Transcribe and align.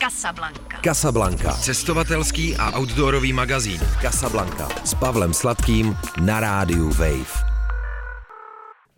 Casablanca. 0.00 0.80
Casablanca. 0.84 1.52
Cestovatelský 1.52 2.56
a 2.56 2.78
outdoorový 2.78 3.32
magazín. 3.32 3.80
Casablanca. 4.00 4.68
S 4.84 4.94
Pavlem 4.94 5.34
Sladkým 5.34 5.96
na 6.24 6.40
rádiu 6.40 6.88
Wave. 6.88 7.44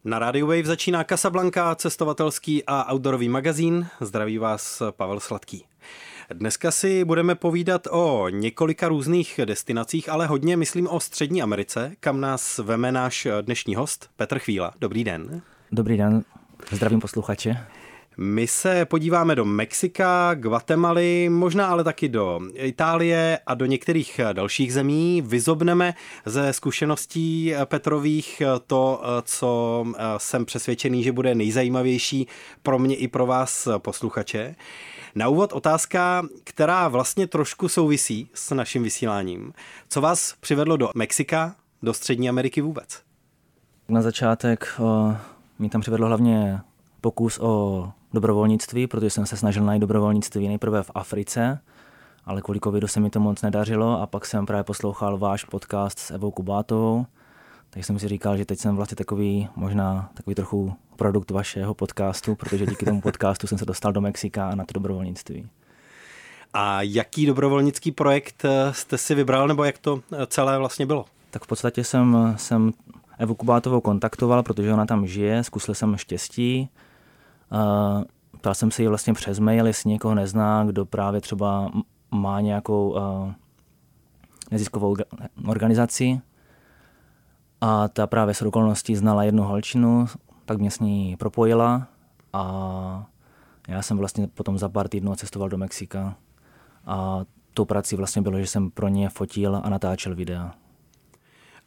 Na 0.05 0.19
rádiu 0.19 0.47
Wave 0.47 0.65
začíná 0.65 1.05
Casablanca, 1.05 1.75
cestovatelský 1.75 2.63
a 2.67 2.93
outdoorový 2.93 3.29
magazín. 3.29 3.87
Zdraví 4.01 4.39
vás 4.39 4.83
Pavel 4.91 5.21
Sladký. 5.21 5.65
Dneska 6.33 6.71
si 6.71 7.05
budeme 7.05 7.35
povídat 7.35 7.87
o 7.91 8.29
několika 8.29 8.89
různých 8.89 9.41
destinacích, 9.45 10.09
ale 10.09 10.27
hodně 10.27 10.57
myslím 10.57 10.89
o 10.89 11.01
Střední 11.01 11.43
Americe, 11.43 11.93
kam 12.01 12.21
nás 12.21 12.59
veme 12.59 12.93
náš 12.93 13.27
dnešní 13.41 13.75
host 13.75 14.11
Petr 14.17 14.39
Chvíla. 14.39 14.73
Dobrý 14.81 15.05
den. 15.05 15.43
Dobrý 15.73 15.97
den, 15.97 16.25
zdravím 16.71 17.01
posluchače. 17.01 17.67
My 18.17 18.47
se 18.47 18.85
podíváme 18.85 19.35
do 19.35 19.45
Mexika, 19.45 20.35
Guatemaly, 20.35 21.29
možná 21.29 21.67
ale 21.67 21.85
taky 21.85 22.09
do 22.09 22.41
Itálie 22.55 23.39
a 23.47 23.55
do 23.55 23.67
některých 23.67 24.21
dalších 24.33 24.73
zemí. 24.73 25.23
Vyzobneme 25.27 25.95
ze 26.27 26.53
zkušeností 26.53 27.55
Petrových 27.65 28.43
to, 28.67 29.03
co 29.23 29.85
jsem 30.17 30.45
přesvědčený, 30.45 31.03
že 31.03 31.13
bude 31.13 31.35
nejzajímavější 31.35 32.27
pro 32.63 32.79
mě 32.79 32.97
i 32.97 33.09
pro 33.09 33.27
vás 33.27 33.69
posluchače. 33.79 34.55
Na 35.15 35.29
úvod 35.29 35.53
otázka, 35.53 36.23
která 36.45 36.89
vlastně 36.89 37.27
trošku 37.27 37.69
souvisí 37.69 38.31
s 38.35 38.55
naším 38.55 38.83
vysíláním. 38.83 39.53
Co 39.89 40.01
vás 40.01 40.35
přivedlo 40.41 40.77
do 40.77 40.91
Mexika, 40.95 41.55
do 41.83 41.95
Střední 41.95 42.29
Ameriky 42.29 42.61
vůbec? 42.61 43.03
Na 43.89 44.03
začátek 44.03 44.75
o, 44.79 45.17
mě 45.59 45.71
tam 45.71 45.81
přivedlo 45.81 46.07
hlavně 46.07 46.61
pokus 47.03 47.39
o 47.39 47.89
dobrovolnictví, 48.13 48.87
protože 48.87 49.11
jsem 49.11 49.27
se 49.27 49.37
snažil 49.37 49.65
najít 49.65 49.81
dobrovolnictví 49.81 50.49
nejprve 50.49 50.83
v 50.83 50.91
Africe, 50.95 51.59
ale 52.25 52.43
kvůli 52.43 52.61
covidu 52.61 52.89
se 52.89 53.01
mi 53.01 53.11
to 53.11 53.21
moc 53.21 53.43
nedařilo 53.43 54.01
a 54.01 54.07
pak 54.07 54.27
jsem 54.27 54.47
právě 54.47 54.65
poslouchal 54.65 55.19
váš 55.19 55.45
podcast 55.45 55.99
s 55.99 56.11
Evou 56.11 56.31
Kubátovou, 56.31 57.07
takže 57.71 57.87
jsem 57.87 57.99
si 57.99 58.09
říkal, 58.09 58.37
že 58.37 58.45
teď 58.45 58.59
jsem 58.59 58.77
vlastně 58.77 58.97
takový, 58.97 59.49
možná 59.57 60.11
takový 60.15 60.35
trochu 60.35 60.75
produkt 60.97 61.31
vašeho 61.31 61.75
podcastu, 61.75 62.35
protože 62.35 62.67
díky 62.67 62.85
tomu 62.85 63.01
podcastu 63.01 63.47
jsem 63.47 63.59
se 63.59 63.65
dostal 63.65 63.93
do 63.93 64.01
Mexika 64.01 64.49
a 64.49 64.55
na 64.55 64.65
to 64.65 64.73
dobrovolnictví. 64.73 65.49
A 66.55 66.83
jaký 66.83 67.27
dobrovolnický 67.27 67.93
projekt 67.93 68.43
jste 68.71 68.99
si 68.99 69.15
vybral, 69.15 69.49
nebo 69.49 69.65
jak 69.65 69.79
to 69.79 70.03
celé 70.27 70.59
vlastně 70.59 70.87
bylo? 70.87 71.05
Tak 71.31 71.45
v 71.45 71.47
podstatě 71.47 71.85
jsem, 71.85 72.35
jsem 72.37 72.73
Evu 73.19 73.35
Kubátovou 73.35 73.81
kontaktoval, 73.81 74.43
protože 74.43 74.73
ona 74.73 74.87
tam 74.87 75.07
žije, 75.07 75.45
zkusil 75.45 75.75
jsem 75.75 75.97
štěstí. 75.97 76.69
Uh, 77.53 78.03
ptal 78.39 78.55
jsem 78.55 78.71
se 78.71 78.83
jí 78.83 78.89
vlastně 78.89 79.13
přes 79.13 79.39
mail, 79.39 79.67
jestli 79.67 79.91
někoho 79.91 80.15
nezná, 80.15 80.65
kdo 80.65 80.87
právě 80.87 81.21
třeba 81.21 81.71
má 82.11 82.41
nějakou 82.41 82.91
uh, 82.91 83.33
neziskovou 84.51 84.97
organizaci. 85.49 86.21
A 87.61 87.89
ta 87.89 88.07
právě 88.07 88.35
s 88.35 88.43
okolností 88.43 88.97
znala 88.97 89.25
jednu 89.25 89.43
holčinu, 89.43 90.07
tak 90.45 90.59
mě 90.59 90.71
s 90.71 90.81
ní 90.81 91.17
propojila 91.17 91.87
a 92.33 93.07
já 93.69 93.83
jsem 93.83 93.99
vlastně 93.99 94.27
potom 94.27 94.59
za 94.59 94.69
pár 94.69 94.89
týdnů 94.89 95.15
cestoval 95.17 95.49
do 95.49 95.59
Mexika 95.59 96.15
a 96.87 97.21
tou 97.55 97.65
prací 97.65 97.97
vlastně 97.97 98.23
bylo, 98.23 98.41
že 98.41 98.47
jsem 98.47 98.71
pro 98.71 98.89
ně 98.89 99.09
fotil 99.09 99.61
a 99.65 99.71
natáčel 99.71 100.15
videa. 100.15 100.55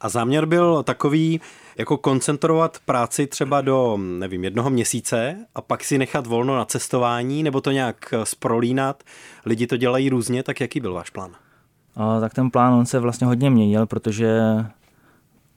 A 0.00 0.08
záměr 0.08 0.46
byl 0.46 0.82
takový, 0.82 1.40
jako 1.78 1.96
koncentrovat 1.96 2.78
práci 2.84 3.26
třeba 3.26 3.60
do, 3.60 3.96
nevím, 3.96 4.44
jednoho 4.44 4.70
měsíce 4.70 5.46
a 5.54 5.60
pak 5.60 5.84
si 5.84 5.98
nechat 5.98 6.26
volno 6.26 6.56
na 6.56 6.64
cestování, 6.64 7.42
nebo 7.42 7.60
to 7.60 7.70
nějak 7.70 8.14
sprolínat. 8.24 9.02
Lidi 9.46 9.66
to 9.66 9.76
dělají 9.76 10.08
různě, 10.08 10.42
tak 10.42 10.60
jaký 10.60 10.80
byl 10.80 10.92
váš 10.92 11.10
plán? 11.10 11.30
A, 11.96 12.20
tak 12.20 12.34
ten 12.34 12.50
plán, 12.50 12.72
on 12.72 12.86
se 12.86 12.98
vlastně 12.98 13.26
hodně 13.26 13.50
měnil, 13.50 13.86
protože 13.86 14.40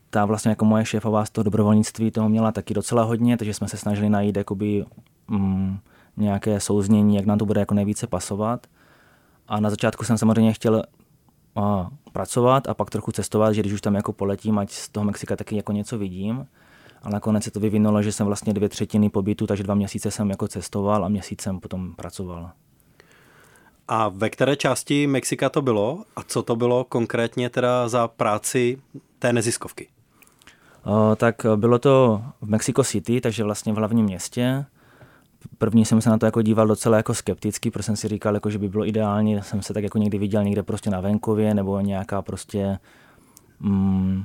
ta 0.10 0.26
vlastně 0.26 0.50
jako 0.50 0.66
moje 0.66 0.86
šéfová 0.86 1.26
z 1.26 1.30
toho 1.30 1.44
dobrovolnictví 1.44 2.12
toho 2.12 2.30
měla 2.30 2.52
taky 2.52 2.74
docela 2.74 3.04
hodně, 3.04 3.38
takže 3.38 3.54
jsme 3.54 3.68
se 3.68 3.78
snažili 3.78 4.10
najít 4.10 4.38
jakoby, 4.38 4.86
mm, 5.28 5.78
nějaké 6.18 6.60
souznění, 6.60 7.16
jak 7.16 7.26
nám 7.26 7.38
to 7.38 7.46
bude 7.46 7.60
jako 7.60 7.74
nejvíce 7.74 8.08
pasovat. 8.08 8.68
A 9.48 9.60
na 9.60 9.70
začátku 9.70 10.04
jsem 10.04 10.18
samozřejmě 10.18 10.54
chtěl 10.54 10.84
pracovat 12.12 12.68
a 12.68 12.74
pak 12.74 12.90
trochu 12.90 13.12
cestovat, 13.12 13.54
že 13.54 13.62
když 13.62 13.74
už 13.74 13.82
tam 13.82 13.96
jako 13.96 14.14
poletím, 14.14 14.60
ať 14.60 14.72
z 14.72 14.90
toho 14.90 15.04
Mexika 15.04 15.36
taky 15.36 15.56
jako 15.56 15.72
něco 15.72 15.98
vidím. 15.98 16.48
Ale 17.04 17.14
nakonec 17.14 17.44
se 17.44 17.52
to 17.52 17.60
vyvinulo, 17.60 18.02
že 18.02 18.12
jsem 18.12 18.28
vlastně 18.28 18.54
dvě 18.54 18.70
třetiny 18.70 19.10
pobytu, 19.10 19.48
takže 19.48 19.64
dva 19.64 19.76
měsíce 19.76 20.12
jsem 20.12 20.30
jako 20.30 20.48
cestoval 20.48 21.06
a 21.06 21.08
měsíc 21.08 21.42
jsem 21.42 21.60
potom 21.60 21.94
pracoval. 21.96 22.52
A 23.88 24.10
ve 24.10 24.30
které 24.30 24.56
části 24.56 25.08
Mexika 25.08 25.50
to 25.50 25.62
bylo? 25.62 26.04
A 26.16 26.24
co 26.24 26.44
to 26.44 26.56
bylo 26.56 26.84
konkrétně 26.84 27.50
teda 27.50 27.90
za 27.90 28.08
práci 28.08 28.82
té 29.20 29.34
neziskovky? 29.34 29.88
O, 30.84 31.16
tak 31.16 31.46
bylo 31.56 31.80
to 31.80 32.22
v 32.42 32.50
Mexico 32.50 32.84
City, 32.84 33.22
takže 33.22 33.44
vlastně 33.44 33.74
v 33.74 33.76
hlavním 33.76 34.06
městě. 34.06 34.66
První 35.58 35.86
jsem 35.86 36.02
se 36.02 36.10
na 36.10 36.18
to 36.18 36.26
jako 36.26 36.42
díval 36.42 36.68
docela 36.68 36.98
jako 36.98 37.14
skepticky, 37.14 37.72
protože 37.72 37.84
jsem 37.84 37.96
si 37.96 38.08
říkal, 38.08 38.34
jako, 38.34 38.50
že 38.50 38.58
by 38.58 38.70
bylo 38.70 38.88
ideální, 38.88 39.42
jsem 39.42 39.62
se 39.62 39.74
tak 39.74 39.84
jako 39.84 39.98
někdy 39.98 40.18
viděl 40.18 40.44
někde 40.44 40.64
prostě 40.64 40.90
na 40.90 41.00
venkově 41.00 41.54
nebo 41.54 41.80
nějaká 41.80 42.22
prostě 42.22 42.80
mm, 43.60 44.24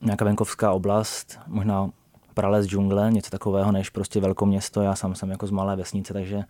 nějaká 0.00 0.24
venkovská 0.24 0.72
oblast, 0.72 1.38
možná 1.46 1.90
prales 2.34 2.66
džungle, 2.66 3.10
něco 3.10 3.30
takového, 3.30 3.72
než 3.72 3.90
prostě 3.90 4.20
velkoměsto. 4.20 4.82
Já 4.82 4.94
sám 4.94 5.14
jsem 5.14 5.30
jako 5.30 5.46
z 5.46 5.50
malé 5.50 5.76
vesnice, 5.76 6.12
takže 6.12 6.44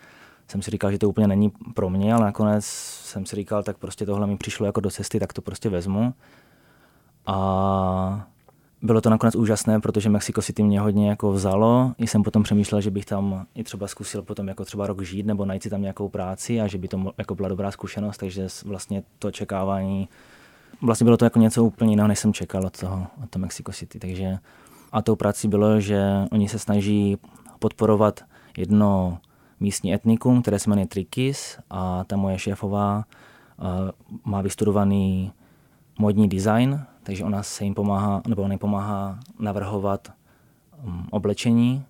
jsem 0.49 0.63
si 0.63 0.71
říkal, 0.71 0.93
že 0.93 0.99
to 0.99 1.09
úplně 1.09 1.27
není 1.27 1.51
pro 1.75 1.91
mě, 1.91 2.15
ale 2.15 2.25
nakonec 2.25 2.65
jsem 2.65 3.27
si 3.27 3.37
říkal, 3.37 3.63
tak 3.63 3.79
prostě 3.79 4.07
tohle 4.07 4.27
mi 4.27 4.37
přišlo 4.37 4.67
jako 4.67 4.81
do 4.81 4.91
cesty, 4.91 5.21
tak 5.21 5.33
to 5.33 5.43
prostě 5.43 5.69
vezmu. 5.69 6.15
A 7.27 8.27
bylo 8.83 9.01
to 9.01 9.11
nakonec 9.11 9.35
úžasné, 9.37 9.81
protože 9.81 10.11
Mexico 10.11 10.43
City 10.43 10.63
mě 10.63 10.81
hodně 10.81 11.09
jako 11.09 11.33
vzalo. 11.33 11.93
I 11.99 12.07
jsem 12.07 12.23
potom 12.23 12.43
přemýšlel, 12.43 12.81
že 12.81 12.91
bych 12.91 13.05
tam 13.05 13.47
i 13.55 13.65
třeba 13.65 13.87
zkusil 13.87 14.23
potom 14.23 14.49
jako 14.49 14.65
třeba 14.65 14.87
rok 14.87 15.03
žít 15.03 15.27
nebo 15.27 15.45
najít 15.45 15.63
si 15.63 15.71
tam 15.71 15.83
nějakou 15.83 16.09
práci 16.09 16.61
a 16.61 16.67
že 16.67 16.79
by 16.79 16.89
to 16.89 17.13
jako 17.19 17.35
byla 17.35 17.49
dobrá 17.49 17.71
zkušenost, 17.71 18.19
takže 18.19 18.47
vlastně 18.65 19.03
to 19.19 19.29
očekávání, 19.29 20.09
vlastně 20.83 21.05
bylo 21.05 21.17
to 21.17 21.25
jako 21.25 21.39
něco 21.39 21.65
úplně 21.65 21.93
jiného, 21.93 22.09
než 22.09 22.19
jsem 22.19 22.33
čekal 22.33 22.67
od 22.67 22.81
toho, 22.81 23.07
od 23.25 23.31
toho 23.31 23.41
Mexico 23.41 23.73
City. 23.73 23.99
Takže 23.99 24.39
a 24.93 25.03
tou 25.03 25.17
prací 25.17 25.49
bylo, 25.49 25.81
že 25.81 26.03
oni 26.33 26.49
se 26.49 26.59
snaží 26.59 27.17
podporovat 27.59 28.21
jedno 28.57 29.19
místní 29.61 29.95
etnikum, 29.95 30.43
které 30.43 30.59
se 30.59 30.71
jmenuje 30.71 30.87
Trikis 30.87 31.59
a 31.71 32.05
ta 32.05 32.17
moje 32.17 32.39
šéfová 32.39 33.05
má 34.25 34.43
vystudovaný 34.43 35.33
modní 35.99 36.29
design, 36.29 36.81
takže 37.09 37.25
ona 37.25 37.43
se 37.43 37.65
jim 37.65 37.75
pomáhá, 37.75 38.23
nebo 38.27 38.43
ona 38.43 38.53
jim 38.53 38.59
pomáhá 38.59 39.19
navrhovat 39.39 40.13
um, 40.85 41.07
oblečení. 41.11 41.85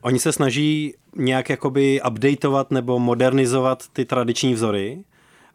Oni 0.00 0.18
se 0.18 0.32
snaží 0.32 0.94
nějak 1.16 1.50
jakoby 1.50 2.00
updateovat 2.08 2.70
nebo 2.70 2.98
modernizovat 2.98 3.88
ty 3.92 4.04
tradiční 4.04 4.54
vzory, 4.54 5.04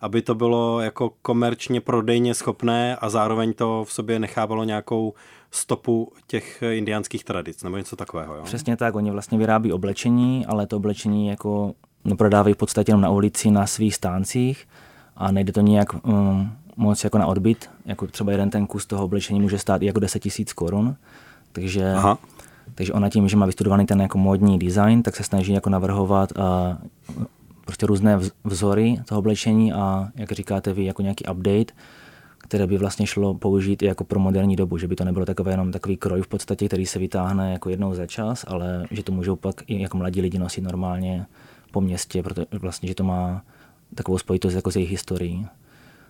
aby 0.01 0.21
to 0.21 0.35
bylo 0.35 0.81
jako 0.81 1.11
komerčně 1.21 1.81
prodejně 1.81 2.33
schopné 2.33 2.95
a 2.95 3.09
zároveň 3.09 3.53
to 3.53 3.85
v 3.87 3.93
sobě 3.93 4.19
nechávalo 4.19 4.63
nějakou 4.63 5.13
stopu 5.51 6.11
těch 6.27 6.63
indiánských 6.71 7.23
tradic 7.23 7.63
nebo 7.63 7.77
něco 7.77 7.95
takového. 7.95 8.35
Jo? 8.35 8.43
Přesně 8.43 8.77
tak, 8.77 8.95
oni 8.95 9.11
vlastně 9.11 9.37
vyrábí 9.37 9.73
oblečení, 9.73 10.45
ale 10.45 10.67
to 10.67 10.77
oblečení 10.77 11.27
jako 11.27 11.73
prodávají 12.17 12.53
v 12.53 12.57
podstatě 12.57 12.89
jenom 12.89 13.01
na 13.01 13.09
ulici, 13.09 13.51
na 13.51 13.67
svých 13.67 13.95
stáncích 13.95 14.67
a 15.15 15.31
nejde 15.31 15.53
to 15.53 15.61
nějak 15.61 16.05
um, 16.05 16.51
moc 16.77 17.03
jako 17.03 17.17
na 17.17 17.27
odbyt, 17.27 17.69
jako 17.85 18.07
třeba 18.07 18.31
jeden 18.31 18.49
ten 18.49 18.67
kus 18.67 18.85
toho 18.85 19.03
oblečení 19.03 19.41
může 19.41 19.59
stát 19.59 19.81
i 19.81 19.85
jako 19.85 19.99
10 19.99 20.19
tisíc 20.19 20.53
korun, 20.53 20.95
takže, 21.51 21.93
Aha. 21.93 22.17
takže 22.75 22.93
ona 22.93 23.09
tím, 23.09 23.27
že 23.27 23.37
má 23.37 23.45
vystudovaný 23.45 23.85
ten 23.85 24.01
jako 24.01 24.17
módní 24.17 24.59
design, 24.59 25.03
tak 25.03 25.15
se 25.15 25.23
snaží 25.23 25.53
jako 25.53 25.69
navrhovat 25.69 26.37
a 26.37 26.77
prostě 27.65 27.85
různé 27.85 28.19
vzory 28.43 28.97
toho 29.05 29.19
oblečení 29.19 29.73
a 29.73 30.09
jak 30.15 30.31
říkáte 30.31 30.73
vy, 30.73 30.85
jako 30.85 31.01
nějaký 31.01 31.25
update, 31.31 31.73
které 32.37 32.67
by 32.67 32.77
vlastně 32.77 33.07
šlo 33.07 33.33
použít 33.33 33.81
i 33.81 33.85
jako 33.85 34.03
pro 34.03 34.19
moderní 34.19 34.55
dobu, 34.55 34.77
že 34.77 34.87
by 34.87 34.95
to 34.95 35.05
nebylo 35.05 35.25
takové 35.25 35.51
jenom 35.51 35.71
takový 35.71 35.97
kroj 35.97 36.21
v 36.21 36.27
podstatě, 36.27 36.67
který 36.67 36.85
se 36.85 36.99
vytáhne 36.99 37.51
jako 37.51 37.69
jednou 37.69 37.93
za 37.93 38.07
čas, 38.07 38.45
ale 38.47 38.87
že 38.91 39.03
to 39.03 39.11
můžou 39.11 39.35
pak 39.35 39.55
i 39.67 39.81
jako 39.81 39.97
mladí 39.97 40.21
lidi 40.21 40.39
nosit 40.39 40.61
normálně 40.61 41.25
po 41.71 41.81
městě, 41.81 42.23
protože 42.23 42.45
vlastně, 42.51 42.89
že 42.89 42.95
to 42.95 43.03
má 43.03 43.41
takovou 43.95 44.17
spojitost 44.17 44.55
jako 44.55 44.71
s 44.71 44.75
jejich 44.75 44.91
historií. 44.91 45.47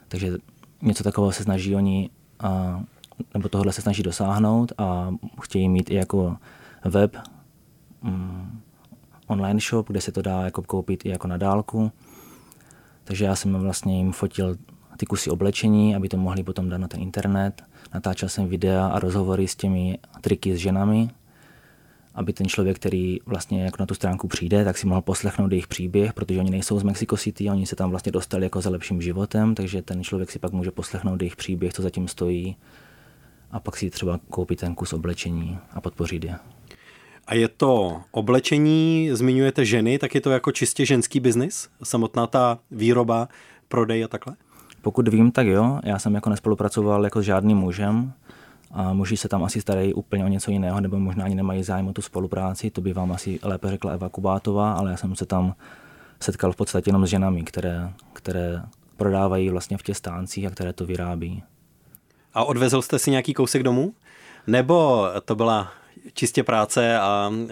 Takže 0.08 0.38
něco 0.82 1.04
takového 1.04 1.32
se 1.32 1.44
snaží 1.44 1.76
oni, 1.76 2.10
a, 2.40 2.84
nebo 3.34 3.50
tohle 3.50 3.74
se 3.74 3.82
snaží 3.82 4.04
dosáhnout 4.04 4.72
a 4.78 5.12
chtějí 5.42 5.70
mít 5.70 5.90
i 5.90 5.96
jako 5.96 6.38
web, 6.86 7.18
mm, 8.02 8.62
online 9.28 9.60
shop, 9.60 9.88
kde 9.88 10.02
se 10.02 10.12
to 10.12 10.22
dá 10.22 10.42
jako 10.42 10.62
koupit 10.62 11.06
i 11.06 11.10
jako 11.10 11.28
na 11.28 11.38
dálku. 11.38 11.92
Takže 13.04 13.26
já 13.26 13.36
jsem 13.36 13.54
vlastně 13.54 13.98
jim 13.98 14.12
fotil 14.12 14.56
ty 14.98 15.06
kusy 15.06 15.30
oblečení, 15.30 15.96
aby 15.96 16.10
to 16.10 16.18
mohli 16.18 16.44
potom 16.44 16.70
dát 16.70 16.78
na 16.78 16.88
ten 16.88 17.02
internet. 17.02 17.64
Natáčel 17.94 18.30
jsem 18.30 18.48
videa 18.48 18.88
a 18.88 19.00
rozhovory 19.00 19.48
s 19.48 19.56
těmi 19.56 19.98
triky 20.22 20.56
s 20.56 20.60
ženami. 20.60 21.10
Aby 22.16 22.34
ten 22.34 22.48
člověk, 22.48 22.76
který 22.76 23.20
vlastně 23.26 23.64
jako 23.64 23.78
na 23.80 23.86
tu 23.86 23.94
stránku 23.94 24.28
přijde, 24.28 24.66
tak 24.66 24.78
si 24.78 24.88
mohl 24.88 25.02
poslechnout 25.02 25.52
jejich 25.52 25.68
příběh, 25.68 26.14
protože 26.14 26.40
oni 26.40 26.52
nejsou 26.52 26.80
z 26.80 26.84
Mexico 26.84 27.18
City, 27.18 27.50
oni 27.50 27.66
se 27.66 27.76
tam 27.76 27.90
vlastně 27.90 28.12
dostali 28.12 28.44
jako 28.44 28.62
za 28.62 28.70
lepším 28.70 29.02
životem, 29.02 29.56
takže 29.56 29.82
ten 29.82 30.04
člověk 30.04 30.32
si 30.32 30.40
pak 30.40 30.52
může 30.52 30.72
poslechnout 30.72 31.22
jejich 31.22 31.36
příběh, 31.36 31.74
co 31.74 31.82
zatím 31.82 32.08
stojí 32.08 32.56
a 33.52 33.60
pak 33.60 33.78
si 33.78 33.90
třeba 33.90 34.20
koupit 34.30 34.60
ten 34.60 34.76
kus 34.76 34.94
oblečení 34.94 35.60
a 35.74 35.82
podpořit 35.82 36.24
je. 36.24 36.36
A 37.28 37.36
je 37.36 37.48
to 37.48 38.02
oblečení, 38.12 39.10
zmiňujete 39.14 39.66
ženy, 39.66 40.00
tak 40.00 40.16
je 40.16 40.22
to 40.22 40.32
jako 40.32 40.52
čistě 40.52 40.86
ženský 40.86 41.20
biznis? 41.20 41.70
Samotná 41.84 42.28
ta 42.28 42.60
výroba, 42.72 43.28
prodej 43.68 44.04
a 44.04 44.08
takhle? 44.08 44.36
Pokud 44.82 45.08
vím, 45.08 45.32
tak 45.32 45.48
jo. 45.48 45.80
Já 45.84 46.00
jsem 46.00 46.16
jako 46.16 46.30
nespolupracoval 46.30 47.04
jako 47.04 47.22
s 47.22 47.26
žádným 47.26 47.58
mužem 47.58 48.14
a 48.72 48.94
muži 48.94 49.18
se 49.18 49.30
tam 49.30 49.44
asi 49.44 49.62
starají 49.62 49.94
úplně 49.94 50.26
o 50.26 50.28
něco 50.28 50.52
jiného, 50.52 50.82
nebo 50.82 51.00
možná 51.00 51.26
ani 51.26 51.36
nemají 51.36 51.64
zájem 51.64 51.88
o 51.88 51.94
tu 51.94 52.02
spolupráci, 52.02 52.72
to 52.72 52.82
by 52.82 52.94
vám 52.94 53.12
asi 53.12 53.40
lépe 53.44 53.70
řekla 53.70 53.92
Eva 53.92 54.10
Kubátová, 54.10 54.74
ale 54.74 54.92
já 54.92 54.98
jsem 54.98 55.16
se 55.16 55.26
tam 55.26 55.56
setkal 56.20 56.52
v 56.52 56.56
podstatě 56.56 56.90
jenom 56.90 57.08
s 57.08 57.10
ženami, 57.10 57.44
které, 57.44 57.90
které 58.14 58.62
prodávají 58.98 59.50
vlastně 59.50 59.78
v 59.78 59.84
těch 59.84 59.98
stáncích 59.98 60.48
a 60.48 60.50
které 60.50 60.74
to 60.74 60.86
vyrábí. 60.86 61.44
A 62.34 62.44
odvezl 62.44 62.82
jste 62.82 63.00
si 63.00 63.12
nějaký 63.12 63.34
kousek 63.34 63.64
domů? 63.64 63.94
Nebo 64.48 65.06
to 65.26 65.36
byla 65.36 65.72
čistě 66.14 66.44
práce 66.44 67.00
a 67.00 67.32
uh, 67.34 67.48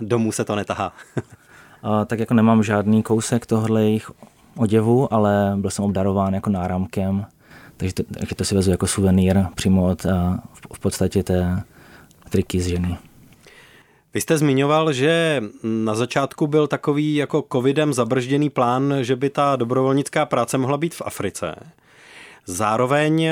domů 0.00 0.32
se 0.32 0.44
to 0.44 0.56
netahá? 0.56 0.92
a, 1.82 2.04
tak 2.04 2.18
jako 2.18 2.34
nemám 2.34 2.62
žádný 2.62 3.02
kousek 3.02 3.46
tohle 3.46 3.82
jejich 3.82 4.10
oděvu, 4.56 5.14
ale 5.14 5.52
byl 5.56 5.70
jsem 5.70 5.84
obdarován 5.84 6.34
jako 6.34 6.50
náramkem, 6.50 7.26
takže 7.76 7.94
to, 7.94 8.02
takže 8.18 8.34
to 8.34 8.44
si 8.44 8.54
vezu 8.54 8.70
jako 8.70 8.86
suvenýr 8.86 9.44
přímo 9.54 9.90
od 9.90 10.06
a 10.06 10.42
v, 10.52 10.76
v 10.76 10.78
podstatě 10.78 11.22
té 11.22 11.62
triky 12.30 12.60
z 12.60 12.66
ženy. 12.66 12.98
Vy 14.14 14.20
jste 14.20 14.38
zmiňoval, 14.38 14.92
že 14.92 15.42
na 15.62 15.94
začátku 15.94 16.46
byl 16.46 16.66
takový 16.66 17.14
jako 17.14 17.44
covidem 17.52 17.92
zabržděný 17.92 18.50
plán, 18.50 18.94
že 19.00 19.16
by 19.16 19.30
ta 19.30 19.56
dobrovolnická 19.56 20.26
práce 20.26 20.58
mohla 20.58 20.76
být 20.76 20.94
v 20.94 21.02
Africe. 21.04 21.54
Zároveň 22.46 23.28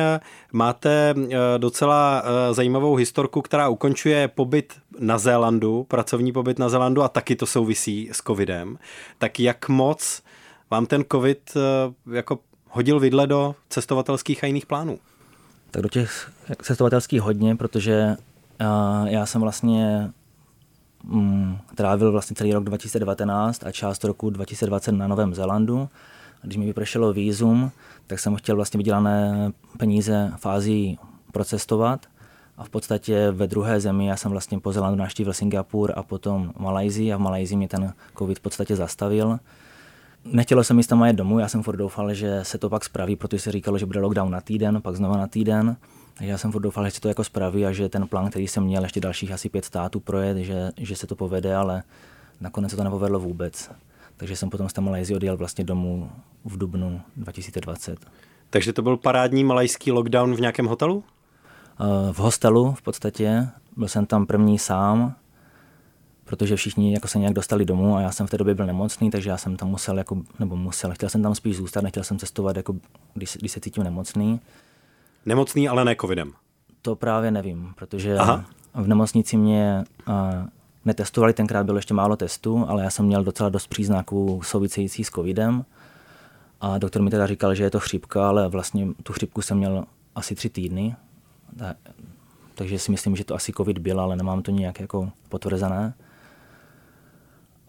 máte 0.52 1.14
eh, 1.16 1.36
docela 1.58 2.22
eh, 2.24 2.54
zajímavou 2.54 2.94
historku, 2.94 3.42
která 3.42 3.68
ukončuje 3.68 4.28
pobyt 4.28 4.74
na 4.98 5.18
Zélandu, 5.18 5.84
pracovní 5.84 6.32
pobyt 6.32 6.58
na 6.58 6.68
Zélandu 6.68 7.02
a 7.02 7.08
taky 7.08 7.36
to 7.36 7.46
souvisí 7.46 8.08
s 8.12 8.22
covidem. 8.22 8.78
Tak 9.18 9.40
jak 9.40 9.68
moc 9.68 10.22
vám 10.70 10.86
ten 10.86 11.04
covid 11.12 11.56
eh, 11.56 12.16
jako 12.16 12.38
hodil 12.70 13.00
vidle 13.00 13.26
do 13.26 13.54
cestovatelských 13.68 14.44
a 14.44 14.46
jiných 14.46 14.66
plánů? 14.66 14.98
Tak 15.70 15.82
do 15.82 15.88
těch 15.88 16.32
cestovatelských 16.62 17.20
hodně, 17.20 17.56
protože 17.56 18.16
já 19.04 19.26
jsem 19.26 19.40
vlastně 19.40 20.10
mm, 21.04 21.58
trávil 21.74 22.12
vlastně 22.12 22.36
celý 22.36 22.52
rok 22.52 22.64
2019 22.64 23.64
a 23.64 23.72
část 23.72 24.04
roku 24.04 24.30
2020 24.30 24.92
na 24.92 25.08
Novém 25.08 25.34
Zélandu. 25.34 25.88
Když 26.42 26.56
mi 26.56 26.66
vypršelo 26.66 27.12
výzum, 27.12 27.70
tak 28.06 28.18
jsem 28.18 28.36
chtěl 28.36 28.56
vlastně 28.56 28.78
vydělané 28.78 29.52
peníze 29.78 30.32
v 30.36 30.46
Ázii 30.46 30.98
procestovat 31.32 32.06
a 32.56 32.64
v 32.64 32.68
podstatě 32.68 33.30
ve 33.30 33.46
druhé 33.46 33.80
zemi 33.80 34.06
já 34.06 34.16
jsem 34.16 34.30
vlastně 34.30 34.60
po 34.60 34.72
Zelandu 34.72 34.98
naštívil 34.98 35.32
Singapur 35.32 35.92
a 35.96 36.02
potom 36.02 36.52
Malajzii 36.58 37.12
a 37.12 37.16
v 37.16 37.20
Malajzii 37.20 37.56
mě 37.56 37.68
ten 37.68 37.92
covid 38.18 38.38
v 38.38 38.42
podstatě 38.42 38.76
zastavil. 38.76 39.38
Nechtělo 40.24 40.64
jsem 40.64 40.78
jít 40.78 40.86
tam 40.86 41.04
jet 41.04 41.16
domů, 41.16 41.38
já 41.38 41.48
jsem 41.48 41.62
furt 41.62 41.76
doufal, 41.76 42.14
že 42.14 42.40
se 42.42 42.58
to 42.58 42.70
pak 42.70 42.84
spraví, 42.84 43.16
protože 43.16 43.42
se 43.42 43.52
říkalo, 43.52 43.78
že 43.78 43.86
bude 43.86 44.00
lockdown 44.00 44.30
na 44.30 44.40
týden, 44.40 44.82
pak 44.82 44.96
znova 44.96 45.16
na 45.16 45.26
týden. 45.26 45.76
Já 46.20 46.38
jsem 46.38 46.52
furt 46.52 46.62
doufal, 46.62 46.84
že 46.84 46.90
se 46.90 47.00
to 47.00 47.08
jako 47.08 47.24
spraví 47.24 47.66
a 47.66 47.72
že 47.72 47.88
ten 47.88 48.08
plán, 48.08 48.30
který 48.30 48.48
jsem 48.48 48.64
měl, 48.64 48.82
ještě 48.82 49.00
dalších 49.00 49.32
asi 49.32 49.48
pět 49.48 49.64
států 49.64 50.00
projet, 50.00 50.36
že, 50.36 50.70
že 50.76 50.96
se 50.96 51.06
to 51.06 51.14
povede, 51.16 51.56
ale 51.56 51.82
nakonec 52.40 52.70
se 52.70 52.76
to 52.76 52.84
nepovedlo 52.84 53.20
vůbec. 53.20 53.70
Takže 54.16 54.36
jsem 54.36 54.50
potom 54.50 54.68
z 54.68 54.72
té 54.72 54.80
Malajzie 54.80 55.16
odjel 55.16 55.36
vlastně 55.36 55.64
domů 55.64 56.10
v 56.44 56.58
dubnu 56.58 57.00
2020. 57.16 58.06
Takže 58.50 58.72
to 58.72 58.82
byl 58.82 58.96
parádní 58.96 59.44
malajský 59.44 59.92
lockdown 59.92 60.34
v 60.34 60.40
nějakém 60.40 60.66
hotelu? 60.66 61.04
V 62.12 62.18
hostelu 62.18 62.72
v 62.72 62.82
podstatě. 62.82 63.48
Byl 63.76 63.88
jsem 63.88 64.06
tam 64.06 64.26
první 64.26 64.58
sám, 64.58 65.14
protože 66.30 66.56
všichni 66.56 66.92
jako 66.92 67.08
se 67.08 67.18
nějak 67.18 67.34
dostali 67.34 67.64
domů 67.64 67.96
a 67.96 68.00
já 68.00 68.12
jsem 68.12 68.26
v 68.26 68.30
té 68.30 68.38
době 68.38 68.54
byl 68.54 68.66
nemocný, 68.66 69.10
takže 69.10 69.30
já 69.30 69.36
jsem 69.36 69.56
tam 69.56 69.68
musel, 69.68 69.98
jako, 69.98 70.22
nebo 70.38 70.56
musel, 70.56 70.94
chtěl 70.94 71.08
jsem 71.08 71.22
tam 71.22 71.34
spíš 71.34 71.56
zůstat, 71.56 71.80
nechtěl 71.80 72.04
jsem 72.04 72.18
cestovat, 72.18 72.56
jako, 72.56 72.76
když, 73.14 73.36
když 73.36 73.52
se 73.52 73.60
cítím 73.60 73.84
nemocný. 73.84 74.40
Nemocný, 75.26 75.68
ale 75.68 75.84
ne 75.84 75.96
covidem? 76.00 76.32
To 76.82 76.96
právě 76.96 77.30
nevím, 77.30 77.72
protože 77.76 78.16
Aha. 78.16 78.44
v 78.74 78.88
nemocnici 78.88 79.36
mě 79.36 79.84
netestovali, 80.84 81.32
tenkrát 81.32 81.66
bylo 81.66 81.78
ještě 81.78 81.94
málo 81.94 82.16
testů, 82.16 82.64
ale 82.68 82.82
já 82.82 82.90
jsem 82.90 83.06
měl 83.06 83.24
docela 83.24 83.48
dost 83.48 83.66
příznaků 83.66 84.40
související 84.44 85.04
s 85.04 85.10
covidem. 85.10 85.64
A 86.60 86.78
doktor 86.78 87.02
mi 87.02 87.10
teda 87.10 87.26
říkal, 87.26 87.54
že 87.54 87.64
je 87.64 87.70
to 87.70 87.80
chřipka, 87.80 88.28
ale 88.28 88.48
vlastně 88.48 88.88
tu 89.02 89.12
chřipku 89.12 89.42
jsem 89.42 89.58
měl 89.58 89.84
asi 90.14 90.34
tři 90.34 90.48
týdny. 90.48 90.96
Takže 92.54 92.78
si 92.78 92.90
myslím, 92.90 93.16
že 93.16 93.24
to 93.24 93.34
asi 93.34 93.52
covid 93.52 93.78
byl, 93.78 94.00
ale 94.00 94.16
nemám 94.16 94.42
to 94.42 94.50
nějak 94.50 94.80
jako 94.80 95.10
potvrzené. 95.28 95.94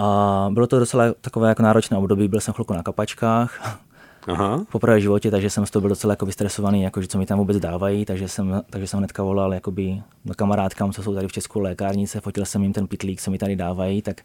A 0.01 0.49
bylo 0.51 0.67
to 0.67 0.79
docela 0.79 1.13
takové 1.21 1.49
jako 1.49 1.63
náročné 1.63 1.97
období, 1.97 2.27
byl 2.27 2.39
jsem 2.39 2.53
chvilku 2.53 2.73
na 2.73 2.83
kapačkách, 2.83 3.79
Aha. 4.27 4.65
poprvé 4.71 4.97
v 4.97 5.01
životě, 5.01 5.31
takže 5.31 5.49
jsem 5.49 5.65
z 5.65 5.71
toho 5.71 5.81
byl 5.81 5.89
docela 5.89 6.11
jako 6.11 6.25
vystresovaný, 6.25 6.83
jako, 6.83 7.01
že 7.01 7.07
co 7.07 7.17
mi 7.17 7.25
tam 7.25 7.37
vůbec 7.37 7.59
dávají, 7.59 8.05
takže 8.05 8.27
jsem, 8.27 8.61
takže 8.69 8.87
jsem 8.87 8.97
hnedka 8.97 9.23
volal 9.23 9.53
jakoby 9.53 10.01
do 10.25 10.33
kamarádkám, 10.33 10.91
co 10.91 11.03
jsou 11.03 11.15
tady 11.15 11.27
v 11.27 11.31
Česku 11.31 11.59
lékárnice, 11.59 12.21
fotil 12.21 12.45
jsem 12.45 12.63
jim 12.63 12.73
ten 12.73 12.87
pitlík, 12.87 13.21
co 13.21 13.31
mi 13.31 13.37
tady 13.37 13.55
dávají, 13.55 14.01
tak 14.01 14.21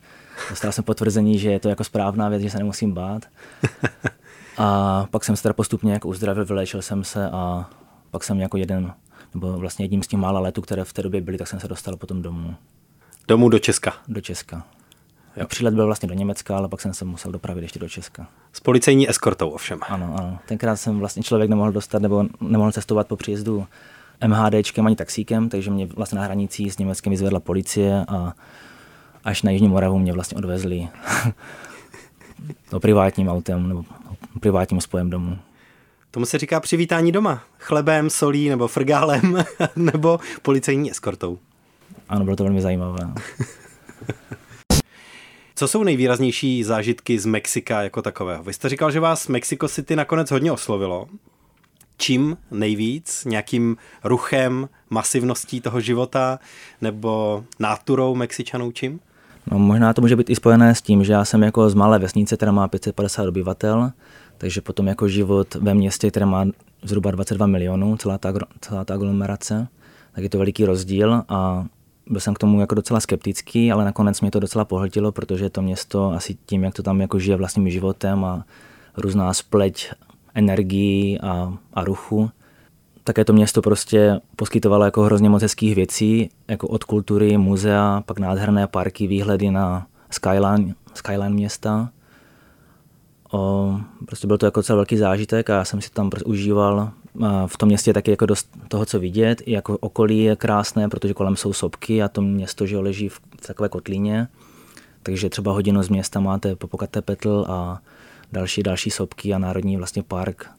dostal 0.50 0.73
jsem 0.73 0.84
potvrzení, 0.84 1.38
že 1.38 1.50
je 1.50 1.61
to 1.61 1.69
jako 1.69 1.84
správná 1.84 2.29
věc, 2.29 2.43
že 2.43 2.50
se 2.50 2.58
nemusím 2.58 2.94
bát. 2.94 3.22
A 4.58 5.06
pak 5.11 5.25
jsem 5.25 5.37
se 5.37 5.43
teda 5.43 5.52
postupně 5.52 5.93
jako 5.93 6.08
uzdravil, 6.08 6.44
vylečil 6.44 6.82
jsem 6.82 7.05
se 7.05 7.31
a 7.31 7.70
pak 8.11 8.25
jsem 8.25 8.40
jako 8.40 8.56
jeden, 8.56 8.93
nebo 9.34 9.52
vlastně 9.52 9.84
jedním 9.84 10.02
z 10.02 10.06
těch 10.06 10.20
mála 10.20 10.40
letů, 10.40 10.61
které 10.61 10.84
v 10.84 10.93
té 10.93 11.02
době 11.02 11.20
byly, 11.20 11.38
tak 11.38 11.49
jsem 11.49 11.61
se 11.61 11.69
dostal 11.69 11.96
potom 11.96 12.22
domů. 12.22 12.55
Domů 13.29 13.49
do 13.49 13.58
Česka? 13.58 13.93
Do 14.08 14.20
Česka. 14.20 14.64
Jo. 15.37 15.47
Přílet 15.47 15.75
byl 15.75 15.87
vlastně 15.87 16.09
do 16.09 16.15
Německa, 16.15 16.56
ale 16.56 16.69
pak 16.69 16.81
jsem 16.81 16.94
se 16.94 17.05
musel 17.05 17.33
dopravit 17.33 17.62
ještě 17.62 17.79
do 17.79 17.88
Česka. 17.88 18.27
S 18.53 18.61
policejní 18.61 19.11
eskortou 19.11 19.49
ovšem. 19.49 19.79
Ano, 19.88 20.15
ano. 20.19 20.38
Tenkrát 20.49 20.77
jsem 20.77 20.99
vlastně 20.99 21.23
člověk 21.23 21.50
nemohl 21.50 21.73
dostat 21.73 22.03
nebo 22.03 22.25
nemohl 22.41 22.73
cestovat 22.73 23.06
po 23.06 23.17
příjezdu 23.17 23.67
MHDčkem 24.27 24.87
ani 24.87 24.97
taxíkem, 24.97 25.49
takže 25.49 25.71
mě 25.71 25.87
vlastně 25.87 26.19
na 26.19 26.25
hranici 26.25 26.71
s 26.71 26.79
Německem 26.79 27.11
vyzvedla 27.11 27.41
policie 27.41 28.05
a 28.09 28.33
až 29.25 29.43
na 29.43 29.50
Jižní 29.50 29.69
Moravu 29.69 29.99
mě 29.99 30.12
vlastně 30.12 30.38
odvezli 30.38 30.88
to 32.71 32.81
privátním 32.81 33.29
autem 33.29 33.69
nebo 33.69 33.85
privátním 34.41 34.81
spojem 34.81 35.11
domů. 35.11 35.39
Tomu 36.10 36.27
se 36.27 36.39
říká 36.39 36.60
přivítání 36.60 37.13
doma. 37.13 37.43
Chlebem, 37.58 38.10
solí 38.10 38.49
nebo 38.49 38.69
frgálem 38.69 39.44
nebo 39.77 40.20
policejní 40.43 40.91
eskortou. 40.91 41.39
Ano, 42.08 42.25
bylo 42.25 42.37
to 42.37 42.44
velmi 42.44 42.63
zajímavé. 42.63 42.99
Co 45.58 45.69
jsou 45.69 45.82
nejvýraznější 45.82 46.65
zážitky 46.65 47.19
z 47.19 47.27
Mexika 47.27 47.82
jako 47.82 48.03
takového? 48.03 48.43
Vy 48.43 48.53
jste 48.53 48.69
říkal, 48.69 48.91
že 48.91 49.01
vás 49.01 49.29
Mexico 49.29 49.69
City 49.69 49.96
nakonec 49.96 50.31
hodně 50.31 50.53
oslovilo. 50.53 51.06
Čím 51.96 52.36
nejvíc? 52.51 53.25
Nějakým 53.25 53.77
ruchem, 54.05 54.69
masivností 54.91 55.60
toho 55.60 55.81
života 55.81 56.39
nebo 56.81 57.44
náturou 57.58 58.15
Mexičanů 58.15 58.72
čím? 58.72 59.01
No, 59.51 59.58
možná 59.58 59.93
to 59.93 60.01
může 60.01 60.17
být 60.17 60.31
i 60.31 60.36
spojené 60.36 60.75
s 60.75 60.82
tím, 60.82 61.05
že 61.05 61.13
já 61.13 61.25
jsem 61.25 61.43
jako 61.43 61.70
z 61.70 61.75
malé 61.75 61.98
vesnice, 61.98 62.36
která 62.36 62.53
má 62.53 62.69
550 62.69 63.27
obyvatel, 63.29 63.93
takže 64.39 64.60
potom 64.60 64.86
jako 64.86 65.08
život 65.08 65.55
ve 65.55 65.75
městě, 65.75 66.10
které 66.10 66.27
má 66.27 66.44
zhruba 66.82 67.10
22 67.10 67.46
milionů, 67.46 67.96
celá 67.96 68.19
ta, 68.19 68.34
celá 68.60 68.84
ta 68.84 68.94
aglomerace, 68.94 69.69
tak 70.13 70.25
je 70.25 70.31
to 70.31 70.39
veliký 70.39 70.65
rozdíl 70.65 71.22
a 71.29 71.67
byl 72.10 72.20
jsem 72.20 72.34
k 72.34 72.39
tomu 72.39 72.60
jako 72.60 72.75
docela 72.75 73.01
skeptický, 73.01 73.72
ale 73.72 73.84
nakonec 73.84 74.20
mě 74.20 74.31
to 74.31 74.41
docela 74.41 74.65
pohltilo, 74.65 75.13
protože 75.13 75.51
to 75.51 75.63
město 75.63 76.10
asi 76.10 76.36
tím, 76.46 76.65
jak 76.65 76.75
to 76.75 76.82
tam 76.82 77.01
jako 77.01 77.19
žije 77.19 77.36
vlastním 77.36 77.70
životem 77.70 78.25
a 78.25 78.44
různá 78.96 79.34
spleť 79.34 79.91
energií 80.34 81.20
a, 81.20 81.53
a 81.75 81.84
ruchu, 81.84 82.31
také 83.06 83.25
to 83.25 83.32
město 83.32 83.63
prostě 83.63 84.20
poskytovalo 84.36 84.84
jako 84.84 85.03
hrozně 85.03 85.29
moc 85.29 85.43
hezkých 85.43 85.75
věcí, 85.75 86.31
jako 86.48 86.69
od 86.69 86.84
kultury, 86.84 87.36
muzea, 87.36 88.03
pak 88.06 88.19
nádherné 88.19 88.67
parky, 88.67 89.06
výhledy 89.06 89.51
na 89.51 89.86
skyline, 90.10 90.75
skyline 90.94 91.31
města. 91.31 91.91
O, 93.32 93.75
prostě 94.06 94.27
byl 94.27 94.39
to 94.39 94.46
jako 94.46 94.63
celý 94.63 94.77
velký 94.77 94.96
zážitek 94.96 95.51
a 95.51 95.55
já 95.55 95.65
jsem 95.65 95.81
si 95.81 95.91
tam 95.91 96.10
prostě 96.10 96.25
užíval. 96.25 96.91
V 97.46 97.56
tom 97.56 97.67
městě 97.69 97.93
taky 97.93 98.11
jako 98.11 98.27
dost 98.27 98.51
toho, 98.69 98.87
co 98.87 99.01
vidět. 99.01 99.43
I 99.46 99.53
jako 99.53 99.79
okolí 99.79 100.25
je 100.25 100.37
krásné, 100.37 100.89
protože 100.89 101.15
kolem 101.15 101.37
jsou 101.37 101.53
sopky 101.53 102.03
a 102.03 102.08
to 102.08 102.23
město 102.23 102.67
že 102.67 102.79
leží 102.79 103.08
v 103.08 103.20
takové 103.46 103.69
kotlině. 103.69 104.29
Takže 105.03 105.29
třeba 105.29 105.53
hodinu 105.53 105.82
z 105.82 105.89
města 105.89 106.20
máte 106.20 106.56
Popocatépetl 106.56 107.46
a 107.49 107.81
další, 108.32 108.63
další 108.63 108.91
sopky 108.91 109.35
a 109.35 109.39
národní 109.39 109.77
vlastně 109.77 110.03
park 110.03 110.51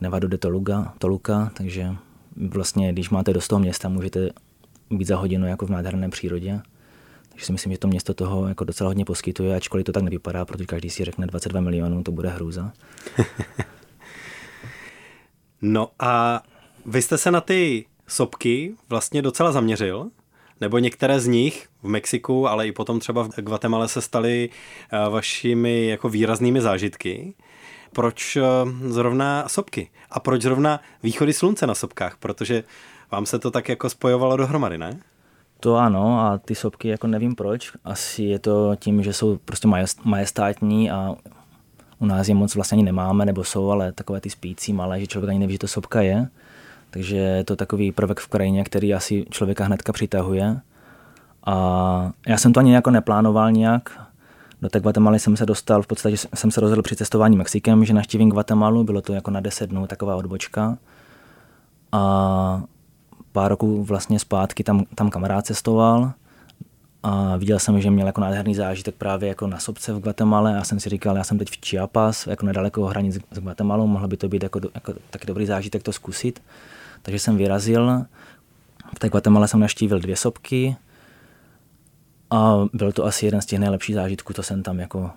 Nevado 0.00 0.28
de 0.28 0.38
Toluca, 0.38 0.94
Toluca, 0.98 1.50
takže 1.54 1.96
vlastně, 2.36 2.92
když 2.92 3.10
máte 3.10 3.32
do 3.32 3.40
toho 3.48 3.58
města, 3.58 3.88
můžete 3.88 4.30
být 4.90 5.08
za 5.08 5.16
hodinu 5.16 5.46
jako 5.46 5.66
v 5.66 5.70
nádherné 5.70 6.08
přírodě. 6.08 6.60
Takže 7.28 7.46
si 7.46 7.52
myslím, 7.52 7.72
že 7.72 7.78
to 7.78 7.88
město 7.88 8.14
toho 8.14 8.48
jako 8.48 8.64
docela 8.64 8.88
hodně 8.88 9.04
poskytuje, 9.04 9.56
ačkoliv 9.56 9.86
to 9.86 9.92
tak 9.92 10.02
nevypadá, 10.02 10.44
protože 10.44 10.66
každý 10.66 10.90
si 10.90 11.04
řekne 11.04 11.26
22 11.26 11.60
milionů, 11.60 12.02
to 12.02 12.12
bude 12.12 12.28
hrůza. 12.28 12.72
no 15.64 15.88
a 15.98 16.42
vy 16.86 17.02
jste 17.02 17.18
se 17.18 17.30
na 17.30 17.40
ty 17.40 17.86
sopky 18.06 18.74
vlastně 18.88 19.22
docela 19.22 19.52
zaměřil, 19.52 20.10
nebo 20.60 20.78
některé 20.78 21.20
z 21.20 21.26
nich 21.26 21.68
v 21.82 21.88
Mexiku, 21.88 22.48
ale 22.48 22.66
i 22.66 22.72
potom 22.72 23.00
třeba 23.00 23.22
v 23.22 23.28
Guatemala 23.36 23.88
se 23.88 24.00
staly 24.00 24.50
eh, 24.92 25.08
vašimi 25.10 25.86
jako 25.86 26.08
výraznými 26.08 26.60
zážitky. 26.60 27.34
Proč 27.92 28.36
eh, 28.36 28.42
zrovna 28.88 29.48
sopky? 29.48 29.90
A 30.10 30.20
proč 30.20 30.42
zrovna 30.42 30.80
východy 31.02 31.32
slunce 31.32 31.66
na 31.66 31.74
sopkách? 31.74 32.16
Protože 32.16 32.64
vám 33.10 33.26
se 33.26 33.38
to 33.38 33.50
tak 33.50 33.68
jako 33.68 33.90
spojovalo 33.90 34.36
dohromady, 34.36 34.78
ne? 34.78 35.00
To 35.60 35.76
ano 35.76 36.20
a 36.20 36.38
ty 36.38 36.54
sopky 36.54 36.88
jako 36.88 37.06
nevím 37.06 37.34
proč. 37.34 37.72
Asi 37.84 38.22
je 38.22 38.38
to 38.38 38.76
tím, 38.76 39.02
že 39.02 39.12
jsou 39.12 39.38
prostě 39.44 39.68
majestátní 40.04 40.90
a 40.90 41.14
u 42.04 42.06
nás 42.06 42.28
je 42.28 42.34
moc 42.34 42.54
vlastně 42.54 42.76
ani 42.76 42.82
nemáme, 42.82 43.26
nebo 43.26 43.44
jsou, 43.44 43.70
ale 43.70 43.92
takové 43.92 44.20
ty 44.20 44.30
spící 44.30 44.72
malé, 44.72 45.00
že 45.00 45.06
člověk 45.06 45.30
ani 45.30 45.38
neví, 45.38 45.52
že 45.52 45.58
to 45.58 45.68
sopka 45.68 46.02
je. 46.02 46.28
Takže 46.90 47.16
je 47.16 47.44
to 47.44 47.56
takový 47.56 47.92
prvek 47.92 48.20
v 48.20 48.28
krajině, 48.28 48.64
který 48.64 48.94
asi 48.94 49.24
člověka 49.30 49.64
hnedka 49.64 49.92
přitahuje. 49.92 50.60
A 51.46 52.12
já 52.26 52.38
jsem 52.38 52.52
to 52.52 52.60
ani 52.60 52.74
jako 52.74 52.90
neplánoval 52.90 53.52
nějak. 53.52 54.00
Do 54.62 54.68
té 54.68 54.80
Guatemaly 54.80 55.18
jsem 55.18 55.36
se 55.36 55.46
dostal, 55.46 55.82
v 55.82 55.86
podstatě 55.86 56.16
jsem 56.34 56.50
se 56.50 56.60
rozhodl 56.60 56.82
při 56.82 56.96
cestování 56.96 57.36
Mexikem, 57.36 57.84
že 57.84 57.94
naštívím 57.94 58.30
Guatemalu, 58.30 58.84
bylo 58.84 59.00
to 59.00 59.12
jako 59.12 59.30
na 59.30 59.40
10 59.40 59.70
dnů, 59.70 59.86
taková 59.86 60.16
odbočka. 60.16 60.78
A 61.92 62.62
pár 63.32 63.50
roků 63.50 63.84
vlastně 63.84 64.18
zpátky 64.18 64.64
tam, 64.64 64.84
tam 64.94 65.10
kamarád 65.10 65.46
cestoval 65.46 66.12
a 67.06 67.36
viděl 67.36 67.58
jsem, 67.58 67.80
že 67.80 67.90
měl 67.90 68.06
jako 68.06 68.20
nádherný 68.20 68.54
zážitek 68.54 68.94
právě 68.94 69.28
jako 69.28 69.46
na 69.46 69.58
sobce 69.58 69.92
v 69.92 70.00
Guatemala 70.00 70.58
a 70.58 70.64
jsem 70.64 70.80
si 70.80 70.88
říkal, 70.88 71.16
já 71.16 71.24
jsem 71.24 71.38
teď 71.38 71.50
v 71.50 71.66
Chiapas, 71.66 72.26
jako 72.26 72.46
nedaleko 72.46 72.84
hranic 72.84 73.18
s 73.30 73.38
Guatemalou, 73.38 73.86
mohlo 73.86 74.08
by 74.08 74.16
to 74.16 74.28
být 74.28 74.42
jako, 74.42 74.60
jako 74.74 74.94
taky 75.10 75.26
dobrý 75.26 75.46
zážitek 75.46 75.82
to 75.82 75.92
zkusit. 75.92 76.42
Takže 77.02 77.18
jsem 77.18 77.36
vyrazil, 77.36 78.04
v 78.96 78.98
té 78.98 79.08
Guatemala 79.08 79.46
jsem 79.46 79.60
naštívil 79.60 80.00
dvě 80.00 80.16
sobky 80.16 80.76
a 82.30 82.64
byl 82.72 82.92
to 82.92 83.04
asi 83.04 83.26
jeden 83.26 83.40
z 83.40 83.46
těch 83.46 83.58
nejlepších 83.58 83.94
zážitků, 83.94 84.32
co 84.32 84.42
jsem 84.42 84.62
tam 84.62 84.78
jako 84.78 85.10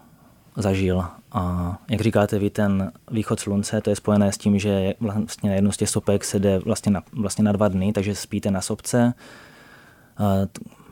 zažil. 0.55 1.05
A 1.31 1.77
jak 1.89 2.01
říkáte 2.01 2.39
vy, 2.39 2.49
ten 2.49 2.91
východ 3.11 3.39
slunce, 3.39 3.81
to 3.81 3.89
je 3.89 3.95
spojené 3.95 4.31
s 4.31 4.37
tím, 4.37 4.59
že 4.59 4.93
vlastně 4.99 5.49
na 5.49 5.55
jednu 5.55 5.71
z 5.71 5.77
těch 5.77 5.89
sopek 5.89 6.23
se 6.23 6.39
jde 6.39 6.59
vlastně 6.59 6.91
na, 6.91 7.03
vlastně 7.11 7.43
na 7.43 7.51
dva 7.51 7.67
dny, 7.67 7.93
takže 7.93 8.15
spíte 8.15 8.51
na 8.51 8.61
sopce, 8.61 9.13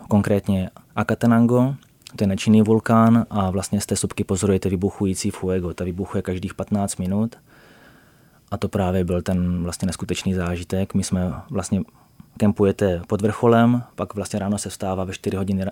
konkrétně 0.07 0.69
Akatenango, 0.95 1.75
to 2.15 2.23
je 2.23 2.27
nečinný 2.27 2.61
vulkán 2.61 3.25
a 3.29 3.49
vlastně 3.49 3.81
z 3.81 3.85
té 3.85 3.95
sopky 3.95 4.23
pozorujete 4.23 4.69
vybuchující 4.69 5.31
fuego. 5.31 5.73
Ta 5.73 5.83
vybuchuje 5.83 6.21
každých 6.21 6.53
15 6.53 6.95
minut 6.95 7.35
a 8.51 8.57
to 8.57 8.67
právě 8.67 9.03
byl 9.03 9.21
ten 9.21 9.63
vlastně 9.63 9.85
neskutečný 9.85 10.33
zážitek. 10.33 10.93
My 10.93 11.03
jsme 11.03 11.33
vlastně 11.49 11.81
kempujete 12.37 13.01
pod 13.07 13.21
vrcholem, 13.21 13.83
pak 13.95 14.15
vlastně 14.15 14.39
ráno 14.39 14.57
se 14.57 14.69
vstává, 14.69 15.03
ve 15.03 15.13
4 15.13 15.37
hodiny 15.37 15.65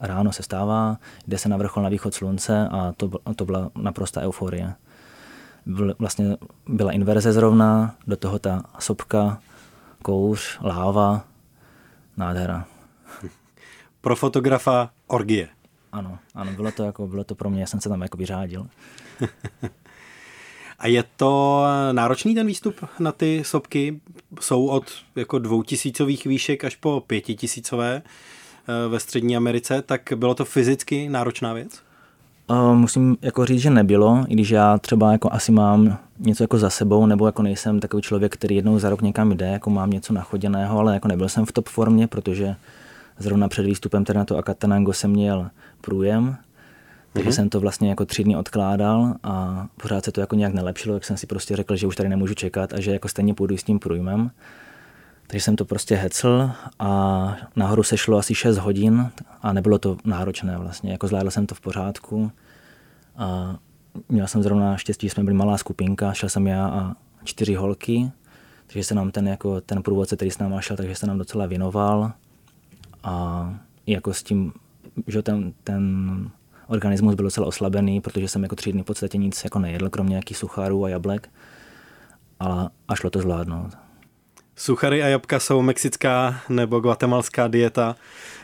ráno 0.00 0.32
se 0.32 0.42
vstává, 0.42 0.98
jde 1.26 1.38
se 1.38 1.48
na 1.48 1.56
vrchol 1.56 1.82
na 1.82 1.88
východ 1.88 2.14
slunce 2.14 2.68
a 2.68 2.92
to, 2.96 3.10
to 3.36 3.44
byla 3.44 3.70
naprosta 3.74 4.20
euforie. 4.20 4.74
Vlastně 5.98 6.36
byla 6.68 6.92
inverze 6.92 7.32
zrovna, 7.32 7.94
do 8.06 8.16
toho 8.16 8.38
ta 8.38 8.62
sopka, 8.78 9.38
kouř, 10.02 10.58
láva, 10.62 11.24
nádhera. 12.16 12.64
Pro 14.04 14.16
fotografa 14.16 14.90
orgie. 15.06 15.48
Ano, 15.92 16.18
ano, 16.34 16.52
bylo 16.52 16.72
to, 16.72 16.84
jako, 16.84 17.06
bylo 17.06 17.24
to 17.24 17.34
pro 17.34 17.50
mě, 17.50 17.60
já 17.60 17.66
jsem 17.66 17.80
se 17.80 17.88
tam 17.88 18.02
jako 18.02 18.16
vyřádil. 18.16 18.66
A 20.78 20.86
je 20.86 21.04
to 21.16 21.64
náročný 21.92 22.34
ten 22.34 22.46
výstup 22.46 22.74
na 22.98 23.12
ty 23.12 23.42
sopky? 23.44 24.00
Jsou 24.40 24.66
od 24.66 24.84
jako 25.16 25.38
dvoutisícových 25.38 26.26
výšek 26.26 26.64
až 26.64 26.76
po 26.76 27.02
pětitisícové 27.06 28.02
eh, 28.02 28.88
ve 28.88 29.00
Střední 29.00 29.36
Americe, 29.36 29.82
tak 29.82 30.12
bylo 30.16 30.34
to 30.34 30.44
fyzicky 30.44 31.08
náročná 31.08 31.52
věc? 31.52 31.82
Uh, 32.50 32.74
musím 32.74 33.16
jako 33.22 33.44
říct, 33.44 33.60
že 33.60 33.70
nebylo, 33.70 34.24
i 34.28 34.34
když 34.34 34.50
já 34.50 34.78
třeba 34.78 35.12
jako 35.12 35.32
asi 35.32 35.52
mám 35.52 35.98
něco 36.18 36.44
jako 36.44 36.58
za 36.58 36.70
sebou, 36.70 37.06
nebo 37.06 37.26
jako 37.26 37.42
nejsem 37.42 37.80
takový 37.80 38.02
člověk, 38.02 38.32
který 38.32 38.56
jednou 38.56 38.78
za 38.78 38.90
rok 38.90 39.02
někam 39.02 39.32
jde, 39.32 39.46
jako 39.46 39.70
mám 39.70 39.90
něco 39.90 40.12
nachoděného, 40.12 40.78
ale 40.78 40.94
jako 40.94 41.08
nebyl 41.08 41.28
jsem 41.28 41.46
v 41.46 41.52
top 41.52 41.68
formě, 41.68 42.06
protože 42.06 42.56
zrovna 43.18 43.48
před 43.48 43.62
výstupem 43.62 44.04
teda 44.04 44.18
na 44.18 44.24
to 44.24 44.36
Akatanango 44.36 44.92
jsem 44.92 45.10
měl 45.10 45.50
průjem, 45.80 46.36
takže 47.12 47.30
mm-hmm. 47.30 47.34
jsem 47.34 47.48
to 47.48 47.60
vlastně 47.60 47.88
jako 47.88 48.04
tři 48.04 48.24
dny 48.24 48.36
odkládal 48.36 49.14
a 49.22 49.66
pořád 49.82 50.04
se 50.04 50.12
to 50.12 50.20
jako 50.20 50.36
nějak 50.36 50.54
nelepšilo, 50.54 50.96
tak 50.96 51.04
jsem 51.04 51.16
si 51.16 51.26
prostě 51.26 51.56
řekl, 51.56 51.76
že 51.76 51.86
už 51.86 51.96
tady 51.96 52.08
nemůžu 52.08 52.34
čekat 52.34 52.72
a 52.72 52.80
že 52.80 52.92
jako 52.92 53.08
stejně 53.08 53.34
půjdu 53.34 53.56
s 53.56 53.62
tím 53.62 53.78
průjmem. 53.78 54.30
Takže 55.26 55.44
jsem 55.44 55.56
to 55.56 55.64
prostě 55.64 55.94
hecl 55.94 56.50
a 56.78 57.36
nahoru 57.56 57.82
se 57.82 57.96
šlo 57.96 58.18
asi 58.18 58.34
6 58.34 58.58
hodin 58.58 59.10
a 59.42 59.52
nebylo 59.52 59.78
to 59.78 59.96
náročné 60.04 60.58
vlastně. 60.58 60.92
Jako 60.92 61.06
zvládl 61.06 61.30
jsem 61.30 61.46
to 61.46 61.54
v 61.54 61.60
pořádku 61.60 62.32
a 63.16 63.56
měl 64.08 64.26
jsem 64.26 64.42
zrovna 64.42 64.76
štěstí, 64.76 65.06
že 65.08 65.14
jsme 65.14 65.24
byli 65.24 65.36
malá 65.36 65.58
skupinka, 65.58 66.12
šel 66.12 66.28
jsem 66.28 66.46
já 66.46 66.66
a 66.66 66.94
čtyři 67.24 67.54
holky, 67.54 68.10
takže 68.66 68.84
se 68.84 68.94
nám 68.94 69.10
ten, 69.10 69.28
jako, 69.28 69.60
ten 69.60 69.82
průvodce, 69.82 70.16
který 70.16 70.30
s 70.30 70.38
náma 70.38 70.60
šel, 70.60 70.76
takže 70.76 70.94
se 70.94 71.06
nám 71.06 71.18
docela 71.18 71.46
věnoval 71.46 72.12
a 73.04 73.54
jako 73.86 74.14
s 74.14 74.22
tím, 74.22 74.52
že 75.06 75.22
ten, 75.22 75.52
ten 75.64 76.30
organismus 76.66 77.14
byl 77.14 77.24
docela 77.24 77.46
oslabený, 77.46 78.00
protože 78.00 78.28
jsem 78.28 78.42
jako 78.42 78.56
tři 78.56 78.72
dny 78.72 78.82
v 78.82 78.84
podstatě 78.84 79.18
nic 79.18 79.44
jako 79.44 79.58
nejedl, 79.58 79.90
kromě 79.90 80.10
nějakých 80.10 80.36
suchárů 80.36 80.84
a 80.84 80.88
jablek. 80.88 81.30
Ale 82.40 82.70
a 82.88 82.94
šlo 82.94 83.10
to 83.10 83.20
zvládnout. 83.20 83.70
Suchary 84.56 85.02
a 85.02 85.06
jabka 85.06 85.40
jsou 85.40 85.62
mexická 85.62 86.40
nebo 86.48 86.80
guatemalská 86.80 87.48
dieta 87.48 87.96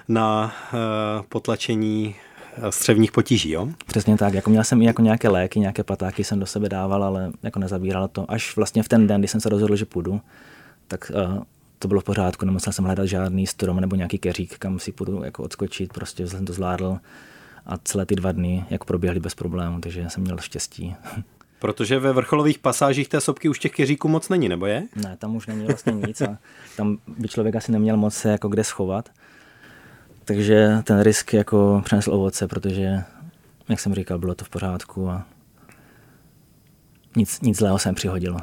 na 0.09 0.55
uh, 0.73 0.79
potlačení 1.29 2.15
eh, 2.57 2.73
střevních 2.73 3.13
potíží, 3.13 3.51
jo? 3.51 3.69
Přesně 3.87 4.17
tak, 4.17 4.35
jako 4.35 4.51
měl 4.51 4.65
jsem 4.65 4.83
i 4.83 4.85
jako 4.85 5.03
nějaké 5.03 5.29
léky, 5.29 5.61
nějaké 5.61 5.85
patáky 5.85 6.25
jsem 6.25 6.41
do 6.41 6.47
sebe 6.47 6.69
dával, 6.69 7.05
ale 7.05 7.33
jako 7.43 7.59
nezabíral 7.59 8.09
to. 8.09 8.31
Až 8.31 8.57
vlastně 8.57 8.83
v 8.83 8.89
ten 8.89 9.07
den, 9.07 9.21
kdy 9.21 9.29
jsem 9.29 9.41
se 9.41 9.49
rozhodl, 9.49 9.77
že 9.77 9.85
půjdu, 9.85 10.21
tak 10.89 11.13
uh, 11.15 11.43
to 11.83 11.89
bylo 11.89 12.01
v 12.01 12.05
pořádku, 12.05 12.47
nemusel 12.47 12.73
jsem 12.73 12.85
hledat 12.85 13.07
žádný 13.07 13.47
strom 13.47 13.81
nebo 13.81 13.97
nějaký 13.97 14.19
keřík, 14.19 14.59
kam 14.59 14.79
si 14.79 14.93
půjdu 14.93 15.25
jako 15.25 15.43
odskočit, 15.43 15.93
prostě 15.93 16.27
jsem 16.27 16.47
to 16.47 16.53
zvládl 16.53 16.99
a 17.67 17.79
celé 17.79 18.07
ty 18.07 18.17
dva 18.17 18.33
dny 18.33 18.65
jak 18.71 18.85
proběhly 18.85 19.21
bez 19.21 19.35
problémů, 19.35 19.81
takže 19.81 20.05
jsem 20.09 20.23
měl 20.23 20.39
štěstí. 20.39 20.97
Protože 21.59 21.99
ve 21.99 22.13
vrcholových 22.13 22.59
pasážích 22.59 23.09
té 23.09 23.21
sopky 23.21 23.49
už 23.49 23.59
těch 23.59 23.73
keříků 23.73 24.09
moc 24.09 24.29
není, 24.29 24.49
nebo 24.49 24.67
je? 24.67 24.83
Ne, 24.97 25.17
tam 25.17 25.37
už 25.37 25.47
není 25.47 25.67
vlastně 25.67 25.93
nic 25.93 26.21
a 26.21 26.39
tam 26.77 26.99
by 27.19 27.29
člověk 27.29 27.57
asi 27.57 27.73
neměl 27.73 27.97
moc 27.97 28.15
se 28.15 28.31
jako 28.31 28.49
kde 28.49 28.65
schovat. 28.65 29.09
Takže 30.25 30.79
ten 30.85 31.01
risk 31.01 31.33
jako 31.33 31.83
přinesl 31.85 32.15
ovoce, 32.15 32.49
protože, 32.49 33.03
jak 33.69 33.81
jsem 33.81 33.95
říkal, 33.95 34.19
bylo 34.19 34.35
to 34.35 34.45
v 34.45 34.49
pořádku 34.49 35.11
a 35.11 35.27
nic, 37.17 37.41
nic 37.41 37.59
zlého 37.59 37.79
jsem 37.79 37.95
přihodil. 37.95 38.37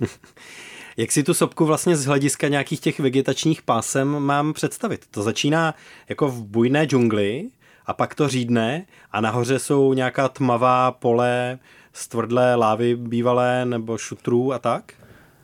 Jak 0.96 1.12
si 1.12 1.22
tu 1.22 1.34
sopku 1.34 1.64
vlastně 1.64 1.96
z 1.96 2.06
hlediska 2.06 2.48
nějakých 2.48 2.80
těch 2.80 3.00
vegetačních 3.00 3.62
pásem 3.62 4.08
mám 4.08 4.52
představit? 4.52 5.00
To 5.10 5.22
začíná 5.22 5.74
jako 6.08 6.28
v 6.28 6.44
bujné 6.44 6.84
džungli, 6.84 7.48
a 7.86 7.92
pak 7.92 8.14
to 8.14 8.28
řídne 8.28 8.84
a 9.12 9.20
nahoře 9.20 9.58
jsou 9.58 9.94
nějaká 9.94 10.28
tmavá 10.28 10.92
pole 10.92 11.58
z 11.92 12.08
tvrdlé 12.08 12.54
lávy 12.54 12.96
bývalé 12.96 13.64
nebo 13.64 13.98
šutrů 13.98 14.52
a 14.52 14.58
tak? 14.58 14.92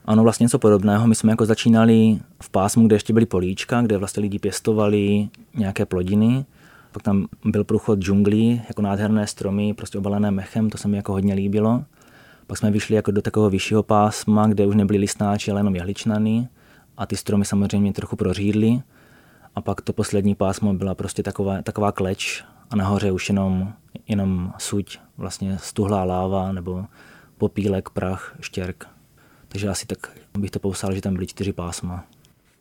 Ano, 0.04 0.23
vlastně 0.23 0.45
něco 0.45 0.59
podobného. 0.59 1.07
My 1.07 1.14
jsme 1.14 1.33
jako 1.33 1.47
začínali 1.47 2.19
v 2.42 2.50
pásmu, 2.50 2.87
kde 2.87 2.97
ještě 2.97 3.12
byly 3.12 3.26
políčka, 3.26 3.83
kde 3.83 3.99
vlastně 3.99 4.21
lidi 4.21 4.38
pěstovali 4.38 5.28
nějaké 5.54 5.87
plodiny. 5.87 6.45
Pak 6.92 7.02
tam 7.02 7.26
byl 7.45 7.64
průchod 7.64 7.99
džunglí, 7.99 8.62
jako 8.69 8.83
nádherné 8.83 9.26
stromy, 9.26 9.75
prostě 9.75 9.99
obalené 9.99 10.30
mechem, 10.30 10.71
to 10.71 10.78
se 10.78 10.88
mi 10.88 10.97
jako 10.97 11.12
hodně 11.12 11.35
líbilo. 11.35 11.85
Pak 12.50 12.59
jsme 12.59 12.71
vyšli 12.71 12.95
jako 12.95 13.11
do 13.11 13.23
takového 13.23 13.50
vyššího 13.50 13.83
pásma, 13.83 14.47
kde 14.47 14.66
už 14.66 14.75
nebyly 14.75 14.99
listnáči, 14.99 15.50
ale 15.50 15.61
jenom 15.61 15.75
jehličnany 15.75 16.49
a 16.97 17.07
ty 17.07 17.16
stromy 17.16 17.45
samozřejmě 17.45 17.92
trochu 17.92 18.16
prořídly. 18.16 18.83
A 19.54 19.61
pak 19.61 19.80
to 19.80 19.92
poslední 19.92 20.35
pásmo 20.35 20.75
byla 20.75 20.95
prostě 20.95 21.23
taková, 21.23 21.62
taková 21.62 21.92
kleč 21.92 22.45
a 22.71 22.76
nahoře 22.76 23.12
už 23.12 23.28
jenom, 23.28 23.73
jenom 24.09 24.52
suť, 24.59 24.99
vlastně 25.16 25.59
stuhlá 25.59 26.04
láva 26.04 26.52
nebo 26.52 26.85
popílek, 27.38 27.90
prach, 27.90 28.37
štěrk. 28.40 28.88
Takže 29.49 29.69
asi 29.69 29.87
tak 29.87 30.12
bych 30.38 30.50
to 30.50 30.59
popsal, 30.59 30.95
že 30.95 31.00
tam 31.00 31.14
byly 31.14 31.26
čtyři 31.26 31.52
pásma. 31.52 32.04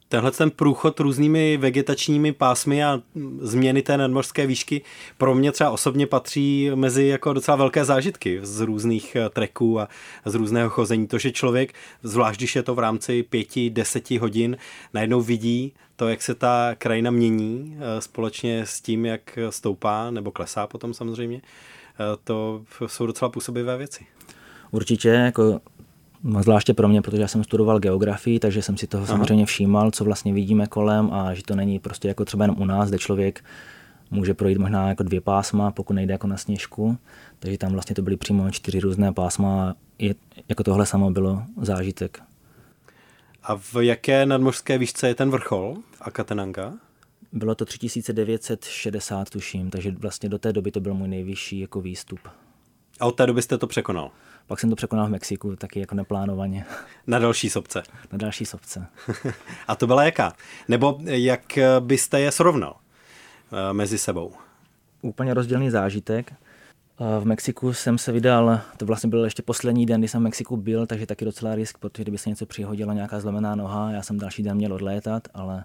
Tenhle 0.09 0.31
ten 0.31 0.51
průchod 0.51 0.99
různými 0.99 1.57
vegetačními 1.57 2.31
pásmy 2.31 2.83
a 2.83 3.01
změny 3.41 3.81
té 3.81 3.97
nadmořské 3.97 4.47
výšky 4.47 4.81
pro 5.17 5.35
mě 5.35 5.51
třeba 5.51 5.69
osobně 5.69 6.07
patří 6.07 6.71
mezi 6.75 7.05
jako 7.05 7.33
docela 7.33 7.57
velké 7.57 7.85
zážitky 7.85 8.39
z 8.43 8.59
různých 8.59 9.15
eh, 9.15 9.29
treků 9.29 9.79
a 9.79 9.87
z 10.25 10.35
různého 10.35 10.69
chození. 10.69 11.07
To, 11.07 11.17
že 11.17 11.31
člověk, 11.31 11.73
zvlášť 12.03 12.39
když 12.39 12.55
je 12.55 12.63
to 12.63 12.75
v 12.75 12.79
rámci 12.79 13.23
pěti, 13.23 13.69
deseti 13.69 14.17
hodin, 14.17 14.57
najednou 14.93 15.21
vidí 15.21 15.73
to, 15.95 16.07
jak 16.07 16.21
se 16.21 16.35
ta 16.35 16.75
krajina 16.77 17.11
mění 17.11 17.77
eh, 17.79 18.01
společně 18.01 18.65
s 18.65 18.81
tím, 18.81 19.05
jak 19.05 19.39
stoupá 19.49 20.11
nebo 20.11 20.31
klesá 20.31 20.67
potom 20.67 20.93
samozřejmě, 20.93 21.41
eh, 21.41 22.17
to 22.23 22.63
jsou 22.87 23.05
docela 23.05 23.29
působivé 23.29 23.77
věci. 23.77 24.05
Určitě, 24.71 25.09
jako 25.09 25.61
zvláště 26.39 26.73
pro 26.73 26.87
mě, 26.87 27.01
protože 27.01 27.21
já 27.21 27.27
jsem 27.27 27.43
studoval 27.43 27.79
geografii, 27.79 28.39
takže 28.39 28.61
jsem 28.61 28.77
si 28.77 28.87
toho 28.87 29.03
Aha. 29.03 29.13
samozřejmě 29.13 29.45
všímal, 29.45 29.91
co 29.91 30.03
vlastně 30.03 30.33
vidíme 30.33 30.67
kolem 30.67 31.13
a 31.13 31.33
že 31.33 31.43
to 31.43 31.55
není 31.55 31.79
prostě 31.79 32.07
jako 32.07 32.25
třeba 32.25 32.43
jenom 32.43 32.61
u 32.61 32.65
nás, 32.65 32.89
kde 32.89 32.97
člověk 32.97 33.43
může 34.11 34.33
projít 34.33 34.57
možná 34.57 34.89
jako 34.89 35.03
dvě 35.03 35.21
pásma, 35.21 35.71
pokud 35.71 35.93
nejde 35.93 36.11
jako 36.11 36.27
na 36.27 36.37
sněžku. 36.37 36.97
Takže 37.39 37.57
tam 37.57 37.71
vlastně 37.71 37.95
to 37.95 38.01
byly 38.01 38.17
přímo 38.17 38.51
čtyři 38.51 38.79
různé 38.79 39.13
pásma 39.13 39.69
a 39.69 39.73
je, 39.99 40.15
jako 40.49 40.63
tohle 40.63 40.85
samo 40.85 41.11
bylo 41.11 41.43
zážitek. 41.61 42.21
A 43.43 43.55
v 43.55 43.75
jaké 43.79 44.25
nadmořské 44.25 44.77
výšce 44.77 45.07
je 45.07 45.15
ten 45.15 45.29
vrchol 45.29 45.77
Akatenanga? 46.01 46.73
Bylo 47.33 47.55
to 47.55 47.65
3960, 47.65 49.29
tuším, 49.29 49.69
takže 49.69 49.91
vlastně 49.91 50.29
do 50.29 50.37
té 50.37 50.53
doby 50.53 50.71
to 50.71 50.79
byl 50.79 50.93
můj 50.93 51.07
nejvyšší 51.07 51.59
jako 51.59 51.81
výstup. 51.81 52.19
A 52.99 53.05
od 53.05 53.11
té 53.11 53.25
doby 53.25 53.41
jste 53.41 53.57
to 53.57 53.67
překonal? 53.67 54.11
Pak 54.49 54.59
jsem 54.59 54.69
to 54.69 54.75
překonal 54.75 55.07
v 55.07 55.09
Mexiku, 55.09 55.55
taky 55.55 55.79
jako 55.79 55.95
neplánovaně. 55.95 56.65
Na 57.07 57.19
další 57.19 57.49
sobce? 57.49 57.83
Na 58.11 58.17
další 58.17 58.45
sobce. 58.45 58.87
A 59.67 59.75
to 59.75 59.87
byla 59.87 60.03
jaká? 60.03 60.33
Nebo 60.67 60.99
jak 61.03 61.59
byste 61.79 62.19
je 62.19 62.31
srovnal 62.31 62.75
eh, 63.51 63.73
mezi 63.73 63.97
sebou? 63.97 64.33
Úplně 65.01 65.33
rozdílný 65.33 65.69
zážitek. 65.69 66.33
Eh, 66.33 67.19
v 67.19 67.25
Mexiku 67.25 67.73
jsem 67.73 67.97
se 67.97 68.11
vydal, 68.11 68.61
to 68.77 68.85
vlastně 68.85 69.09
byl 69.09 69.23
ještě 69.23 69.41
poslední 69.41 69.85
den, 69.85 70.01
kdy 70.01 70.07
jsem 70.07 70.21
v 70.21 70.23
Mexiku 70.23 70.57
byl, 70.57 70.85
takže 70.85 71.05
taky 71.05 71.25
docela 71.25 71.55
risk, 71.55 71.77
protože 71.77 72.03
kdyby 72.03 72.17
se 72.17 72.29
něco 72.29 72.45
přihodilo, 72.45 72.93
nějaká 72.93 73.19
zlomená 73.19 73.55
noha, 73.55 73.91
já 73.91 74.01
jsem 74.01 74.19
další 74.19 74.43
den 74.43 74.57
měl 74.57 74.73
odlétat, 74.73 75.27
ale 75.33 75.63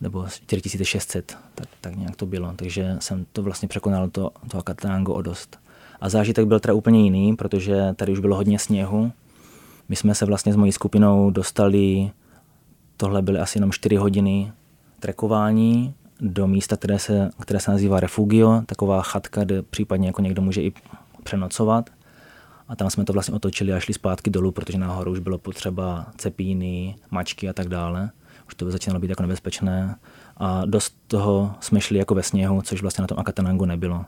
nebo 0.00 0.26
4600, 0.46 1.38
tak, 1.54 1.68
tak 1.80 1.96
nějak 1.96 2.16
to 2.16 2.26
bylo. 2.26 2.52
Takže 2.56 2.96
jsem 2.98 3.26
to 3.32 3.42
vlastně 3.42 3.68
překonal 3.68 4.10
to, 4.10 4.30
to 4.50 4.58
Akatango 4.58 5.14
o 5.14 5.22
dost. 5.22 5.58
A 6.00 6.08
zážitek 6.08 6.46
byl 6.46 6.60
teda 6.60 6.74
úplně 6.74 7.02
jiný, 7.02 7.36
protože 7.36 7.94
tady 7.96 8.12
už 8.12 8.18
bylo 8.18 8.36
hodně 8.36 8.58
sněhu. 8.58 9.12
My 9.88 9.96
jsme 9.96 10.14
se 10.14 10.24
vlastně 10.24 10.52
s 10.52 10.56
mojí 10.56 10.72
skupinou 10.72 11.30
dostali, 11.30 12.10
tohle 12.96 13.22
byly 13.22 13.38
asi 13.38 13.58
jenom 13.58 13.72
4 13.72 13.96
hodiny 13.96 14.52
trekování 15.00 15.94
do 16.22 16.46
místa, 16.46 16.76
které 16.76 16.98
se, 16.98 17.30
které 17.40 17.60
se 17.60 17.70
nazývá 17.70 18.00
refugio, 18.00 18.62
taková 18.66 19.02
chatka, 19.02 19.44
kde 19.44 19.62
případně 19.62 20.06
jako 20.06 20.22
někdo 20.22 20.42
může 20.42 20.62
i 20.62 20.72
přenocovat. 21.22 21.90
A 22.68 22.76
tam 22.76 22.90
jsme 22.90 23.04
to 23.04 23.12
vlastně 23.12 23.34
otočili 23.34 23.72
a 23.72 23.80
šli 23.80 23.94
zpátky 23.94 24.30
dolů, 24.30 24.52
protože 24.52 24.78
nahoru 24.78 25.12
už 25.12 25.18
bylo 25.18 25.38
potřeba 25.38 26.06
cepíny, 26.16 26.96
mačky 27.10 27.48
a 27.48 27.52
tak 27.52 27.68
dále. 27.68 28.10
Už 28.48 28.54
to 28.54 28.70
začínalo 28.70 29.00
být 29.00 29.10
jako 29.10 29.22
nebezpečné. 29.22 29.96
A 30.36 30.64
dost 30.64 30.96
toho 31.06 31.54
jsme 31.60 31.80
šli 31.80 31.98
jako 31.98 32.14
ve 32.14 32.22
sněhu, 32.22 32.62
což 32.62 32.82
vlastně 32.82 33.02
na 33.02 33.08
tom 33.08 33.18
Akatanangu 33.18 33.64
nebylo. 33.64 34.04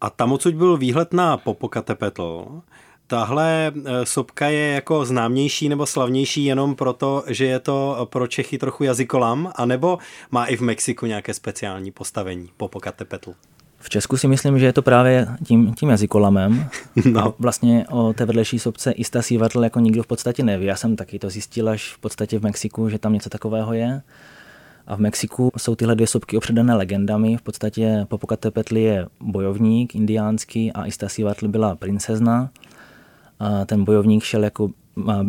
A 0.00 0.10
tam 0.10 0.32
odsud 0.32 0.54
byl 0.54 0.76
výhled 0.76 1.12
na 1.12 1.36
Popocatépetl, 1.36 2.62
Tahle 3.10 3.72
eh, 3.74 4.06
sopka 4.06 4.48
je 4.48 4.74
jako 4.74 5.04
známější 5.04 5.68
nebo 5.68 5.86
slavnější 5.86 6.44
jenom 6.44 6.74
proto, 6.74 7.24
že 7.26 7.46
je 7.46 7.58
to 7.58 8.08
pro 8.10 8.26
Čechy 8.26 8.58
trochu 8.58 8.84
jazykolam, 8.84 9.52
anebo 9.54 9.98
má 10.30 10.44
i 10.44 10.56
v 10.56 10.60
Mexiku 10.60 11.06
nějaké 11.06 11.34
speciální 11.34 11.90
postavení 11.90 12.50
Popocatépetl? 12.56 13.34
V 13.78 13.90
Česku 13.90 14.16
si 14.16 14.28
myslím, 14.28 14.58
že 14.58 14.66
je 14.66 14.72
to 14.72 14.82
právě 14.82 15.26
tím, 15.44 15.74
tím 15.74 15.88
jazykolamem. 15.88 16.68
No. 17.04 17.20
A 17.20 17.34
vlastně 17.38 17.86
o 17.90 18.12
té 18.12 18.24
vedlejší 18.24 18.58
sopce 18.58 18.90
Iztaccíhuatl 18.90 19.64
jako 19.64 19.80
nikdo 19.80 20.02
v 20.02 20.06
podstatě 20.06 20.42
neví. 20.42 20.66
Já 20.66 20.76
jsem 20.76 20.96
taky 20.96 21.18
to 21.18 21.30
zjistil 21.30 21.68
až 21.68 21.94
v 21.94 21.98
podstatě 21.98 22.38
v 22.38 22.42
Mexiku, 22.42 22.88
že 22.88 22.98
tam 22.98 23.12
něco 23.12 23.30
takového 23.30 23.72
je. 23.72 24.02
A 24.86 24.96
v 24.96 24.98
Mexiku 24.98 25.50
jsou 25.56 25.74
tyhle 25.74 25.94
dvě 25.94 26.06
sopky 26.06 26.36
opředané 26.36 26.74
legendami. 26.74 27.36
V 27.36 27.42
podstatě 27.42 28.06
Popocatépetl 28.08 28.76
je 28.76 29.06
bojovník 29.20 29.94
indiánský 29.94 30.72
a 30.72 30.86
Iztaccíhuatl 30.86 31.48
byla 31.48 31.76
princezna 31.76 32.50
ten 33.66 33.84
bojovník 33.84 34.24
šel 34.24 34.44
jako, 34.44 34.70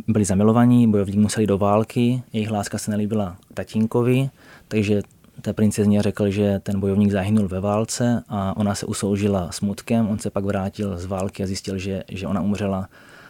byli 0.08 0.26
zamilovaní, 0.26 0.88
bojovník 0.88 1.20
museli 1.20 1.48
do 1.48 1.58
války, 1.58 2.24
jejich 2.34 2.52
láska 2.52 2.78
se 2.78 2.92
nelíbila 2.92 3.36
tatínkovi, 3.54 4.30
takže 4.68 5.02
té 5.42 5.54
princezně 5.54 6.02
řekl, 6.02 6.30
že 6.30 6.60
ten 6.60 6.80
bojovník 6.80 7.12
zahynul 7.12 7.48
ve 7.48 7.60
válce 7.60 8.24
a 8.30 8.58
ona 8.58 8.76
se 8.76 8.86
usoužila 8.86 9.52
smutkem, 9.52 10.10
on 10.10 10.20
se 10.20 10.30
pak 10.30 10.46
vrátil 10.46 10.98
z 10.98 11.06
války 11.06 11.44
a 11.44 11.46
zjistil, 11.46 11.78
že, 11.78 12.04
že 12.10 12.28
ona 12.28 12.42
umřela, 12.42 12.90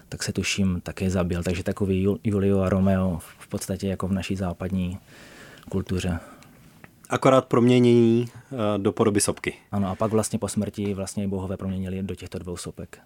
tak 0.10 0.24
se 0.24 0.34
tuším 0.34 0.82
také 0.84 1.10
zabil. 1.10 1.44
Takže 1.44 1.64
takový 1.64 2.08
Julio 2.24 2.60
a 2.60 2.70
Romeo 2.70 3.20
v 3.40 3.48
podstatě 3.48 3.88
jako 3.88 4.08
v 4.08 4.12
naší 4.12 4.36
západní 4.36 4.98
kultuře. 5.70 6.20
Akorát 7.10 7.46
proměnění 7.46 8.26
eh, 8.28 8.56
do 8.78 8.92
podoby 8.92 9.22
sopky. 9.22 9.54
Ano, 9.72 9.90
a 9.90 9.96
pak 9.96 10.12
vlastně 10.12 10.40
po 10.40 10.48
smrti 10.48 10.94
vlastně 10.94 11.28
bohové 11.28 11.58
proměnili 11.58 12.04
do 12.04 12.16
těchto 12.16 12.40
dvou 12.40 12.58
sopek. 12.58 13.00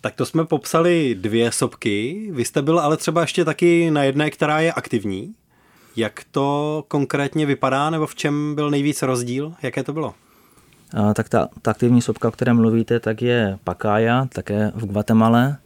Tak 0.00 0.14
to 0.14 0.26
jsme 0.26 0.44
popsali 0.44 1.16
dvě 1.20 1.52
sopky. 1.52 2.28
Vy 2.32 2.44
jste 2.44 2.62
byl 2.62 2.80
ale 2.80 2.96
třeba 2.96 3.20
ještě 3.20 3.44
taky 3.44 3.90
na 3.90 4.02
jedné, 4.02 4.30
která 4.30 4.60
je 4.60 4.72
aktivní. 4.72 5.34
Jak 5.96 6.24
to 6.30 6.84
konkrétně 6.88 7.46
vypadá, 7.46 7.90
nebo 7.90 8.06
v 8.06 8.14
čem 8.14 8.54
byl 8.54 8.70
nejvíc 8.70 9.02
rozdíl? 9.02 9.52
Jaké 9.62 9.82
to 9.82 9.92
bylo? 9.92 10.14
A, 10.94 11.14
tak 11.14 11.28
ta, 11.28 11.48
ta 11.62 11.70
aktivní 11.70 12.02
sopka, 12.02 12.28
o 12.28 12.30
které 12.30 12.52
mluvíte, 12.52 13.00
tak 13.00 13.22
je 13.22 13.58
Pakája, 13.64 14.26
také 14.32 14.72
v 14.74 14.86
Guatemala. 14.86 15.56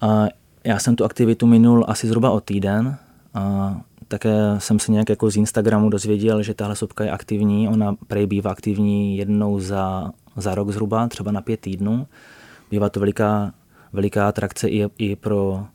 A 0.00 0.26
já 0.64 0.78
jsem 0.78 0.96
tu 0.96 1.04
aktivitu 1.04 1.46
minul 1.46 1.84
asi 1.88 2.06
zhruba 2.06 2.30
o 2.30 2.40
týden. 2.40 2.96
A 3.34 3.76
také 4.08 4.34
jsem 4.58 4.78
se 4.78 4.92
nějak 4.92 5.08
jako 5.08 5.30
z 5.30 5.36
Instagramu 5.36 5.90
dozvěděl, 5.90 6.42
že 6.42 6.54
tahle 6.54 6.76
sopka 6.76 7.04
je 7.04 7.10
aktivní. 7.10 7.68
Ona 7.68 7.96
prej 8.06 8.26
bývá 8.26 8.50
aktivní 8.50 9.16
jednou 9.18 9.60
za, 9.60 10.10
za 10.36 10.54
rok 10.54 10.70
zhruba, 10.70 11.08
třeba 11.08 11.32
na 11.32 11.40
pět 11.40 11.60
týdnů. 11.60 12.06
Bývá 12.70 12.88
to 12.88 13.00
veliká, 13.00 13.54
veliká 13.92 14.28
atrakce 14.28 14.68
i, 14.68 14.86
i 14.98 15.16
pro 15.16 15.66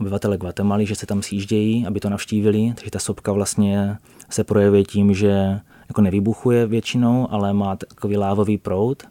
obyvatele 0.00 0.38
Guatemaly, 0.38 0.86
že 0.86 0.94
se 0.94 1.06
tam 1.06 1.22
sjíždějí, 1.22 1.86
aby 1.86 2.00
to 2.00 2.10
navštívili. 2.10 2.72
Takže 2.74 2.90
ta 2.90 2.98
sopka 2.98 3.32
vlastně 3.32 3.96
se 4.30 4.44
projevuje 4.44 4.84
tím, 4.84 5.14
že 5.14 5.60
jako 5.88 6.00
nevybuchuje 6.00 6.66
většinou, 6.66 7.28
ale 7.30 7.52
má 7.52 7.76
takový 7.76 8.16
lávový 8.16 8.58
proud. 8.58 9.02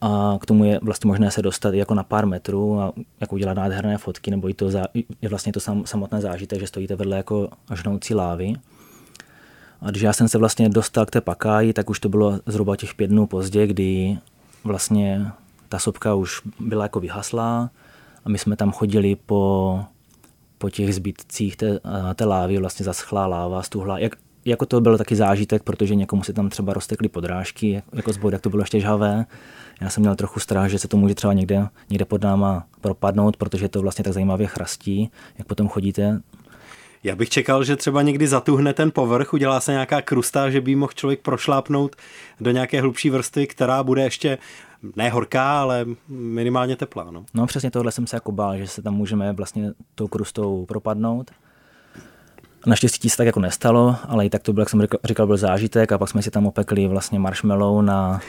A 0.00 0.38
k 0.40 0.46
tomu 0.46 0.64
je 0.64 0.80
vlastně 0.82 1.08
možné 1.08 1.30
se 1.30 1.42
dostat 1.42 1.74
jako 1.74 1.94
na 1.94 2.02
pár 2.02 2.26
metrů 2.26 2.80
a 2.80 2.92
jako 3.20 3.34
udělat 3.34 3.54
nádherné 3.54 3.98
fotky, 3.98 4.30
nebo 4.30 4.48
i 4.48 4.54
to 4.54 4.70
za, 4.70 4.84
je 5.22 5.28
vlastně 5.28 5.52
to 5.52 5.60
sam, 5.60 5.86
samotné 5.86 6.20
zážitek, 6.20 6.60
že 6.60 6.66
stojíte 6.66 6.96
vedle 6.96 7.16
jako 7.16 7.48
žnoucí 7.74 8.14
lávy. 8.14 8.54
A 9.80 9.90
když 9.90 10.02
já 10.02 10.12
jsem 10.12 10.28
se 10.28 10.38
vlastně 10.38 10.68
dostal 10.68 11.06
k 11.06 11.10
té 11.10 11.20
pakáji, 11.20 11.72
tak 11.72 11.90
už 11.90 12.00
to 12.00 12.08
bylo 12.08 12.40
zhruba 12.46 12.76
těch 12.76 12.94
pět 12.94 13.06
dnů 13.06 13.26
pozdě, 13.26 13.66
kdy 13.66 14.18
vlastně 14.64 15.26
ta 15.74 15.78
sopka 15.78 16.14
už 16.14 16.42
byla 16.60 16.82
jako 16.82 17.00
vyhaslá 17.00 17.70
a 18.24 18.28
my 18.28 18.38
jsme 18.38 18.56
tam 18.56 18.72
chodili 18.72 19.16
po, 19.26 19.80
po 20.58 20.70
těch 20.70 20.94
zbytcích 20.94 21.56
té, 21.56 21.80
té 22.14 22.24
lávy, 22.24 22.58
vlastně 22.58 22.84
zaschlá 22.84 23.26
láva, 23.26 23.62
stuhla. 23.62 23.98
Jak, 23.98 24.16
jako 24.44 24.66
to 24.66 24.80
byl 24.80 24.98
taky 24.98 25.16
zážitek, 25.16 25.62
protože 25.62 25.94
někomu 25.94 26.22
se 26.22 26.32
tam 26.32 26.48
třeba 26.48 26.72
roztekly 26.72 27.08
podrážky, 27.08 27.82
jako 27.92 28.12
z 28.12 28.18
jak 28.32 28.40
to 28.40 28.50
bylo 28.50 28.62
ještě 28.62 28.80
žhavé. 28.80 29.26
Já 29.80 29.90
jsem 29.90 30.00
měl 30.00 30.16
trochu 30.16 30.40
strach, 30.40 30.70
že 30.70 30.78
se 30.78 30.88
to 30.88 30.96
může 30.96 31.14
třeba 31.14 31.32
někde, 31.32 31.68
někde 31.90 32.04
pod 32.04 32.22
náma 32.22 32.66
propadnout, 32.80 33.36
protože 33.36 33.68
to 33.68 33.82
vlastně 33.82 34.04
tak 34.04 34.12
zajímavě 34.12 34.46
chrastí, 34.46 35.10
jak 35.38 35.46
potom 35.46 35.68
chodíte 35.68 36.20
já 37.04 37.16
bych 37.16 37.30
čekal, 37.30 37.64
že 37.64 37.76
třeba 37.76 38.02
někdy 38.02 38.28
zatuhne 38.28 38.72
ten 38.74 38.90
povrch, 38.90 39.32
udělá 39.32 39.60
se 39.60 39.72
nějaká 39.72 40.02
krusta, 40.02 40.50
že 40.50 40.60
by 40.60 40.74
mohl 40.74 40.92
člověk 40.92 41.20
prošlápnout 41.20 41.96
do 42.40 42.50
nějaké 42.50 42.80
hlubší 42.80 43.10
vrstvy, 43.10 43.46
která 43.46 43.82
bude 43.82 44.02
ještě 44.02 44.38
ne 44.96 45.10
horká, 45.10 45.60
ale 45.60 45.86
minimálně 46.08 46.76
teplá. 46.76 47.10
No, 47.10 47.24
no 47.34 47.46
přesně 47.46 47.70
tohle 47.70 47.92
jsem 47.92 48.06
se 48.06 48.16
jako 48.16 48.32
bál, 48.32 48.56
že 48.56 48.66
se 48.66 48.82
tam 48.82 48.94
můžeme 48.94 49.32
vlastně 49.32 49.72
tou 49.94 50.08
krustou 50.08 50.66
propadnout. 50.66 51.30
Naštěstí 52.66 53.10
se 53.10 53.16
tak 53.16 53.26
jako 53.26 53.40
nestalo, 53.40 53.96
ale 54.08 54.26
i 54.26 54.30
tak 54.30 54.42
to 54.42 54.52
byl, 54.52 54.62
jak 54.62 54.68
jsem 54.68 54.86
říkal, 55.04 55.26
byl 55.26 55.36
zážitek 55.36 55.92
a 55.92 55.98
pak 55.98 56.08
jsme 56.08 56.22
si 56.22 56.30
tam 56.30 56.46
opekli 56.46 56.88
vlastně 56.88 57.18
marshmallow 57.18 57.82
na, 57.82 58.20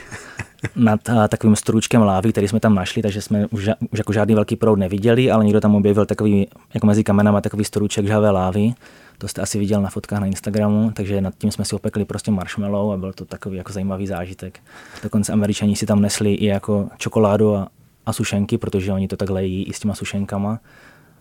nad 0.76 1.08
a, 1.08 1.28
takovým 1.28 1.56
stručkem 1.56 2.02
lávy, 2.02 2.32
který 2.32 2.48
jsme 2.48 2.60
tam 2.60 2.74
našli, 2.74 3.02
takže 3.02 3.22
jsme 3.22 3.46
už, 3.46 3.68
už 3.90 3.98
jako 3.98 4.12
žádný 4.12 4.34
velký 4.34 4.56
proud 4.56 4.76
neviděli, 4.76 5.30
ale 5.30 5.44
někdo 5.44 5.60
tam 5.60 5.74
objevil 5.74 6.06
takový, 6.06 6.46
jako 6.74 6.86
mezi 6.86 7.04
kamenama, 7.04 7.40
takový 7.40 7.64
struček 7.64 8.06
žhavé 8.06 8.30
lávy. 8.30 8.74
To 9.18 9.28
jste 9.28 9.42
asi 9.42 9.58
viděl 9.58 9.82
na 9.82 9.90
fotkách 9.90 10.20
na 10.20 10.26
Instagramu, 10.26 10.90
takže 10.90 11.20
nad 11.20 11.34
tím 11.38 11.50
jsme 11.50 11.64
si 11.64 11.76
opekli 11.76 12.04
prostě 12.04 12.30
marshmallow 12.30 12.92
a 12.92 12.96
byl 12.96 13.12
to 13.12 13.24
takový 13.24 13.56
jako 13.56 13.72
zajímavý 13.72 14.06
zážitek. 14.06 14.60
Dokonce 15.02 15.32
američani 15.32 15.76
si 15.76 15.86
tam 15.86 16.00
nesli 16.00 16.34
i 16.34 16.46
jako 16.46 16.88
čokoládu 16.98 17.56
a, 17.56 17.68
a 18.06 18.12
sušenky, 18.12 18.58
protože 18.58 18.92
oni 18.92 19.08
to 19.08 19.16
takhle 19.16 19.44
jí 19.44 19.64
i 19.64 19.72
s 19.72 19.80
těma 19.80 19.94
sušenkama. 19.94 20.60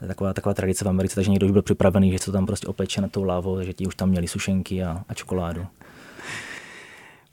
Taková, 0.08 0.34
taková 0.34 0.53
tradice 0.53 0.86
v 0.86 0.88
Americe, 0.88 1.15
takže 1.15 1.31
někdo 1.31 1.45
už 1.45 1.51
byl 1.51 1.62
připravený, 1.62 2.12
že 2.12 2.19
se 2.19 2.25
to 2.25 2.31
tam 2.31 2.45
prostě 2.45 2.67
opeče 2.67 3.01
na 3.01 3.08
tou 3.08 3.23
lávou, 3.23 3.55
takže 3.55 3.73
ti 3.73 3.88
už 3.88 3.95
tam 3.95 4.10
měli 4.10 4.27
sušenky 4.27 4.84
a, 4.84 5.03
a 5.10 5.13
čokoládu. 5.13 5.67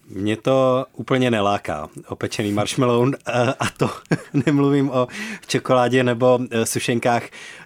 Mě 0.08 0.36
to 0.36 0.86
úplně 0.92 1.30
neláká, 1.30 1.88
opečený 2.08 2.52
marshmallow 2.52 3.14
a 3.60 3.70
to 3.76 3.90
nemluvím 4.46 4.90
o 4.90 5.08
čokoládě 5.46 6.04
nebo 6.04 6.38
e, 6.50 6.66
sušenkách. 6.66 7.22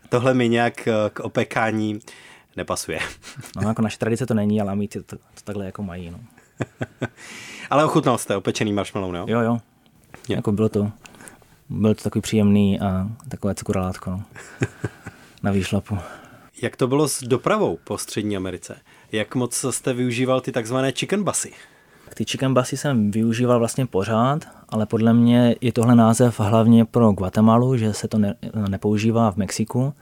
Tohle 0.08 0.34
mi 0.34 0.48
nějak 0.48 0.88
e, 0.88 0.92
k 1.12 1.20
opekání 1.20 2.00
nepasuje. 2.56 2.98
No, 3.56 3.68
jako 3.68 3.82
naše 3.82 3.98
tradice 3.98 4.26
to 4.26 4.34
není, 4.34 4.60
ale 4.60 4.76
my 4.76 4.88
to, 4.88 5.02
to, 5.02 5.16
takhle 5.44 5.66
jako 5.66 5.82
mají. 5.82 6.10
No. 6.10 6.18
ale 7.70 7.84
ochutnal 7.84 8.18
jste 8.18 8.36
opečený 8.36 8.72
marshmallow, 8.72 9.12
no? 9.12 9.26
Jo, 9.28 9.40
jo. 9.40 9.58
Je. 10.28 10.36
Jako 10.36 10.52
bylo 10.52 10.68
to, 10.68 10.90
byl 11.68 11.94
to 11.94 12.02
takový 12.02 12.22
příjemný 12.22 12.80
a 12.80 13.08
takové 13.28 13.54
cukralátko 13.54 14.10
no. 14.10 14.22
na 15.42 15.52
výšlapu. 15.52 15.98
Jak 16.62 16.76
to 16.76 16.86
bylo 16.86 17.08
s 17.08 17.22
dopravou 17.22 17.78
po 17.84 17.98
Střední 17.98 18.36
Americe? 18.36 18.76
Jak 19.12 19.34
moc 19.34 19.64
jste 19.70 19.92
využíval 19.92 20.40
ty 20.40 20.52
takzvané 20.52 20.92
chicken 20.92 21.24
busy? 21.24 21.52
Ty 22.14 22.24
chicken 22.24 22.54
busy 22.54 22.76
jsem 22.76 23.10
využíval 23.10 23.58
vlastně 23.58 23.86
pořád, 23.86 24.48
ale 24.68 24.86
podle 24.86 25.14
mě 25.14 25.56
je 25.60 25.72
tohle 25.72 25.94
název 25.94 26.40
hlavně 26.40 26.84
pro 26.84 27.12
Guatemalu, 27.12 27.76
že 27.76 27.92
se 27.92 28.08
to 28.08 28.18
ne, 28.18 28.34
nepoužívá 28.68 29.30
v 29.30 29.36
Mexiku. 29.36 29.94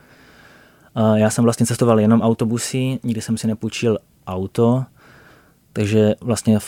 Já 1.15 1.31
jsem 1.31 1.45
vlastně 1.45 1.67
cestoval 1.67 2.01
jenom 2.01 2.23
autobusy, 2.23 2.99
nikdy 3.03 3.21
jsem 3.21 3.37
si 3.39 3.47
nepůjčil 3.47 3.99
auto, 4.27 4.85
takže 5.73 6.15
vlastně 6.21 6.59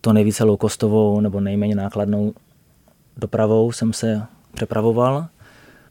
to 0.00 0.12
nejvíce 0.12 0.44
low-costovou 0.44 1.20
nebo 1.20 1.40
nejméně 1.40 1.74
nákladnou 1.74 2.34
dopravou 3.16 3.72
jsem 3.72 3.92
se 3.92 4.22
přepravoval. 4.54 5.26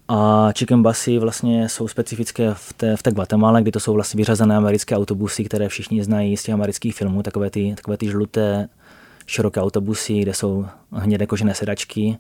A 0.07 0.49
chicken 0.57 0.83
busy 0.83 1.19
vlastně 1.19 1.69
jsou 1.69 1.88
specifické 1.88 2.53
v 2.53 2.73
té, 2.73 2.97
v 2.97 3.03
té 3.03 3.12
Guatemala, 3.12 3.59
kdy 3.59 3.71
to 3.71 3.79
jsou 3.79 3.93
vlastně 3.93 4.17
vyřazené 4.17 4.55
americké 4.55 4.95
autobusy, 4.95 5.43
které 5.43 5.69
všichni 5.69 6.03
znají 6.03 6.38
z 6.38 6.43
těch 6.43 6.53
amerických 6.53 6.95
filmů, 6.95 7.23
takové 7.23 7.49
ty, 7.49 7.73
takové 7.75 7.97
ty 7.97 8.07
žluté 8.07 8.69
široké 9.25 9.62
autobusy, 9.62 10.19
kde 10.19 10.33
jsou 10.33 10.65
hnědé 10.91 11.25
kožené 11.25 11.53
sedačky. 11.53 12.17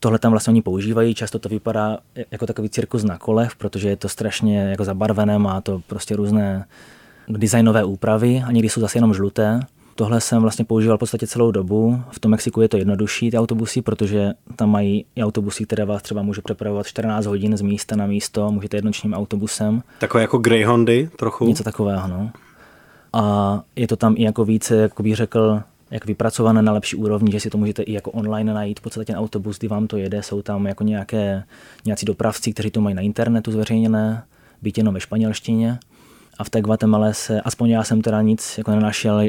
Tohle 0.00 0.18
tam 0.18 0.30
vlastně 0.30 0.50
oni 0.50 0.62
používají, 0.62 1.14
často 1.14 1.38
to 1.38 1.48
vypadá 1.48 1.98
jako 2.30 2.46
takový 2.46 2.68
cirkus 2.68 3.04
na 3.04 3.18
kolech, 3.18 3.56
protože 3.56 3.88
je 3.88 3.96
to 3.96 4.08
strašně 4.08 4.58
jako 4.58 4.84
zabarvené, 4.84 5.38
má 5.38 5.60
to 5.60 5.82
prostě 5.86 6.16
různé 6.16 6.66
designové 7.28 7.84
úpravy 7.84 8.42
a 8.46 8.52
někdy 8.52 8.68
jsou 8.68 8.80
zase 8.80 8.98
jenom 8.98 9.14
žluté. 9.14 9.60
Tohle 9.96 10.20
jsem 10.20 10.42
vlastně 10.42 10.64
používal 10.64 10.96
v 10.96 11.00
podstatě 11.00 11.26
celou 11.26 11.50
dobu. 11.50 12.02
V 12.10 12.18
tom 12.18 12.30
Mexiku 12.30 12.60
je 12.60 12.68
to 12.68 12.76
jednodušší, 12.76 13.30
ty 13.30 13.38
autobusy, 13.38 13.82
protože 13.82 14.32
tam 14.56 14.70
mají 14.70 15.04
autobusy, 15.20 15.64
které 15.64 15.84
vás 15.84 16.02
třeba 16.02 16.22
může 16.22 16.42
přepravovat 16.42 16.86
14 16.86 17.26
hodin 17.26 17.56
z 17.56 17.62
místa 17.62 17.96
na 17.96 18.06
místo, 18.06 18.50
můžete 18.52 18.76
jednočním 18.76 19.14
autobusem. 19.14 19.82
Takové 19.98 20.22
jako 20.22 20.38
Greyhoundy 20.38 21.10
trochu? 21.16 21.46
Něco 21.46 21.64
takového, 21.64 22.08
no. 22.08 22.30
A 23.12 23.62
je 23.76 23.88
to 23.88 23.96
tam 23.96 24.14
i 24.18 24.22
jako 24.22 24.44
více, 24.44 24.76
jako 24.76 25.02
bych 25.02 25.16
řekl, 25.16 25.60
jak 25.90 26.06
vypracované 26.06 26.62
na 26.62 26.72
lepší 26.72 26.96
úrovni, 26.96 27.32
že 27.32 27.40
si 27.40 27.50
to 27.50 27.58
můžete 27.58 27.82
i 27.82 27.92
jako 27.92 28.10
online 28.10 28.54
najít. 28.54 28.80
V 28.80 28.82
podstatě 28.82 29.06
ten 29.06 29.16
autobus, 29.16 29.58
kdy 29.58 29.68
vám 29.68 29.86
to 29.86 29.96
jede, 29.96 30.22
jsou 30.22 30.42
tam 30.42 30.66
jako 30.66 30.84
nějaké, 30.84 31.44
nějací 31.84 32.06
dopravci, 32.06 32.52
kteří 32.52 32.70
to 32.70 32.80
mají 32.80 32.94
na 32.94 33.02
internetu 33.02 33.52
zveřejněné, 33.52 34.24
být 34.62 34.78
jenom 34.78 34.94
ve 34.94 35.00
španělštině. 35.00 35.78
A 36.38 36.44
v 36.44 36.50
té 36.50 36.60
Guatemala 36.60 37.12
se, 37.12 37.40
aspoň 37.40 37.70
já 37.70 37.84
jsem 37.84 38.02
teda 38.02 38.22
nic 38.22 38.58
jako 38.58 38.70
nenašel, 38.70 39.20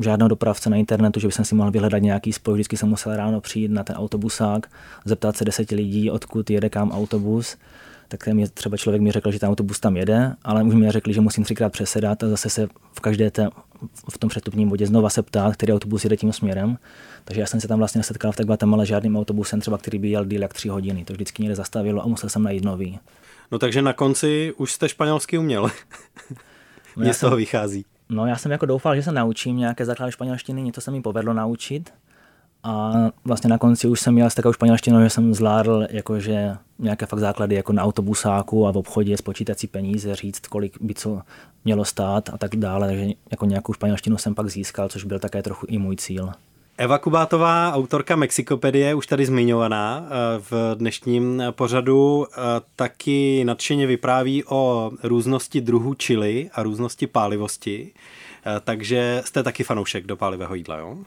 žádného 0.00 0.28
dopravce 0.28 0.70
na 0.70 0.76
internetu, 0.76 1.20
že 1.20 1.28
bych 1.28 1.34
si 1.42 1.54
mohl 1.54 1.70
vyhledat 1.70 1.98
nějaký 1.98 2.32
spoj. 2.32 2.54
Vždycky 2.54 2.76
jsem 2.76 2.88
musel 2.88 3.16
ráno 3.16 3.40
přijít 3.40 3.70
na 3.70 3.84
ten 3.84 3.96
autobusák, 3.96 4.70
zeptat 5.04 5.36
se 5.36 5.44
deseti 5.44 5.74
lidí, 5.74 6.10
odkud 6.10 6.50
jede 6.50 6.68
kam 6.68 6.90
autobus. 6.90 7.56
Tak 8.08 8.26
mě 8.26 8.48
třeba 8.48 8.76
člověk 8.76 9.02
mi 9.02 9.12
řekl, 9.12 9.30
že 9.30 9.38
ten 9.38 9.48
autobus 9.48 9.80
tam 9.80 9.96
jede, 9.96 10.32
ale 10.42 10.62
už 10.62 10.74
mi 10.74 10.90
řekli, 10.90 11.14
že 11.14 11.20
musím 11.20 11.44
třikrát 11.44 11.72
přesedat 11.72 12.22
a 12.22 12.28
zase 12.28 12.50
se 12.50 12.68
v 12.92 13.00
každé 13.00 13.30
té, 13.30 13.48
v 14.10 14.18
tom 14.18 14.30
přestupním 14.30 14.68
bodě 14.68 14.86
znova 14.86 15.10
se 15.10 15.22
ptát, 15.22 15.52
který 15.54 15.72
autobus 15.72 16.04
jede 16.04 16.16
tím 16.16 16.32
směrem. 16.32 16.78
Takže 17.24 17.40
já 17.40 17.46
jsem 17.46 17.60
se 17.60 17.68
tam 17.68 17.78
vlastně 17.78 17.98
nesetkal 17.98 18.32
v 18.32 18.36
ale 18.72 18.86
žádným 18.86 19.16
autobusem, 19.16 19.60
třeba 19.60 19.78
který 19.78 19.98
by 19.98 20.08
jel 20.08 20.24
díl 20.24 20.42
jak 20.42 20.54
tři 20.54 20.68
hodiny. 20.68 21.04
To 21.04 21.12
vždycky 21.12 21.42
někde 21.42 21.56
zastavilo 21.56 22.02
a 22.02 22.06
musel 22.06 22.30
jsem 22.30 22.42
najít 22.42 22.64
nový. 22.64 22.98
No 23.52 23.58
takže 23.58 23.82
na 23.82 23.92
konci 23.92 24.52
už 24.56 24.72
jste 24.72 24.88
španělsky 24.88 25.38
uměl. 25.38 25.70
Mně 26.96 27.08
no 27.08 27.14
z 27.14 27.20
toho 27.20 27.36
vychází. 27.36 27.84
No 28.08 28.26
já 28.26 28.36
jsem 28.36 28.52
jako 28.52 28.66
doufal, 28.66 28.96
že 28.96 29.02
se 29.02 29.12
naučím 29.12 29.56
nějaké 29.56 29.84
základy 29.84 30.12
španělštiny, 30.12 30.62
něco 30.62 30.80
se 30.80 30.90
mi 30.90 31.02
povedlo 31.02 31.32
naučit. 31.32 31.92
A 32.62 32.92
vlastně 33.24 33.50
na 33.50 33.58
konci 33.58 33.88
už 33.88 34.00
jsem 34.00 34.14
měl 34.14 34.30
s 34.30 34.34
takovou 34.34 34.52
španělštinou, 34.52 35.02
že 35.02 35.10
jsem 35.10 35.34
zvládl 35.34 35.86
jakože 35.90 36.56
nějaké 36.78 37.06
fakt 37.06 37.18
základy 37.18 37.54
jako 37.54 37.72
na 37.72 37.82
autobusáku 37.82 38.66
a 38.66 38.72
v 38.72 38.76
obchodě 38.76 39.16
spočítat 39.16 39.58
si 39.58 39.66
peníze, 39.66 40.14
říct, 40.14 40.46
kolik 40.46 40.82
by 40.82 40.94
co 40.94 41.22
mělo 41.64 41.84
stát 41.84 42.30
a 42.32 42.38
tak 42.38 42.56
dále. 42.56 42.86
Takže 42.86 43.06
jako 43.30 43.46
nějakou 43.46 43.72
španělštinu 43.72 44.18
jsem 44.18 44.34
pak 44.34 44.48
získal, 44.48 44.88
což 44.88 45.04
byl 45.04 45.18
také 45.18 45.42
trochu 45.42 45.66
i 45.68 45.78
můj 45.78 45.96
cíl. 45.96 46.32
Eva 46.78 46.98
Kubátová, 46.98 47.72
autorka 47.72 48.16
Mexikopedie, 48.16 48.94
už 48.94 49.06
tady 49.06 49.26
zmiňovaná 49.26 50.06
eh, 50.06 50.10
v 50.50 50.74
dnešním 50.74 51.42
pořadu, 51.50 52.26
eh, 52.26 52.36
taky 52.76 53.44
nadšeně 53.44 53.86
vypráví 53.86 54.44
o 54.44 54.90
různosti 55.02 55.60
druhů 55.60 55.94
čili 55.94 56.50
a 56.54 56.62
různosti 56.62 57.06
pálivosti. 57.06 57.92
Eh, 58.46 58.60
takže 58.64 59.22
jste 59.24 59.42
taky 59.42 59.64
fanoušek 59.64 60.06
do 60.06 60.16
pálivého 60.16 60.54
jídla, 60.54 60.76
jo? 60.78 60.98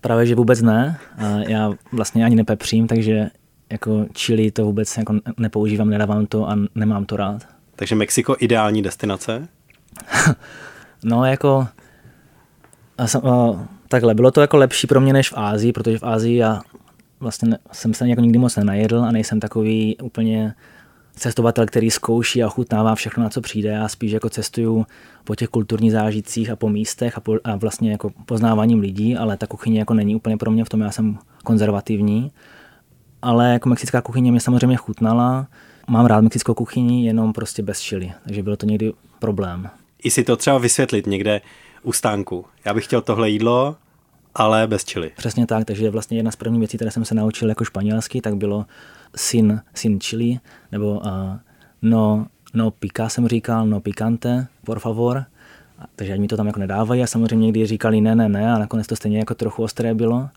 Právě, 0.00 0.26
že 0.26 0.34
vůbec 0.34 0.62
ne. 0.62 1.00
Já 1.48 1.72
vlastně 1.92 2.24
ani 2.24 2.36
nepepřím, 2.36 2.86
takže 2.86 3.26
jako 3.70 4.06
chili 4.18 4.50
to 4.50 4.64
vůbec 4.64 4.96
jako 4.96 5.14
nepoužívám, 5.38 5.90
nedávám 5.90 6.26
to 6.26 6.48
a 6.50 6.56
nemám 6.74 7.04
to 7.04 7.16
rád. 7.16 7.42
Takže 7.76 7.94
Mexiko 7.94 8.36
ideální 8.38 8.82
destinace? 8.82 9.48
no 11.04 11.24
jako 11.24 11.66
a 12.98 13.06
sam, 13.06 13.26
a, 13.26 13.68
takhle, 13.94 14.14
bylo 14.14 14.30
to 14.30 14.40
jako 14.40 14.56
lepší 14.56 14.86
pro 14.86 15.00
mě 15.00 15.12
než 15.12 15.30
v 15.30 15.38
Ázii, 15.38 15.72
protože 15.72 15.98
v 15.98 16.04
Ázii 16.04 16.36
já 16.36 16.60
vlastně 17.20 17.48
ne, 17.48 17.58
jsem 17.72 17.94
se 17.94 18.08
jako 18.08 18.20
nikdy 18.20 18.38
moc 18.38 18.56
nenajedl 18.56 19.04
a 19.04 19.12
nejsem 19.12 19.40
takový 19.40 19.96
úplně 20.02 20.54
cestovatel, 21.16 21.66
který 21.66 21.90
zkouší 21.90 22.42
a 22.42 22.46
ochutnává 22.46 22.94
všechno, 22.94 23.22
na 23.22 23.30
co 23.30 23.40
přijde. 23.40 23.68
Já 23.70 23.88
spíš 23.88 24.12
jako 24.12 24.28
cestuju 24.30 24.86
po 25.24 25.34
těch 25.34 25.48
kulturních 25.48 25.92
zážitcích 25.92 26.50
a 26.50 26.56
po 26.56 26.68
místech 26.68 27.18
a, 27.18 27.20
po, 27.20 27.36
a 27.44 27.56
vlastně 27.56 27.90
jako 27.90 28.10
poznáváním 28.26 28.80
lidí, 28.80 29.16
ale 29.16 29.36
ta 29.36 29.46
kuchyně 29.46 29.78
jako 29.78 29.94
není 29.94 30.16
úplně 30.16 30.36
pro 30.36 30.50
mě, 30.50 30.64
v 30.64 30.68
tom 30.68 30.80
já 30.80 30.90
jsem 30.90 31.18
konzervativní. 31.44 32.32
Ale 33.22 33.52
jako 33.52 33.68
mexická 33.68 34.00
kuchyně 34.00 34.30
mě 34.30 34.40
samozřejmě 34.40 34.76
chutnala. 34.76 35.46
Mám 35.88 36.06
rád 36.06 36.20
mexickou 36.20 36.54
kuchyni, 36.54 37.06
jenom 37.06 37.32
prostě 37.32 37.62
bez 37.62 37.80
čili, 37.80 38.12
takže 38.24 38.42
byl 38.42 38.56
to 38.56 38.66
někdy 38.66 38.92
problém. 39.18 39.68
I 40.02 40.10
si 40.10 40.24
to 40.24 40.36
třeba 40.36 40.58
vysvětlit 40.58 41.06
někde 41.06 41.40
u 41.82 41.92
stánku. 41.92 42.44
Já 42.64 42.74
bych 42.74 42.84
chtěl 42.84 43.00
tohle 43.00 43.30
jídlo, 43.30 43.76
ale 44.34 44.66
bez 44.66 44.84
čili. 44.84 45.10
Přesně 45.16 45.46
tak, 45.46 45.64
takže 45.64 45.90
vlastně 45.90 46.18
jedna 46.18 46.30
z 46.30 46.36
prvních 46.36 46.58
věcí, 46.58 46.76
které 46.76 46.90
jsem 46.90 47.04
se 47.04 47.14
naučil 47.14 47.48
jako 47.48 47.64
španělsky, 47.64 48.20
tak 48.20 48.36
bylo 48.36 48.66
sin, 49.16 49.60
sin 49.74 50.00
chili, 50.00 50.38
nebo 50.72 50.90
uh, 50.90 51.36
no, 51.82 52.26
no 52.54 52.70
pica 52.70 53.08
jsem 53.08 53.28
říkal, 53.28 53.66
no 53.66 53.80
picante, 53.80 54.46
por 54.64 54.78
favor. 54.78 55.24
Takže 55.96 56.18
mi 56.18 56.28
to 56.28 56.36
tam 56.36 56.46
jako 56.46 56.60
nedávají 56.60 57.02
a 57.02 57.06
samozřejmě 57.06 57.46
někdy 57.46 57.66
říkali 57.66 58.00
ne, 58.00 58.14
ne, 58.14 58.28
ne 58.28 58.52
a 58.52 58.58
nakonec 58.58 58.86
to 58.86 58.96
stejně 58.96 59.18
jako 59.18 59.34
trochu 59.34 59.62
ostré 59.62 59.94
bylo. 59.94 60.28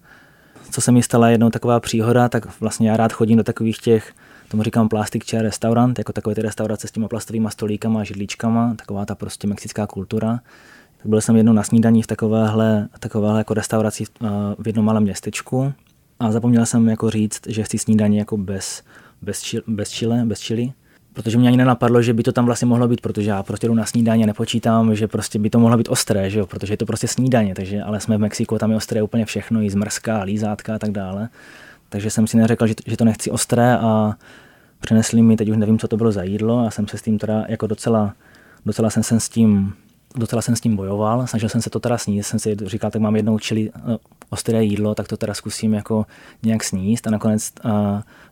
Co 0.72 0.82
se 0.82 0.92
mi 0.92 1.04
stala 1.04 1.30
jednou 1.30 1.50
taková 1.50 1.80
příhoda, 1.80 2.30
tak 2.30 2.60
vlastně 2.60 2.90
já 2.90 2.98
rád 2.98 3.14
chodím 3.14 3.38
do 3.38 3.44
takových 3.44 3.78
těch, 3.78 4.14
tomu 4.48 4.64
říkám 4.64 4.90
plastic 4.90 5.30
chair 5.30 5.44
restaurant, 5.44 5.98
jako 5.98 6.14
takové 6.14 6.36
ty 6.36 6.42
restaurace 6.42 6.88
s 6.88 6.92
těma 6.92 7.08
plastovými 7.08 7.48
stolíkama 7.52 8.00
a 8.00 8.04
židličkama, 8.04 8.76
taková 8.76 9.06
ta 9.06 9.16
prostě 9.16 9.48
mexická 9.48 9.88
kultura. 9.88 10.40
Tak 10.98 11.06
byl 11.06 11.22
jsem 11.22 11.36
jednou 11.36 11.54
na 11.54 11.64
snídaní 11.64 12.04
v 12.04 12.08
takovéhle, 12.08 12.88
takovéhle 13.00 13.40
jako 13.40 13.54
restauraci 13.54 14.04
v 14.60 14.68
jednom 14.68 14.86
malém 14.86 15.04
městečku 15.04 15.74
a 16.20 16.32
zapomněl 16.32 16.66
jsem 16.66 16.90
jako 16.90 17.10
říct, 17.10 17.42
že 17.48 17.64
chci 17.64 17.78
snídaní 17.78 18.18
jako 18.18 18.38
bez, 18.38 18.84
bez, 19.22 19.42
čil, 19.42 19.62
bez 19.68 19.92
chile, 19.92 20.26
bez 20.26 20.42
chili, 20.42 20.72
protože 21.14 21.38
mě 21.38 21.48
ani 21.48 21.58
nenapadlo, 21.58 22.02
že 22.02 22.14
by 22.14 22.24
to 22.24 22.32
tam 22.32 22.46
vlastně 22.46 22.66
mohlo 22.66 22.88
být, 22.88 23.02
protože 23.02 23.30
já 23.30 23.44
prostě 23.44 23.68
jdu 23.68 23.74
na 23.74 23.86
snídaně 23.86 24.26
nepočítám, 24.26 24.96
že 24.96 25.08
prostě 25.08 25.40
by 25.40 25.50
to 25.50 25.60
mohlo 25.60 25.78
být 25.78 25.90
ostré, 25.90 26.30
že 26.30 26.40
jo? 26.40 26.46
protože 26.46 26.74
je 26.74 26.78
to 26.78 26.86
prostě 26.86 27.08
snídaně, 27.08 27.56
takže, 27.56 27.84
ale 27.84 28.00
jsme 28.00 28.18
v 28.18 28.20
Mexiku, 28.20 28.58
tam 28.58 28.72
je 28.72 28.78
ostré 28.78 29.02
úplně 29.02 29.26
všechno, 29.26 29.62
i 29.62 29.70
zmrzká, 29.70 30.22
lízátka 30.22 30.76
a 30.76 30.80
tak 30.80 30.92
dále. 30.92 31.30
Takže 31.90 32.10
jsem 32.10 32.28
si 32.28 32.38
neřekl, 32.38 32.68
že, 32.68 32.74
že 32.86 32.98
to 32.98 33.06
nechci 33.06 33.32
ostré 33.32 33.78
a 33.78 34.16
přinesli 34.80 35.22
mi, 35.22 35.38
teď 35.38 35.50
už 35.50 35.58
nevím, 35.58 35.80
co 35.80 35.88
to 35.88 35.98
bylo 35.98 36.12
za 36.12 36.24
jídlo 36.24 36.60
a 36.60 36.72
jsem 36.72 36.88
se 36.88 36.98
s 36.98 37.02
tím 37.02 37.18
teda 37.18 37.46
jako 37.48 37.68
docela, 37.68 38.14
docela 38.66 38.90
jsem 38.90 39.04
se 39.04 39.20
s 39.20 39.30
tím 39.30 39.74
docela 40.17 40.41
jsem 40.41 40.56
s 40.56 40.62
tím 40.62 40.75
bojoval, 40.75 41.27
snažil 41.27 41.49
jsem 41.49 41.62
se 41.62 41.69
to 41.69 41.80
teda 41.80 41.97
sníst, 41.97 42.30
jsem 42.30 42.39
si 42.39 42.56
říkal, 42.65 42.91
tak 42.91 43.01
mám 43.01 43.15
jednou 43.15 43.39
čili, 43.39 43.71
no, 43.86 43.99
ostré 44.30 44.63
jídlo, 44.63 44.95
tak 44.95 45.08
to 45.08 45.17
teda 45.17 45.34
zkusím 45.34 45.73
jako 45.73 46.06
nějak 46.43 46.63
sníst 46.63 47.08
a 47.08 47.12
nakonec 47.12 47.51
uh, 47.65 47.71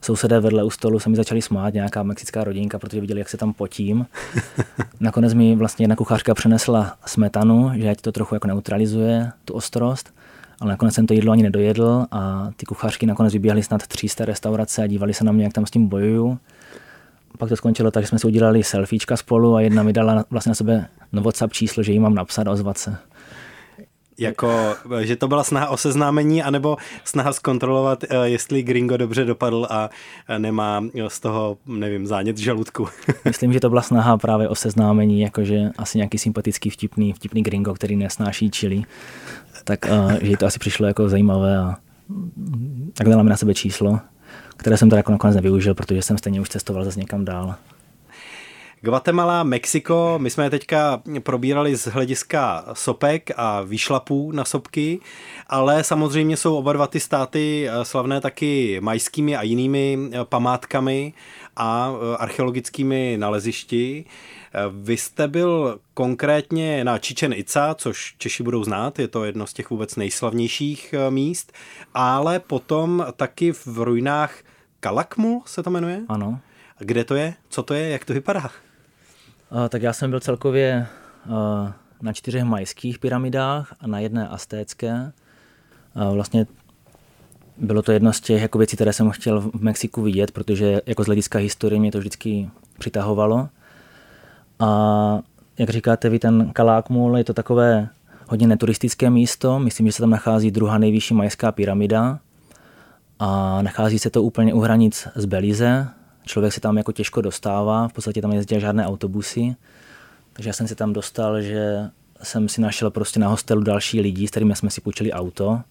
sousedé 0.02 0.40
vedle 0.40 0.64
u 0.64 0.70
stolu 0.70 1.00
se 1.00 1.10
mi 1.10 1.16
začali 1.16 1.42
smát, 1.42 1.74
nějaká 1.74 2.04
mexická 2.04 2.44
rodinka, 2.44 2.80
protože 2.80 3.02
viděli, 3.02 3.20
jak 3.20 3.30
se 3.30 3.38
tam 3.38 3.54
potím. 3.54 4.06
nakonec 5.00 5.34
mi 5.34 5.56
vlastně 5.56 5.84
jedna 5.84 5.96
kuchařka 5.96 6.34
přenesla 6.34 6.96
smetanu, 7.06 7.72
že 7.76 7.90
ať 7.90 8.02
to 8.02 8.12
trochu 8.12 8.36
jako 8.36 8.48
neutralizuje, 8.48 9.32
tu 9.46 9.54
ostrost, 9.54 10.14
ale 10.60 10.70
nakonec 10.70 10.96
jsem 10.96 11.08
to 11.08 11.14
jídlo 11.14 11.32
ani 11.32 11.44
nedojedl 11.44 12.06
a 12.12 12.50
ty 12.56 12.66
kuchařky 12.66 13.06
nakonec 13.06 13.34
vyběhly 13.34 13.64
snad 13.64 13.88
300 13.88 14.26
restaurace 14.26 14.84
a 14.84 14.88
dívali 14.88 15.14
se 15.14 15.24
na 15.24 15.32
mě, 15.32 15.44
jak 15.44 15.54
tam 15.54 15.66
s 15.66 15.72
tím 15.72 15.88
bojuju. 15.88 16.40
Pak 17.38 17.50
to 17.50 17.56
skončilo 17.56 17.92
tak, 17.92 18.04
že 18.04 18.08
jsme 18.08 18.20
si 18.20 18.28
udělali 18.28 18.64
selfiečka 18.64 19.18
spolu 19.18 19.56
a 19.56 19.62
jedna 19.62 19.84
mi 19.84 19.94
dala 19.94 20.26
vlastně 20.30 20.50
na 20.50 20.56
sebe 20.56 20.88
no 21.12 21.22
WhatsApp 21.22 21.54
číslo, 21.54 21.84
že 21.84 21.92
jí 21.92 22.00
mám 22.00 22.16
napsat 22.16 22.48
a 22.48 22.52
ozvat 22.52 22.78
se. 22.78 22.98
Jako, 24.18 24.76
že 25.02 25.16
to 25.16 25.28
byla 25.28 25.44
snaha 25.44 25.70
o 25.70 25.78
seznámení, 25.78 26.44
anebo 26.44 26.78
snaha 27.04 27.34
zkontrolovat, 27.34 28.04
eh, 28.04 28.16
jestli 28.24 28.64
Gringo 28.64 28.98
dobře 28.98 29.26
dopadl 29.26 29.68
a 29.70 29.90
nemá 30.38 30.84
z 31.08 31.20
toho, 31.20 31.58
nevím, 31.66 32.08
zánět 32.08 32.38
žaludku. 32.38 32.88
Myslím, 33.26 33.54
že 33.54 33.60
to 33.60 33.70
byla 33.70 33.82
snaha 33.82 34.18
právě 34.18 34.50
o 34.50 34.56
seznámení, 34.56 35.22
jakože 35.22 35.70
asi 35.78 35.98
nějaký 35.98 36.18
sympatický, 36.18 36.70
vtipný, 36.70 37.14
vtipný 37.14 37.44
Gringo, 37.44 37.74
který 37.74 37.96
nesnáší 37.96 38.52
čili. 38.52 38.84
Tak 39.64 39.86
že 40.22 40.38
to 40.38 40.46
asi 40.46 40.60
přišlo 40.60 40.88
jako 40.88 41.10
zajímavé 41.10 41.58
a 41.58 41.76
tak 42.94 43.10
dala 43.10 43.24
mi 43.24 43.30
na 43.30 43.38
sebe 43.38 43.54
číslo, 43.54 44.00
které 44.58 44.78
jsem 44.78 44.90
teda 44.90 44.98
jako 44.98 45.12
nakonec 45.12 45.36
nevyužil, 45.36 45.74
protože 45.74 46.02
jsem 46.02 46.18
stejně 46.18 46.42
už 46.42 46.50
cestoval 46.50 46.86
zase 46.86 47.00
někam 47.00 47.26
dál. 47.26 47.56
Guatemala, 48.82 49.44
Mexiko, 49.44 50.20
my 50.22 50.30
jsme 50.30 50.44
je 50.44 50.50
teďka 50.50 51.02
probírali 51.24 51.76
z 51.76 51.88
hlediska 51.88 52.66
sopek 52.74 53.32
a 53.38 53.62
výšlapů 53.62 54.32
na 54.32 54.46
sopky, 54.46 55.00
ale 55.48 55.84
samozřejmě 55.84 56.38
jsou 56.38 56.56
oba 56.56 56.74
dva 56.74 56.88
ty 56.88 57.00
státy 57.00 57.68
eh, 57.70 57.86
slavné 57.86 58.22
taky 58.22 58.80
majskými 58.82 59.36
a 59.36 59.42
jinými 59.42 59.98
eh, 60.12 60.26
památkami 60.26 61.14
a 61.56 61.92
eh, 61.94 62.18
archeologickými 62.18 63.16
nalezišti. 63.20 64.06
Vy 64.72 64.98
jste 64.98 65.28
byl 65.28 65.80
konkrétně 65.94 66.84
na 66.84 66.98
Chichen 66.98 67.34
Itza, 67.34 67.76
což 67.76 68.16
Češi 68.18 68.44
budou 68.44 68.64
znát, 68.64 69.00
je 69.00 69.08
to 69.08 69.26
jedno 69.26 69.48
z 69.48 69.54
těch 69.54 69.70
vůbec 69.70 69.96
nejslavnějších 69.96 70.96
míst, 71.10 71.54
ale 71.94 72.40
potom 72.40 73.06
taky 73.16 73.52
v 73.52 73.68
ruinách 73.80 74.36
Kalakmul 74.80 75.42
se 75.46 75.64
to 75.64 75.70
jmenuje? 75.70 76.02
Ano. 76.10 76.40
Kde 76.80 77.04
to 77.04 77.16
je? 77.16 77.34
Co 77.50 77.64
to 77.64 77.74
je? 77.74 77.90
Jak 77.90 78.06
to 78.06 78.14
vypadá? 78.14 78.50
Tak 79.70 79.82
já 79.82 79.94
jsem 79.94 80.10
byl 80.10 80.20
celkově 80.20 80.88
na 82.02 82.14
čtyřech 82.14 82.44
majských 82.44 83.00
pyramidách 83.00 83.76
a 83.80 83.88
na 83.88 84.00
jedné 84.00 84.28
aztécké. 84.28 85.12
vlastně 86.14 86.46
bylo 87.58 87.82
to 87.82 87.92
jedno 87.92 88.14
z 88.14 88.22
těch 88.22 88.42
jako 88.42 88.58
věcí, 88.58 88.76
které 88.76 88.94
jsem 88.94 89.10
chtěl 89.10 89.42
v 89.42 89.62
Mexiku 89.62 90.02
vidět, 90.02 90.32
protože 90.32 90.82
jako 90.86 91.04
z 91.04 91.06
hlediska 91.06 91.40
historie 91.40 91.80
mě 91.80 91.92
to 91.92 92.00
vždycky 92.00 92.50
přitahovalo. 92.80 93.50
A 94.60 95.20
jak 95.58 95.70
říkáte 95.70 96.10
vy, 96.10 96.20
ten 96.20 96.52
Kalákmul 96.54 97.18
je 97.18 97.24
to 97.24 97.34
takové 97.34 97.90
hodně 98.30 98.48
neturistické 98.48 99.10
místo. 99.10 99.60
Myslím, 99.60 99.88
že 99.88 99.92
se 99.92 100.04
tam 100.04 100.10
nachází 100.10 100.52
druhá 100.52 100.78
nejvyšší 100.78 101.14
majská 101.14 101.52
pyramida 101.52 102.20
a 103.20 103.62
nachází 103.62 104.00
se 104.00 104.10
to 104.10 104.24
úplně 104.24 104.54
u 104.54 104.60
hranic 104.60 105.08
z 105.16 105.26
Belize, 105.26 105.88
člověk 106.26 106.54
se 106.54 106.62
tam 106.62 106.78
jako 106.78 106.92
těžko 106.92 107.22
dostává, 107.22 107.88
v 107.88 107.94
podstatě 107.94 108.22
tam 108.22 108.32
jezdí 108.32 108.60
žádné 108.60 108.88
autobusy, 108.88 109.56
takže 110.34 110.50
já 110.50 110.54
jsem 110.54 110.68
se 110.68 110.76
tam 110.76 110.94
dostal, 110.94 111.42
že 111.42 111.90
jsem 112.24 112.50
si 112.50 112.62
našel 112.62 112.92
prostě 112.92 113.20
na 113.20 113.28
hostelu 113.28 113.62
další 113.62 114.02
lidi, 114.02 114.28
s 114.28 114.32
kterými 114.32 114.56
jsme 114.56 114.70
si 114.70 114.82
půjčili 114.82 115.14
auto, 115.14 115.62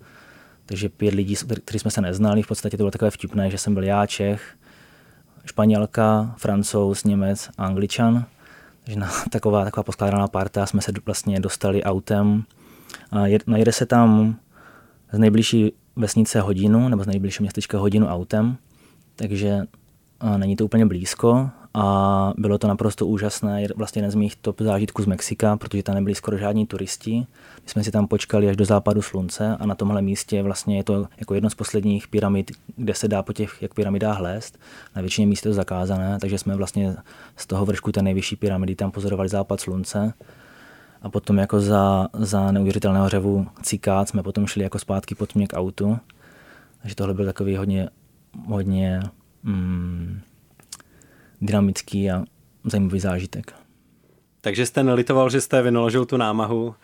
takže 0.66 0.88
pět 0.88 1.14
lidí, 1.14 1.36
kteří 1.64 1.78
jsme 1.78 1.90
se 1.90 2.00
neznali, 2.00 2.42
v 2.42 2.46
podstatě 2.46 2.76
to 2.76 2.82
bylo 2.82 2.90
takové 2.90 3.10
vtipné, 3.10 3.50
že 3.50 3.58
jsem 3.58 3.74
byl 3.74 3.84
já, 3.84 4.06
Čech, 4.06 4.56
Španělka, 5.44 6.34
Francouz, 6.38 7.04
Němec 7.04 7.50
a 7.58 7.66
Angličan. 7.66 8.24
Takže 8.84 9.00
na 9.00 9.10
taková, 9.30 9.64
taková 9.64 9.84
poskládaná 9.84 10.28
parta 10.28 10.66
jsme 10.66 10.80
se 10.80 10.92
vlastně 11.06 11.40
dostali 11.40 11.82
autem. 11.82 12.44
A 13.10 13.16
najede 13.46 13.72
se 13.72 13.86
tam 13.86 14.36
z 15.12 15.18
nejbližší 15.18 15.72
vesnice 15.96 16.40
hodinu, 16.40 16.88
nebo 16.88 17.04
z 17.04 17.06
nejbližšího 17.06 17.44
městečka 17.44 17.78
hodinu 17.78 18.06
autem, 18.06 18.56
takže 19.16 19.62
není 20.36 20.56
to 20.56 20.64
úplně 20.64 20.86
blízko 20.86 21.50
a 21.74 22.32
bylo 22.36 22.58
to 22.58 22.68
naprosto 22.68 23.06
úžasné, 23.06 23.66
vlastně 23.76 23.98
jeden 23.98 24.10
z 24.10 24.14
mých 24.14 24.36
top 24.36 24.60
zážitků 24.60 25.02
z 25.02 25.06
Mexika, 25.06 25.56
protože 25.56 25.82
tam 25.82 25.94
nebyli 25.94 26.14
skoro 26.14 26.36
žádní 26.36 26.66
turisti. 26.66 27.26
My 27.62 27.68
jsme 27.68 27.84
si 27.84 27.90
tam 27.90 28.08
počkali 28.08 28.48
až 28.48 28.56
do 28.56 28.64
západu 28.64 29.02
slunce 29.02 29.56
a 29.60 29.66
na 29.66 29.74
tomhle 29.74 30.02
místě 30.02 30.42
vlastně 30.42 30.76
je 30.76 30.84
to 30.84 31.06
jako 31.16 31.34
jedno 31.34 31.50
z 31.50 31.54
posledních 31.54 32.08
pyramid, 32.08 32.50
kde 32.76 32.94
se 32.94 33.08
dá 33.08 33.22
po 33.22 33.32
těch 33.32 33.62
jak 33.62 33.74
pyramidách 33.74 34.20
lézt. 34.20 34.58
Na 34.96 35.02
většině 35.02 35.26
míst 35.26 35.46
je 35.46 35.50
to 35.50 35.54
zakázané, 35.54 36.18
takže 36.20 36.38
jsme 36.38 36.56
vlastně 36.56 36.96
z 37.36 37.46
toho 37.46 37.66
vršku 37.66 37.92
té 37.92 38.02
nejvyšší 38.02 38.36
pyramidy 38.36 38.74
tam 38.74 38.90
pozorovali 38.90 39.28
západ 39.28 39.60
slunce. 39.60 40.12
A 41.02 41.08
potom 41.08 41.38
jako 41.38 41.60
za, 41.60 42.08
za 42.12 42.52
neuvěřitelného 42.52 43.08
řevu 43.08 43.46
cikát 43.62 44.08
jsme 44.08 44.22
potom 44.22 44.46
šli 44.46 44.62
jako 44.62 44.78
zpátky 44.78 45.14
pod 45.14 45.34
mě 45.34 45.46
k 45.46 45.56
autu. 45.56 45.98
Takže 46.82 46.94
tohle 46.94 47.14
byl 47.14 47.24
takový 47.24 47.56
hodně, 47.56 47.88
hodně 48.46 49.00
mm, 49.44 50.20
dynamický 51.40 52.10
a 52.10 52.24
zajímavý 52.64 53.00
zážitek. 53.00 53.54
Takže 54.40 54.66
jste 54.66 54.82
nelitoval, 54.82 55.30
že 55.30 55.40
jste 55.40 55.62
vynaložil 55.62 56.04
tu 56.04 56.16
námahu 56.16 56.74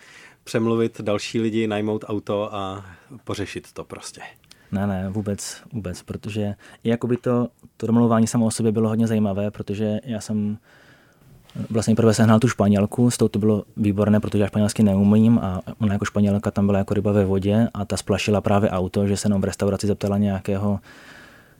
přemluvit 0.45 1.01
další 1.01 1.41
lidi, 1.41 1.67
najmout 1.67 2.05
auto 2.09 2.55
a 2.55 2.85
pořešit 3.25 3.73
to 3.73 3.85
prostě. 3.85 4.21
Ne, 4.73 4.87
ne, 4.87 5.11
vůbec, 5.11 5.63
vůbec, 5.73 6.03
protože 6.03 6.55
jakoby 6.85 7.17
to, 7.17 7.49
to 7.77 7.87
domluvání 7.87 8.27
samo 8.27 8.47
o 8.47 8.51
sobě 8.51 8.73
bylo 8.73 8.89
hodně 8.89 9.07
zajímavé, 9.07 9.51
protože 9.51 9.99
já 10.05 10.21
jsem 10.21 10.59
vlastně 11.71 11.95
prvé 11.95 12.15
sehnal 12.15 12.39
tu 12.39 12.49
Španělku, 12.49 13.11
s 13.11 13.17
tou 13.17 13.29
to 13.29 13.39
bylo 13.39 13.65
výborné, 13.77 14.21
protože 14.21 14.43
já 14.43 14.47
španělsky 14.47 14.83
neumím 14.83 15.39
a 15.39 15.61
ona 15.81 15.93
jako 15.93 16.05
Španělka 16.05 16.51
tam 16.51 16.67
byla 16.67 16.79
jako 16.79 16.95
ryba 16.95 17.13
ve 17.13 17.25
vodě 17.25 17.69
a 17.75 17.85
ta 17.85 17.97
splašila 17.97 18.41
právě 18.41 18.71
auto, 18.71 19.07
že 19.07 19.17
se 19.17 19.29
nám 19.29 19.41
v 19.41 19.45
restauraci 19.45 19.87
zeptala 19.87 20.19
nějakého 20.19 20.81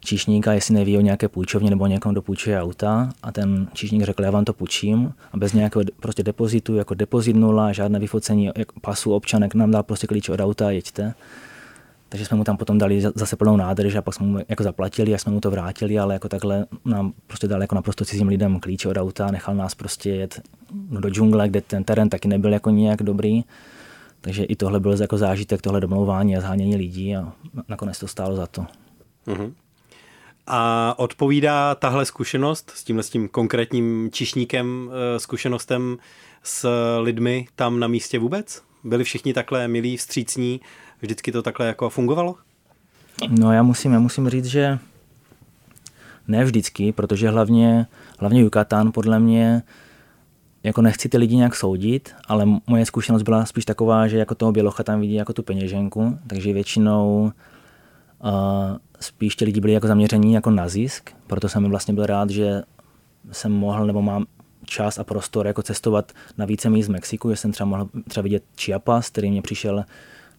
číšníka, 0.01 0.53
jestli 0.53 0.75
neví 0.75 0.99
o 0.99 1.01
nějaké 1.01 1.29
půjčovně 1.29 1.71
nebo 1.71 1.87
někomu 1.87 2.15
dopůjčuje 2.15 2.63
auta 2.63 3.09
a 3.23 3.33
ten 3.33 3.69
číšník 3.73 4.03
řekl, 4.03 4.23
já 4.23 4.31
vám 4.31 4.45
to 4.45 4.53
půjčím 4.53 5.15
a 5.33 5.37
bez 5.37 5.53
nějakého 5.53 5.85
prostě 6.01 6.23
depozitu, 6.23 6.77
jako 6.77 6.95
depozit 6.95 7.37
nula, 7.37 7.73
žádné 7.73 7.99
vyfocení 7.99 8.51
pasu 8.81 9.15
občanek, 9.15 9.55
nám 9.55 9.71
dal 9.71 9.83
prostě 9.83 10.07
klíč 10.07 10.29
od 10.29 10.41
auta 10.41 10.67
a 10.67 10.71
jeďte. 10.71 11.15
Takže 12.09 12.27
jsme 12.27 12.37
mu 12.37 12.45
tam 12.45 12.57
potom 12.57 12.79
dali 12.79 13.03
zase 13.15 13.37
plnou 13.37 13.57
nádrž 13.57 13.95
a 13.95 14.03
pak 14.03 14.15
jsme 14.15 14.27
mu 14.27 14.39
jako 14.49 14.63
zaplatili 14.63 15.15
a 15.15 15.19
jsme 15.19 15.33
mu 15.33 15.41
to 15.41 15.51
vrátili, 15.51 15.99
ale 15.99 16.15
jako 16.15 16.29
takhle 16.29 16.67
nám 16.85 17.13
prostě 17.27 17.49
dal 17.49 17.61
jako 17.61 17.75
naprosto 17.75 18.05
cizím 18.05 18.29
lidem 18.29 18.61
klíče 18.61 18.89
od 18.89 18.97
auta 18.97 19.27
a 19.27 19.31
nechal 19.31 19.55
nás 19.55 19.75
prostě 19.75 20.11
jet 20.11 20.41
do 20.91 21.11
džungle, 21.11 21.49
kde 21.49 21.61
ten 21.61 21.85
terén 21.85 22.09
taky 22.09 22.29
nebyl 22.29 22.53
jako 22.53 22.71
nějak 22.71 23.03
dobrý. 23.03 23.43
Takže 24.21 24.45
i 24.45 24.57
tohle 24.57 24.81
byl 24.81 25.01
jako 25.01 25.19
zážitek, 25.19 25.63
tohle 25.63 25.81
domlouvání 25.81 26.37
a 26.37 26.41
zhánění 26.41 26.77
lidí 26.77 27.17
a 27.17 27.33
nakonec 27.69 27.99
to 27.99 28.09
stálo 28.09 28.37
za 28.37 28.47
to. 28.47 28.67
Mm-hmm. 29.27 29.53
A 30.53 30.95
odpovídá 30.99 31.75
tahle 31.75 32.05
zkušenost 32.05 32.73
s 32.75 32.85
tímhle 32.85 33.03
s 33.03 33.11
tím 33.11 33.29
konkrétním 33.29 34.09
čišníkem 34.13 34.91
eh, 34.93 35.21
zkušenostem 35.21 35.99
s 36.43 36.69
lidmi 37.01 37.47
tam 37.55 37.81
na 37.81 37.87
místě 37.87 38.19
vůbec? 38.19 38.63
Byli 38.85 39.05
všichni 39.05 39.35
takhle 39.35 39.69
milí, 39.69 39.97
vstřícní? 39.97 40.61
Vždycky 41.01 41.33
to 41.33 41.43
takhle 41.43 41.67
jako 41.67 41.91
fungovalo? 41.91 42.35
No 43.29 43.53
já 43.53 43.63
musím, 43.63 43.93
já 43.93 43.99
musím 43.99 44.29
říct, 44.29 44.45
že 44.45 44.79
ne 46.29 46.45
vždycky, 46.45 46.93
protože 46.93 47.31
hlavně, 47.31 47.87
hlavně 48.19 48.41
Yucatán 48.41 48.93
podle 48.93 49.21
mě 49.21 49.63
jako 50.63 50.83
nechci 50.83 51.09
ty 51.09 51.19
lidi 51.19 51.37
nějak 51.37 51.57
soudit, 51.57 52.15
ale 52.29 52.47
moje 52.67 52.87
zkušenost 52.87 53.23
byla 53.23 53.47
spíš 53.47 53.65
taková, 53.65 54.09
že 54.09 54.19
jako 54.19 54.35
toho 54.35 54.53
bělocha 54.53 54.83
tam 54.83 55.01
vidí 55.01 55.15
jako 55.15 55.33
tu 55.33 55.43
peněženku, 55.43 56.19
takže 56.27 56.53
většinou 56.53 57.33
uh, 58.25 58.31
spíš 59.01 59.37
ti 59.37 59.45
lidi 59.45 59.61
byli 59.61 59.73
jako 59.73 59.87
zaměření 59.87 60.33
jako 60.33 60.51
na 60.51 60.69
zisk, 60.69 61.11
proto 61.27 61.49
jsem 61.49 61.71
vlastně 61.71 61.95
byl 61.95 62.07
rád, 62.07 62.31
že 62.31 62.63
jsem 63.33 63.53
mohl 63.53 63.87
nebo 63.87 64.03
mám 64.03 64.27
čas 64.65 64.99
a 64.99 65.05
prostor 65.05 65.47
jako 65.47 65.63
cestovat 65.63 66.13
na 66.39 66.45
více 66.45 66.71
míst 66.71 66.87
z 66.87 66.89
Mexiku, 66.89 67.31
že 67.31 67.37
jsem 67.37 67.53
třeba 67.53 67.69
mohl 67.69 67.89
třeba 68.09 68.23
vidět 68.23 68.43
Chiapas, 68.57 69.09
který 69.09 69.31
mě 69.31 69.43
přišel 69.43 69.85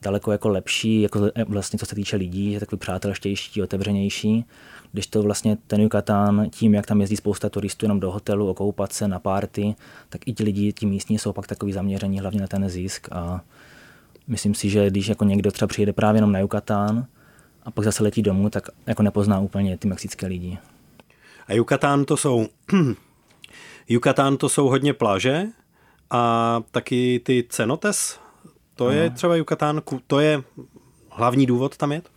daleko 0.01 0.31
jako 0.31 0.49
lepší, 0.49 1.01
jako 1.01 1.31
vlastně 1.47 1.79
co 1.79 1.85
se 1.85 1.95
týče 1.95 2.15
lidí, 2.15 2.51
je 2.51 2.59
takový 2.59 2.79
přátelštější, 2.79 3.61
otevřenější. 3.61 4.45
Když 4.91 5.07
to 5.07 5.23
vlastně 5.23 5.57
ten 5.67 5.81
Yucatán, 5.81 6.49
tím, 6.49 6.73
jak 6.73 6.85
tam 6.85 7.01
jezdí 7.01 7.15
spousta 7.15 7.49
turistů 7.49 7.85
jenom 7.85 7.99
do 7.99 8.11
hotelu, 8.11 8.49
okoupat 8.49 8.93
se 8.93 9.07
na 9.07 9.19
párty, 9.19 9.75
tak 10.09 10.27
i 10.27 10.33
ti 10.33 10.43
lidi, 10.43 10.73
ti 10.73 10.85
místní 10.85 11.19
jsou 11.19 11.33
pak 11.33 11.47
takový 11.47 11.73
zaměření 11.73 12.19
hlavně 12.19 12.41
na 12.41 12.47
ten 12.47 12.69
zisk 12.69 13.07
a 13.11 13.41
myslím 14.27 14.53
si, 14.53 14.69
že 14.69 14.89
když 14.89 15.07
jako 15.07 15.25
někdo 15.25 15.51
třeba 15.51 15.67
přijede 15.67 15.93
právě 15.93 16.17
jenom 16.17 16.31
na 16.31 16.39
Yucatán, 16.39 17.05
a 17.63 17.71
pak 17.71 17.85
zase 17.85 18.03
letí 18.03 18.21
domů, 18.21 18.49
tak 18.49 18.69
jako 18.87 19.03
nepozná 19.03 19.39
úplně 19.39 19.77
ty 19.77 19.87
mexické 19.87 20.27
lidi. 20.27 20.57
A 21.47 21.53
Yucatán 21.53 22.05
to 22.05 22.17
jsou 22.17 22.47
Yucatán 23.89 24.37
to 24.37 24.49
jsou 24.49 24.69
hodně 24.69 24.93
pláže 24.93 25.43
a 26.09 26.61
taky 26.71 27.21
ty 27.23 27.45
cenotes, 27.49 28.19
to 28.75 28.87
ano. 28.87 28.97
je 28.97 29.09
třeba 29.09 29.35
Yucatán, 29.35 29.81
to 30.07 30.19
je 30.19 30.43
hlavní 31.09 31.45
důvod 31.45 31.77
tam 31.77 31.91
jet? 31.91 32.09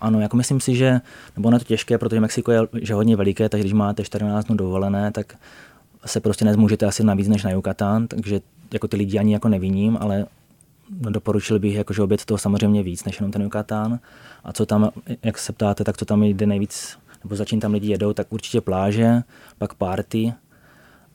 Ano, 0.00 0.20
jako 0.20 0.36
myslím 0.36 0.60
si, 0.60 0.76
že, 0.76 1.00
nebo 1.36 1.48
ono 1.48 1.56
je 1.56 1.58
to 1.58 1.64
těžké, 1.64 1.98
protože 1.98 2.20
Mexiko 2.20 2.52
je 2.52 2.60
že 2.80 2.94
hodně 2.94 3.16
veliké, 3.16 3.48
takže 3.48 3.62
když 3.62 3.72
máte 3.72 4.04
14 4.04 4.44
dnů 4.44 4.56
dovolené, 4.56 5.12
tak 5.12 5.36
se 6.06 6.20
prostě 6.20 6.44
nezmůžete 6.44 6.86
asi 6.86 7.04
navíc 7.04 7.28
než 7.28 7.44
na 7.44 7.50
Yucatán, 7.50 8.06
takže 8.06 8.40
jako 8.72 8.88
ty 8.88 8.96
lidi 8.96 9.18
ani 9.18 9.32
jako 9.32 9.48
neviním, 9.48 9.98
ale 10.00 10.26
doporučil 10.90 11.58
bych 11.58 11.74
jakože 11.74 12.02
obět 12.02 12.24
toho 12.24 12.38
samozřejmě 12.38 12.82
víc 12.82 13.04
než 13.04 13.20
jenom 13.20 13.32
ten 13.32 13.42
Yucatán. 13.42 14.00
A 14.44 14.52
co 14.52 14.66
tam, 14.66 14.90
jak 15.22 15.38
se 15.38 15.52
ptáte, 15.52 15.84
tak 15.84 15.96
co 15.96 16.04
tam 16.04 16.22
jde 16.22 16.46
nejvíc, 16.46 16.98
nebo 17.24 17.36
začín 17.36 17.60
tam 17.60 17.72
lidi 17.72 17.90
jedou, 17.90 18.12
tak 18.12 18.26
určitě 18.30 18.60
pláže, 18.60 19.22
pak 19.58 19.74
party, 19.74 20.32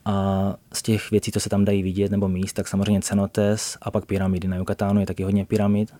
a 0.07 0.55
z 0.73 0.81
těch 0.81 1.11
věcí, 1.11 1.31
co 1.31 1.39
se 1.39 1.49
tam 1.49 1.65
dají 1.65 1.83
vidět 1.83 2.11
nebo 2.11 2.27
míst, 2.27 2.53
tak 2.53 2.67
samozřejmě 2.67 3.01
cenotes 3.01 3.77
a 3.81 3.91
pak 3.91 4.05
pyramidy. 4.05 4.47
Na 4.47 4.57
Yucatánu 4.57 4.99
je 4.99 5.05
taky 5.05 5.23
hodně 5.23 5.45
pyramid, 5.45 5.93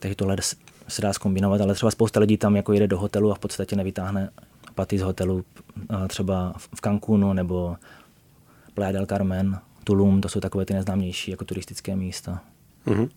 takže 0.00 0.14
tohle 0.14 0.36
se 0.88 1.02
dá 1.02 1.12
zkombinovat, 1.12 1.60
ale 1.60 1.74
třeba 1.74 1.90
spousta 1.90 2.20
lidí 2.20 2.36
tam 2.36 2.56
jako 2.56 2.72
jede 2.72 2.86
do 2.86 2.98
hotelu 2.98 3.32
a 3.32 3.34
v 3.34 3.38
podstatě 3.38 3.76
nevytáhne 3.76 4.30
paty 4.74 4.98
z 4.98 5.02
hotelu 5.02 5.44
třeba 6.08 6.52
v 6.56 6.80
Cancúnu 6.80 7.32
nebo 7.32 7.76
Playa 8.74 8.92
del 8.92 9.06
Carmen, 9.06 9.58
Tulum, 9.84 10.20
to 10.20 10.28
jsou 10.28 10.40
takové 10.40 10.64
ty 10.64 10.74
neznámější 10.74 11.30
jako 11.30 11.44
turistické 11.44 11.96
místa. 11.96 12.40
Mm-hmm. 12.86 13.08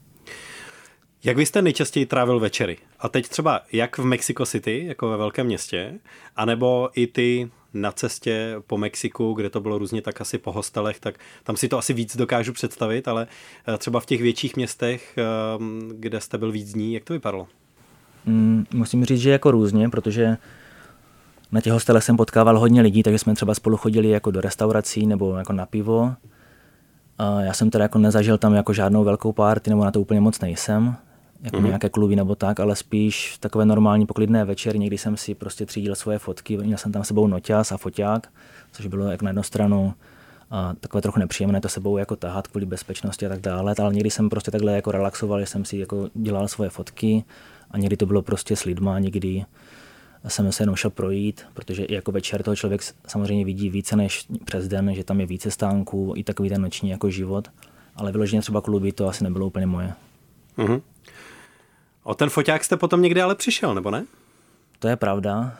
Jak 1.24 1.38
byste 1.38 1.62
nejčastěji 1.62 2.06
trávil 2.06 2.40
večery? 2.40 2.78
A 3.00 3.10
teď 3.10 3.28
třeba 3.28 3.62
jak 3.72 3.98
v 3.98 4.06
Mexico 4.06 4.46
City, 4.46 4.86
jako 4.88 5.10
ve 5.10 5.18
velkém 5.18 5.46
městě, 5.46 6.00
anebo 6.36 6.90
i 6.94 7.08
ty 7.08 7.50
na 7.74 7.92
cestě 7.92 8.56
po 8.68 8.78
Mexiku, 8.78 9.34
kde 9.34 9.50
to 9.50 9.62
bylo 9.62 9.78
různě 9.78 10.02
tak 10.02 10.22
asi 10.22 10.38
po 10.38 10.52
hostelech, 10.52 11.00
tak 11.00 11.20
tam 11.44 11.58
si 11.58 11.68
to 11.68 11.78
asi 11.78 11.94
víc 11.94 12.18
dokážu 12.18 12.54
představit, 12.54 13.08
ale 13.08 13.28
eh, 13.68 13.78
třeba 13.78 14.00
v 14.00 14.06
těch 14.06 14.22
větších 14.22 14.56
městech, 14.56 15.18
eh, 15.18 15.24
kde 15.92 16.22
jste 16.22 16.38
byl 16.38 16.52
víc 16.52 16.74
dní, 16.74 16.94
jak 16.94 17.04
to 17.04 17.14
vypadalo? 17.14 17.48
Mm, 18.26 18.66
musím 18.74 19.06
říct, 19.06 19.22
že 19.22 19.32
jako 19.32 19.52
různě, 19.52 19.90
protože 19.90 20.38
na 21.52 21.62
těch 21.62 21.74
hostelech 21.74 22.04
jsem 22.04 22.18
potkával 22.18 22.60
hodně 22.60 22.82
lidí, 22.82 23.04
takže 23.04 23.20
jsme 23.20 23.36
třeba 23.36 23.54
spolu 23.54 23.78
chodili 23.78 24.10
jako 24.10 24.32
do 24.32 24.42
restaurací 24.42 25.08
nebo 25.08 25.36
jako 25.36 25.54
na 25.54 25.66
pivo. 25.66 26.16
Já 27.40 27.54
jsem 27.54 27.70
teda 27.70 27.84
jako 27.84 28.00
nezažil 28.00 28.38
tam 28.38 28.54
jako 28.54 28.74
žádnou 28.74 29.04
velkou 29.04 29.32
párty, 29.32 29.70
nebo 29.70 29.86
na 29.86 29.92
to 29.92 30.02
úplně 30.02 30.22
moc 30.22 30.40
nejsem, 30.40 30.96
jako 31.42 31.58
mm-hmm. 31.58 31.66
nějaké 31.66 31.90
kluby 31.90 32.16
nebo 32.16 32.36
tak, 32.36 32.60
ale 32.60 32.76
spíš 32.76 33.38
takové 33.40 33.66
normální 33.66 34.06
poklidné 34.06 34.46
večery. 34.46 34.80
Někdy 34.80 34.98
jsem 34.98 35.18
si 35.18 35.36
prostě 35.36 35.66
třídil 35.66 35.96
svoje 35.96 36.20
fotky, 36.20 36.58
měl 36.58 36.78
jsem 36.78 36.92
tam 36.92 37.04
sebou 37.04 37.28
noťas 37.28 37.72
a 37.72 37.78
foťák, 37.78 38.28
což 38.72 38.88
bylo 38.88 39.06
jako 39.06 39.26
na 39.26 39.30
jednu 39.30 39.44
stranu 39.44 39.94
a 40.52 40.74
takové 40.80 41.02
trochu 41.02 41.20
nepříjemné 41.20 41.62
to 41.62 41.70
sebou 41.70 41.98
jako 41.98 42.16
tahat 42.16 42.48
kvůli 42.48 42.66
bezpečnosti 42.66 43.26
a 43.26 43.30
tak 43.30 43.42
dále, 43.42 43.76
ale 43.80 43.94
někdy 43.94 44.10
jsem 44.10 44.30
prostě 44.30 44.52
takhle 44.52 44.76
jako 44.76 44.92
relaxoval, 44.92 45.40
že 45.40 45.46
jsem 45.46 45.66
si 45.66 45.78
jako 45.78 46.10
dělal 46.14 46.48
svoje 46.48 46.70
fotky 46.70 47.24
a 47.72 47.78
někdy 47.78 47.98
to 47.98 48.06
bylo 48.06 48.22
prostě 48.22 48.56
s 48.56 48.64
lidma, 48.64 49.00
někdy 49.00 49.46
jsem 50.28 50.52
se 50.52 50.64
jenom 50.64 50.76
šel 50.76 50.92
projít, 50.92 51.46
protože 51.54 51.84
i 51.84 51.94
jako 51.94 52.12
večer 52.12 52.44
toho 52.44 52.56
člověk 52.56 52.82
samozřejmě 53.08 53.46
vidí 53.46 53.70
více 53.70 53.96
než 53.96 54.26
přes 54.46 54.68
den, 54.68 54.96
že 54.96 55.04
tam 55.04 55.20
je 55.20 55.26
více 55.26 55.52
stánků, 55.52 56.14
i 56.18 56.24
takový 56.24 56.50
ten 56.50 56.62
noční 56.62 56.90
jako 56.90 57.10
život, 57.10 57.48
ale 57.96 58.12
vyloženě 58.12 58.42
třeba 58.42 58.62
kluby 58.62 58.92
to 58.92 59.08
asi 59.08 59.24
nebylo 59.24 59.48
úplně 59.48 59.66
moje. 59.66 59.94
Mm-hmm. 60.58 60.82
O 62.04 62.14
ten 62.14 62.30
foťák 62.30 62.64
jste 62.64 62.78
potom 62.78 63.02
někdy 63.02 63.22
ale 63.22 63.36
přišel, 63.36 63.76
nebo 63.76 63.92
ne? 63.92 64.06
To 64.80 64.88
je 64.88 64.96
pravda. 64.96 65.58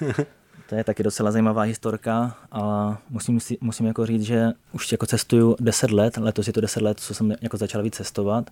to 0.68 0.74
je 0.74 0.84
taky 0.84 1.02
docela 1.02 1.30
zajímavá 1.30 1.62
historka, 1.62 2.36
ale 2.50 2.96
musím, 3.10 3.40
si, 3.40 3.58
musím 3.60 3.86
jako 3.86 4.06
říct, 4.06 4.22
že 4.22 4.48
už 4.72 4.92
jako 4.92 5.06
cestuju 5.06 5.56
10 5.60 5.90
let, 5.90 6.16
letos 6.16 6.46
je 6.46 6.52
to 6.52 6.60
10 6.60 6.82
let, 6.82 7.00
co 7.00 7.14
jsem 7.14 7.34
jako 7.40 7.56
začal 7.56 7.82
víc 7.82 7.94
cestovat 7.94 8.50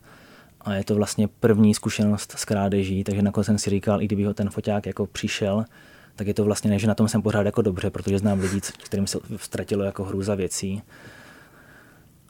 a 0.60 0.74
je 0.74 0.84
to 0.84 0.94
vlastně 0.94 1.28
první 1.28 1.74
zkušenost 1.74 2.34
s 2.36 2.44
krádeží, 2.44 3.04
takže 3.04 3.22
nakonec 3.22 3.46
jsem 3.46 3.58
si 3.58 3.70
říkal, 3.70 4.02
i 4.02 4.06
kdyby 4.06 4.24
ho 4.24 4.34
ten 4.34 4.50
foťák 4.50 4.86
jako 4.86 5.06
přišel, 5.06 5.64
tak 6.16 6.26
je 6.26 6.34
to 6.34 6.44
vlastně 6.44 6.70
ne, 6.70 6.78
že 6.78 6.86
na 6.86 6.94
tom 6.94 7.08
jsem 7.08 7.22
pořád 7.22 7.46
jako 7.46 7.62
dobře, 7.62 7.90
protože 7.90 8.18
znám 8.18 8.40
lidi, 8.40 8.60
kterým 8.60 9.06
se 9.06 9.18
ztratilo 9.36 9.84
jako 9.84 10.04
hrůza 10.04 10.34
věcí. 10.34 10.82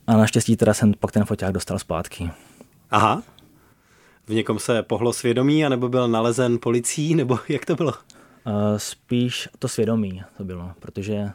A 0.06 0.16
naštěstí 0.16 0.56
teda 0.56 0.74
jsem 0.74 0.94
pak 1.00 1.12
ten 1.12 1.24
foťák 1.24 1.52
dostal 1.52 1.78
zpátky. 1.78 2.30
Aha. 2.90 3.22
V 4.26 4.34
někom 4.34 4.58
se 4.58 4.82
pohlo 4.82 5.12
svědomí, 5.12 5.66
anebo 5.66 5.88
byl 5.88 6.08
nalezen 6.08 6.58
policií, 6.58 7.14
nebo 7.14 7.38
jak 7.48 7.64
to 7.64 7.76
bylo? 7.76 7.92
Uh, 8.46 8.52
spíš 8.76 9.48
to 9.58 9.68
svědomí 9.68 10.22
to 10.36 10.44
bylo, 10.44 10.72
protože 10.80 11.30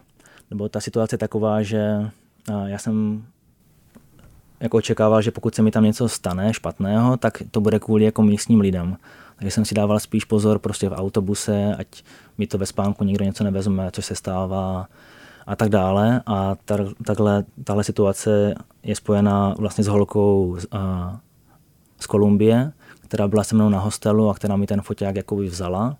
nebo 0.49 0.69
ta 0.69 0.79
situace 0.81 1.13
je 1.13 1.17
taková, 1.17 1.61
že 1.61 2.11
uh, 2.49 2.65
já 2.65 2.77
jsem 2.77 3.25
jako 4.65 4.77
očekával, 4.77 5.21
že 5.21 5.31
pokud 5.31 5.55
se 5.55 5.61
mi 5.61 5.71
tam 5.71 5.83
něco 5.83 6.09
stane 6.09 6.53
špatného, 6.53 7.17
tak 7.17 7.43
to 7.51 7.61
bude 7.61 7.79
kvůli 7.79 8.03
jako 8.03 8.23
místním 8.23 8.59
lidem. 8.59 8.97
Takže 9.35 9.51
jsem 9.51 9.65
si 9.65 9.75
dával 9.75 9.99
spíš 9.99 10.25
pozor 10.25 10.59
prostě 10.59 10.89
v 10.89 10.93
autobuse, 10.93 11.75
ať 11.75 12.03
mi 12.37 12.47
to 12.47 12.57
ve 12.57 12.65
spánku 12.65 13.03
někdo 13.03 13.25
něco 13.25 13.43
nevezme, 13.43 13.89
což 13.91 14.05
se 14.05 14.15
stává 14.15 14.87
a 15.47 15.55
tak 15.55 15.69
dále. 15.69 16.21
A 16.25 16.55
ta, 16.65 16.77
takhle, 17.05 17.43
tahle 17.63 17.83
situace 17.83 18.55
je 18.83 18.95
spojená 18.95 19.55
vlastně 19.57 19.83
s 19.83 19.87
holkou 19.87 20.57
z, 20.59 20.67
a, 20.71 21.17
z 21.99 22.07
Kolumbie, 22.07 22.71
která 23.01 23.27
byla 23.27 23.43
se 23.43 23.55
mnou 23.55 23.69
na 23.69 23.79
hostelu 23.79 24.29
a 24.29 24.33
která 24.33 24.55
mi 24.55 24.67
ten 24.67 24.81
foťák 24.81 25.15
jakoby 25.15 25.45
vzala 25.45 25.97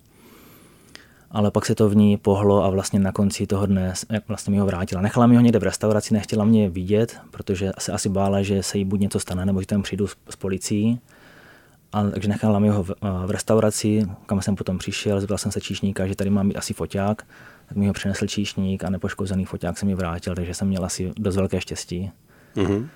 ale 1.30 1.50
pak 1.50 1.66
se 1.66 1.74
to 1.74 1.88
v 1.88 1.96
ní 1.96 2.16
pohlo 2.16 2.64
a 2.64 2.70
vlastně 2.70 3.00
na 3.00 3.12
konci 3.12 3.46
toho 3.46 3.66
dne 3.66 3.94
vlastně 4.28 4.50
mi 4.50 4.58
ho 4.58 4.66
vrátila. 4.66 5.02
Nechala 5.02 5.26
mi 5.26 5.36
ho 5.36 5.42
někde 5.42 5.58
v 5.58 5.62
restauraci, 5.62 6.14
nechtěla 6.14 6.44
mě 6.44 6.68
vidět, 6.68 7.20
protože 7.30 7.72
se 7.78 7.92
asi 7.92 8.08
bála, 8.08 8.42
že 8.42 8.62
se 8.62 8.78
jí 8.78 8.84
buď 8.84 9.00
něco 9.00 9.20
stane, 9.20 9.46
nebo 9.46 9.60
že 9.60 9.66
tam 9.66 9.82
přijdu 9.82 10.06
s, 10.06 10.16
s 10.30 10.36
policií. 10.36 11.00
A, 11.92 12.10
takže 12.10 12.28
nechala 12.28 12.58
mi 12.58 12.68
ho 12.68 12.82
v, 12.82 12.94
v, 13.26 13.30
restauraci, 13.30 14.08
kam 14.26 14.42
jsem 14.42 14.56
potom 14.56 14.78
přišel, 14.78 15.20
zeptal 15.20 15.38
jsem 15.38 15.52
se 15.52 15.60
číšníka, 15.60 16.06
že 16.06 16.14
tady 16.14 16.30
mám 16.30 16.52
asi 16.56 16.74
foťák, 16.74 17.22
tak 17.68 17.76
mi 17.76 17.86
ho 17.86 17.92
přinesl 17.92 18.26
číšník 18.26 18.84
a 18.84 18.90
nepoškozený 18.90 19.44
foťák 19.44 19.78
se 19.78 19.86
mi 19.86 19.94
vrátil, 19.94 20.34
takže 20.34 20.54
jsem 20.54 20.68
měl 20.68 20.84
asi 20.84 21.12
dost 21.16 21.36
velké 21.36 21.60
štěstí. 21.60 22.10
Mm-hmm. 22.56 22.86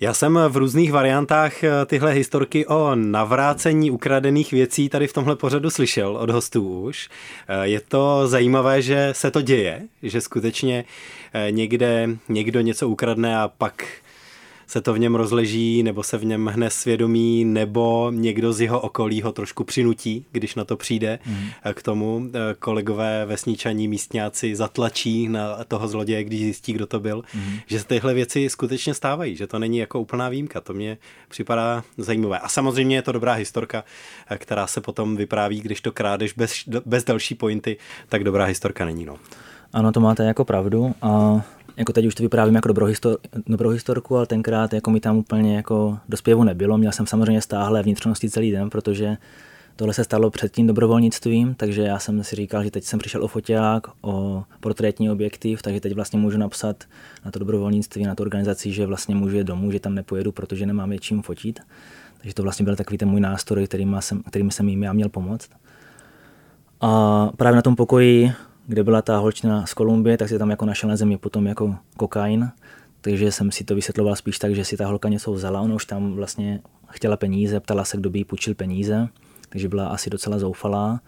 Já 0.00 0.14
jsem 0.14 0.38
v 0.48 0.56
různých 0.56 0.92
variantách 0.92 1.64
eh, 1.64 1.70
tyhle 1.86 2.12
historky 2.12 2.66
o 2.66 2.94
navrácení 2.94 3.90
ukradených 3.90 4.52
věcí 4.52 4.88
tady 4.88 5.06
v 5.06 5.12
tomhle 5.12 5.36
pořadu 5.36 5.70
slyšel 5.70 6.16
od 6.16 6.30
hostů 6.30 6.82
už. 6.82 7.08
Eh, 7.48 7.66
je 7.68 7.80
to 7.80 8.28
zajímavé, 8.28 8.82
že 8.82 9.08
se 9.12 9.30
to 9.30 9.42
děje, 9.42 9.82
že 10.02 10.20
skutečně 10.20 10.84
eh, 11.34 11.50
někde 11.50 12.08
někdo 12.28 12.60
něco 12.60 12.88
ukradne 12.88 13.38
a 13.38 13.48
pak 13.58 13.84
se 14.66 14.80
to 14.80 14.94
v 14.94 14.98
něm 14.98 15.14
rozleží, 15.14 15.82
nebo 15.82 16.02
se 16.02 16.18
v 16.18 16.24
něm 16.24 16.46
hne 16.46 16.70
svědomí, 16.70 17.44
nebo 17.44 18.10
někdo 18.14 18.52
z 18.52 18.60
jeho 18.60 18.80
okolí 18.80 19.22
ho 19.22 19.32
trošku 19.32 19.64
přinutí, 19.64 20.26
když 20.32 20.54
na 20.54 20.64
to 20.64 20.76
přijde 20.76 21.18
mm. 21.26 21.48
k 21.74 21.82
tomu. 21.82 22.30
Eh, 22.34 22.54
kolegové 22.58 23.26
vesničaní 23.26 23.88
místňáci 23.88 24.56
zatlačí 24.56 25.28
na 25.28 25.64
toho 25.64 25.88
zloděje, 25.88 26.24
když 26.24 26.40
zjistí, 26.40 26.72
kdo 26.72 26.86
to 26.86 27.00
byl, 27.00 27.22
mm. 27.34 27.56
že 27.66 27.80
se 27.80 27.86
tyhle 27.86 28.14
věci 28.14 28.48
skutečně 28.48 28.94
stávají, 28.94 29.36
že 29.36 29.46
to 29.46 29.58
není 29.58 29.78
jako 29.78 30.00
úplná 30.00 30.28
výjimka. 30.28 30.60
To 30.60 30.74
mě 30.74 30.98
připadá 31.28 31.84
zajímavé. 31.98 32.38
A 32.38 32.48
samozřejmě 32.48 32.96
je 32.96 33.02
to 33.02 33.12
dobrá 33.12 33.32
historka, 33.32 33.84
eh, 34.30 34.38
která 34.38 34.66
se 34.66 34.80
potom 34.80 35.16
vypráví, 35.16 35.60
když 35.60 35.80
to 35.80 35.92
krádeš 35.92 36.32
bez, 36.32 36.52
bez 36.86 37.04
další 37.04 37.34
pointy, 37.34 37.76
tak 38.08 38.24
dobrá 38.24 38.44
historka 38.44 38.84
není. 38.84 39.04
No. 39.04 39.16
Ano, 39.72 39.92
to 39.92 40.00
máte 40.00 40.24
jako 40.24 40.44
pravdu 40.44 40.94
a 41.02 41.42
jako 41.76 41.92
teď 41.92 42.06
už 42.06 42.14
to 42.14 42.22
vyprávím 42.22 42.54
jako 42.54 42.68
dobrou, 42.68 42.86
histor, 42.86 43.18
dobrou 43.46 43.70
historku, 43.70 44.16
ale 44.16 44.26
tenkrát 44.26 44.72
jako 44.72 44.90
mi 44.90 45.00
tam 45.00 45.16
úplně 45.16 45.56
jako 45.56 45.98
do 46.08 46.16
zpěvu 46.16 46.44
nebylo. 46.44 46.78
Měl 46.78 46.92
jsem 46.92 47.06
samozřejmě 47.06 47.40
stáhle 47.40 47.82
vnitřnosti 47.82 48.30
celý 48.30 48.50
den, 48.50 48.70
protože 48.70 49.16
tohle 49.76 49.94
se 49.94 50.04
stalo 50.04 50.30
před 50.30 50.52
tím 50.52 50.66
dobrovolnictvím, 50.66 51.54
takže 51.54 51.82
já 51.82 51.98
jsem 51.98 52.24
si 52.24 52.36
říkal, 52.36 52.64
že 52.64 52.70
teď 52.70 52.84
jsem 52.84 52.98
přišel 52.98 53.24
o 53.24 53.28
foťák, 53.28 53.86
o 54.00 54.44
portrétní 54.60 55.10
objektiv, 55.10 55.62
takže 55.62 55.80
teď 55.80 55.94
vlastně 55.94 56.18
můžu 56.18 56.38
napsat 56.38 56.84
na 57.24 57.30
to 57.30 57.38
dobrovolnictví, 57.38 58.04
na 58.04 58.14
tu 58.14 58.22
organizaci, 58.22 58.72
že 58.72 58.86
vlastně 58.86 59.14
můžu 59.14 59.36
jít 59.36 59.46
domů, 59.46 59.72
že 59.72 59.80
tam 59.80 59.94
nepojedu, 59.94 60.32
protože 60.32 60.66
nemám 60.66 60.92
je 60.92 60.98
čím 60.98 61.22
fotit. 61.22 61.60
Takže 62.18 62.34
to 62.34 62.42
vlastně 62.42 62.64
byl 62.64 62.76
takový 62.76 62.98
ten 62.98 63.08
můj 63.08 63.20
nástroj, 63.20 63.66
kterým 63.66 63.96
jsem, 64.00 64.22
kterým 64.22 64.50
jsem 64.50 64.68
jim 64.68 64.82
já 64.82 64.92
měl 64.92 65.08
pomoct. 65.08 65.50
A 66.80 67.30
právě 67.36 67.56
na 67.56 67.62
tom 67.62 67.76
pokoji 67.76 68.32
kde 68.66 68.84
byla 68.84 69.02
ta 69.02 69.18
holčina 69.18 69.66
z 69.66 69.74
Kolumbie, 69.74 70.18
tak 70.18 70.28
si 70.28 70.38
tam 70.38 70.50
jako 70.50 70.66
našel 70.66 70.88
na 70.88 70.96
zemi 70.96 71.18
potom 71.18 71.46
jako 71.46 71.76
kokain, 71.96 72.50
takže 73.00 73.32
jsem 73.32 73.50
si 73.50 73.64
to 73.64 73.74
vysvětloval 73.74 74.16
spíš 74.16 74.38
tak, 74.38 74.54
že 74.54 74.64
si 74.64 74.76
ta 74.76 74.86
holka 74.86 75.08
něco 75.08 75.32
vzala, 75.32 75.60
ona 75.60 75.74
už 75.74 75.86
tam 75.86 76.12
vlastně 76.12 76.60
chtěla 76.90 77.16
peníze, 77.16 77.60
ptala 77.60 77.84
se, 77.84 77.96
kdo 77.96 78.10
by 78.10 78.18
jí 78.18 78.24
půjčil 78.24 78.54
peníze, 78.54 79.08
takže 79.48 79.68
byla 79.68 79.86
asi 79.86 80.10
docela 80.10 80.38
zoufalá. 80.38 81.00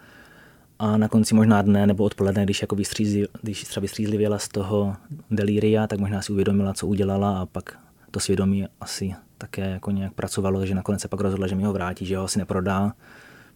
A 0.79 0.97
na 0.97 1.09
konci 1.09 1.35
možná 1.35 1.62
dne 1.62 1.87
nebo 1.87 2.05
odpoledne, 2.05 2.45
když, 2.45 2.62
jako 2.62 2.77
vystřízli, 2.77 3.27
když 3.42 3.64
třeba 3.64 3.83
vystřízlivěla 3.83 4.38
z 4.38 4.49
toho 4.49 4.97
delíria, 5.31 5.87
tak 5.87 5.99
možná 5.99 6.23
si 6.23 6.33
uvědomila, 6.33 6.74
co 6.74 6.87
udělala 6.87 7.41
a 7.41 7.47
pak 7.47 7.78
to 8.11 8.20
svědomí 8.20 8.66
asi 8.81 9.14
také 9.39 9.70
jako 9.70 9.91
nějak 9.91 10.12
pracovalo, 10.12 10.59
takže 10.59 10.74
nakonec 10.74 11.01
se 11.01 11.09
pak 11.09 11.20
rozhodla, 11.20 11.47
že 11.47 11.55
mi 11.55 11.62
ho 11.62 11.72
vrátí, 11.72 12.07
že 12.07 12.16
ho 12.16 12.24
asi 12.24 12.39
neprodá, 12.39 12.93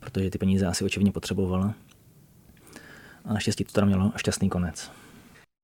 protože 0.00 0.30
ty 0.30 0.38
peníze 0.38 0.66
asi 0.66 0.84
očivně 0.84 1.12
potřebovala 1.12 1.74
a 3.24 3.32
naštěstí 3.32 3.64
to 3.64 3.72
tam 3.72 3.86
mělo 3.86 4.12
šťastný 4.16 4.48
konec. 4.48 4.90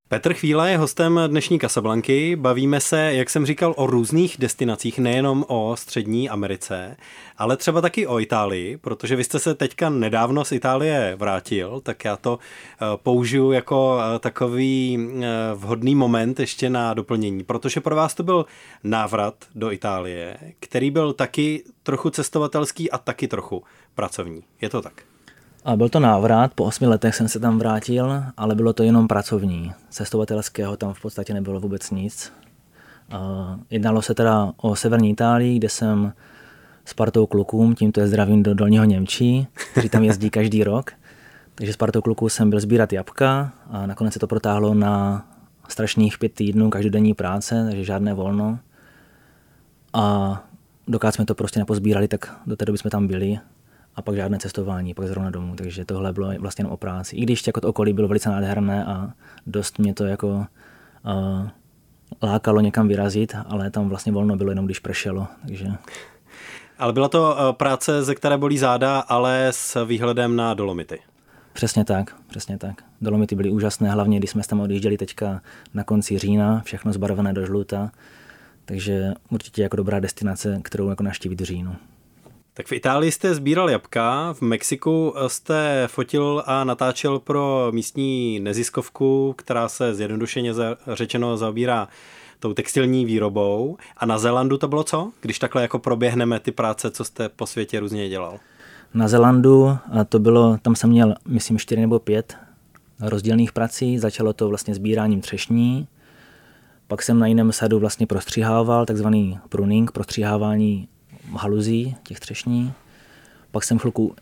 Petr 0.09 0.35
Chvíla 0.35 0.67
je 0.67 0.79
hostem 0.79 1.21
dnešní 1.27 1.59
Kasablanky. 1.59 2.37
Bavíme 2.37 2.81
se, 2.81 3.15
jak 3.15 3.31
jsem 3.31 3.47
říkal, 3.47 3.75
o 3.77 3.87
různých 3.87 4.37
destinacích, 4.39 4.99
nejenom 4.99 5.45
o 5.49 5.77
střední 5.79 6.29
Americe, 6.31 6.97
ale 7.39 7.57
třeba 7.57 7.81
taky 7.81 8.07
o 8.07 8.21
Itálii, 8.21 8.77
protože 8.77 9.17
vy 9.17 9.25
jste 9.25 9.39
se 9.39 9.55
teďka 9.55 9.91
nedávno 9.91 10.45
z 10.45 10.53
Itálie 10.53 11.17
vrátil, 11.17 11.81
tak 11.81 12.05
já 12.05 12.17
to 12.17 12.39
eh, 12.39 12.85
použiju 12.97 13.53
jako 13.53 13.99
eh, 14.01 14.19
takový 14.19 14.99
eh, 14.99 15.27
vhodný 15.55 15.95
moment 15.95 16.41
ještě 16.41 16.71
na 16.71 16.95
doplnění, 16.95 17.45
protože 17.45 17.81
pro 17.81 17.97
vás 17.97 18.15
to 18.15 18.23
byl 18.23 18.47
návrat 18.85 19.35
do 19.55 19.73
Itálie, 19.73 20.39
který 20.61 20.91
byl 20.91 21.13
taky 21.13 21.65
trochu 21.83 22.11
cestovatelský 22.11 22.91
a 22.91 22.99
taky 22.99 23.29
trochu 23.29 23.65
pracovní. 23.95 24.43
Je 24.61 24.69
to 24.69 24.83
tak? 24.83 25.16
A 25.67 25.77
byl 25.77 25.89
to 25.89 26.01
návrat, 26.01 26.55
po 26.55 26.65
osmi 26.65 26.87
letech 26.87 27.15
jsem 27.15 27.29
se 27.29 27.41
tam 27.41 27.59
vrátil, 27.59 28.23
ale 28.37 28.55
bylo 28.55 28.73
to 28.73 28.83
jenom 28.83 29.09
pracovní. 29.09 29.73
Cestovatelského 29.91 30.77
tam 30.77 30.95
v 30.95 31.01
podstatě 31.01 31.35
nebylo 31.35 31.61
vůbec 31.61 31.91
nic. 31.91 32.33
Jednalo 33.71 34.03
se 34.03 34.15
teda 34.15 34.53
o 34.57 34.77
severní 34.77 35.11
Itálii, 35.11 35.59
kde 35.59 35.69
jsem 35.69 36.13
s 36.85 36.95
partou 36.95 37.27
klukům, 37.27 37.75
tímto 37.75 38.01
je 38.01 38.09
zdravím 38.09 38.43
do 38.43 38.55
Dolního 38.55 38.85
Němčí, 38.85 39.47
kteří 39.73 39.89
tam 39.89 40.05
jezdí 40.05 40.31
každý 40.31 40.65
rok. 40.65 40.91
Takže 41.55 41.73
s 41.73 41.77
partou 41.77 42.01
kluků 42.01 42.29
jsem 42.29 42.51
byl 42.51 42.61
sbírat 42.61 42.93
jabka 42.93 43.53
a 43.71 43.87
nakonec 43.87 44.13
se 44.13 44.19
to 44.19 44.27
protáhlo 44.27 44.75
na 44.75 45.27
strašných 45.69 46.19
pět 46.19 46.35
týdnů 46.35 46.71
každodenní 46.71 47.15
práce, 47.15 47.65
takže 47.69 47.85
žádné 47.85 48.15
volno. 48.15 48.59
A 49.93 50.37
dokud 50.89 51.15
jsme 51.15 51.25
to 51.25 51.35
prostě 51.35 51.59
nepozbírali, 51.59 52.09
tak 52.09 52.37
do 52.47 52.57
té 52.57 52.65
doby 52.65 52.79
jsme 52.79 52.91
tam 52.91 53.07
byli 53.07 53.39
a 53.97 54.03
pak 54.03 54.17
žádné 54.17 54.39
cestování, 54.39 54.95
pak 54.95 55.07
zrovna 55.07 55.31
domů, 55.31 55.57
takže 55.57 55.85
tohle 55.85 56.13
bylo 56.13 56.33
vlastně 56.39 56.63
jen 56.63 56.73
o 56.73 56.77
práci. 56.77 57.17
I 57.17 57.23
když 57.23 57.47
jako 57.47 57.61
to 57.61 57.69
okolí 57.69 57.93
bylo 57.93 58.09
velice 58.09 58.29
nádherné 58.29 58.85
a 58.85 59.13
dost 59.47 59.79
mě 59.79 59.95
to 59.95 60.05
jako 60.05 60.29
uh, 60.29 61.49
lákalo 62.23 62.61
někam 62.61 62.89
vyrazit, 62.89 63.37
ale 63.47 63.71
tam 63.71 63.89
vlastně 63.89 64.13
volno 64.13 64.37
bylo 64.37 64.51
jenom 64.51 64.65
když 64.65 64.79
pršelo, 64.79 65.27
takže... 65.47 65.67
Ale 66.79 66.93
byla 66.93 67.09
to 67.09 67.37
práce, 67.53 68.03
ze 68.03 68.15
které 68.15 68.39
bolí 68.39 68.59
záda, 68.59 69.01
ale 69.01 69.49
s 69.51 69.85
výhledem 69.85 70.37
na 70.37 70.55
Dolomity. 70.55 70.99
Přesně 71.53 71.85
tak, 71.85 72.17
přesně 72.27 72.59
tak. 72.59 72.85
Dolomity 73.01 73.35
byly 73.35 73.51
úžasné, 73.51 73.91
hlavně 73.91 74.19
když 74.19 74.31
jsme 74.31 74.43
tam 74.43 74.61
odjížděli 74.61 74.97
teďka 74.97 75.41
na 75.75 75.85
konci 75.85 76.19
října, 76.19 76.61
všechno 76.65 76.93
zbarvené 76.93 77.33
do 77.33 77.47
žluta, 77.47 77.91
takže 78.65 79.13
určitě 79.31 79.63
jako 79.63 79.77
dobrá 79.77 80.01
destinace, 80.01 80.61
kterou 80.63 80.89
jako 80.89 81.03
naštívit 81.03 81.41
v 81.41 81.45
říjnu. 81.45 81.77
Tak 82.57 82.67
v 82.67 82.73
Itálii 82.73 83.13
jste 83.13 83.35
sbíral 83.35 83.71
jabka, 83.71 84.33
v 84.33 84.43
Mexiku 84.43 85.15
jste 85.27 85.85
fotil 85.87 86.43
a 86.47 86.65
natáčel 86.65 87.19
pro 87.19 87.69
místní 87.71 88.41
neziskovku, 88.41 89.35
která 89.39 89.69
se 89.69 89.95
zjednodušeně 89.95 90.53
řečeno 90.93 91.37
zabírá 91.37 91.89
tou 92.41 92.53
textilní 92.53 93.05
výrobou. 93.05 93.77
A 93.97 94.07
na 94.07 94.19
Zélandu 94.19 94.59
to 94.59 94.69
bylo 94.69 94.85
co? 94.85 95.13
Když 95.21 95.39
takhle 95.39 95.63
jako 95.63 95.79
proběhneme 95.79 96.41
ty 96.41 96.53
práce, 96.53 96.91
co 96.91 97.05
jste 97.05 97.29
po 97.29 97.47
světě 97.47 97.81
různě 97.81 98.09
dělal? 98.09 98.39
Na 98.95 99.09
Zélandu 99.09 99.79
to 100.09 100.19
bylo, 100.19 100.59
tam 100.63 100.77
jsem 100.77 100.91
měl, 100.91 101.15
myslím, 101.29 101.59
čtyři 101.59 101.81
nebo 101.81 101.99
pět 101.99 102.37
rozdílných 103.01 103.53
prací. 103.53 103.99
Začalo 103.99 104.33
to 104.33 104.49
vlastně 104.49 104.75
sbíráním 104.75 105.21
třešní, 105.21 105.89
pak 106.89 107.03
jsem 107.03 107.19
na 107.19 107.27
jiném 107.27 107.53
sadu 107.53 107.79
vlastně 107.79 108.07
prostřihával, 108.07 108.87
takzvaný 108.87 109.39
pruning, 109.49 109.91
prostřihávání 109.93 110.89
haluzí, 111.33 111.97
těch 112.03 112.21
třešní. 112.21 112.73
Pak 113.51 113.65
jsem 113.65 113.79
chvilku 113.79 114.15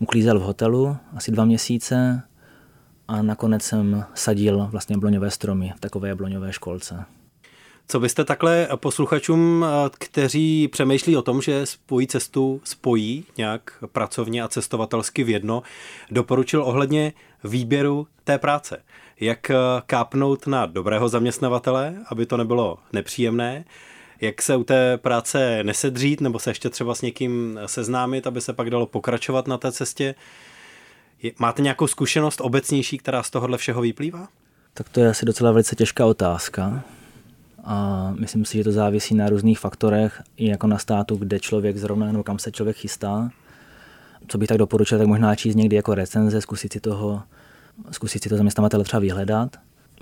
uklízel 0.00 0.38
v 0.38 0.42
hotelu, 0.42 0.96
asi 1.16 1.30
dva 1.30 1.44
měsíce 1.44 2.22
a 3.08 3.22
nakonec 3.22 3.62
jsem 3.62 4.04
sadil 4.14 4.68
vlastně 4.70 4.98
bloňové 4.98 5.30
stromy 5.30 5.72
v 5.76 5.80
takové 5.80 6.14
bloňové 6.14 6.52
školce. 6.52 7.04
Co 7.90 8.00
byste 8.00 8.24
takhle 8.24 8.68
posluchačům, 8.76 9.66
kteří 9.98 10.68
přemýšlí 10.68 11.16
o 11.16 11.22
tom, 11.22 11.42
že 11.42 11.66
spojí 11.66 12.06
cestu 12.06 12.60
spojí 12.64 13.24
nějak 13.36 13.84
pracovně 13.92 14.42
a 14.42 14.48
cestovatelsky 14.48 15.24
v 15.24 15.28
jedno, 15.28 15.62
doporučil 16.10 16.62
ohledně 16.62 17.12
výběru 17.44 18.06
té 18.24 18.38
práce? 18.38 18.82
Jak 19.20 19.50
kápnout 19.86 20.46
na 20.46 20.66
dobrého 20.66 21.08
zaměstnavatele, 21.08 21.94
aby 22.10 22.26
to 22.26 22.36
nebylo 22.36 22.78
nepříjemné, 22.92 23.64
jak 24.20 24.42
se 24.42 24.56
u 24.56 24.64
té 24.64 24.98
práce 24.98 25.64
nesedřít 25.64 26.20
nebo 26.20 26.38
se 26.38 26.50
ještě 26.50 26.70
třeba 26.70 26.94
s 26.94 27.02
někým 27.02 27.60
seznámit, 27.66 28.26
aby 28.26 28.40
se 28.40 28.52
pak 28.52 28.70
dalo 28.70 28.86
pokračovat 28.86 29.46
na 29.46 29.58
té 29.58 29.72
cestě. 29.72 30.14
Máte 31.38 31.62
nějakou 31.62 31.86
zkušenost 31.86 32.40
obecnější, 32.40 32.98
která 32.98 33.22
z 33.22 33.30
tohohle 33.30 33.58
všeho 33.58 33.80
vyplývá? 33.80 34.28
Tak 34.74 34.88
to 34.88 35.00
je 35.00 35.08
asi 35.08 35.26
docela 35.26 35.52
velice 35.52 35.76
těžká 35.76 36.06
otázka. 36.06 36.82
A 37.64 38.10
myslím 38.18 38.44
si, 38.44 38.58
že 38.58 38.64
to 38.64 38.72
závisí 38.72 39.14
na 39.14 39.28
různých 39.28 39.58
faktorech, 39.58 40.22
i 40.36 40.48
jako 40.48 40.66
na 40.66 40.78
státu, 40.78 41.16
kde 41.16 41.40
člověk 41.40 41.76
zrovna, 41.76 42.12
nebo 42.12 42.24
kam 42.24 42.38
se 42.38 42.52
člověk 42.52 42.76
chystá. 42.76 43.30
Co 44.28 44.38
bych 44.38 44.48
tak 44.48 44.58
doporučil, 44.58 44.98
tak 44.98 45.06
možná 45.06 45.34
číst 45.34 45.54
někdy 45.54 45.76
jako 45.76 45.94
recenze, 45.94 46.40
zkusit 46.40 46.72
si 46.72 46.80
toho, 46.80 47.22
zkusit 47.90 48.22
si 48.22 48.28
to 48.28 48.36
zaměstnavatele 48.36 48.84
třeba 48.84 49.00
vyhledat 49.00 49.56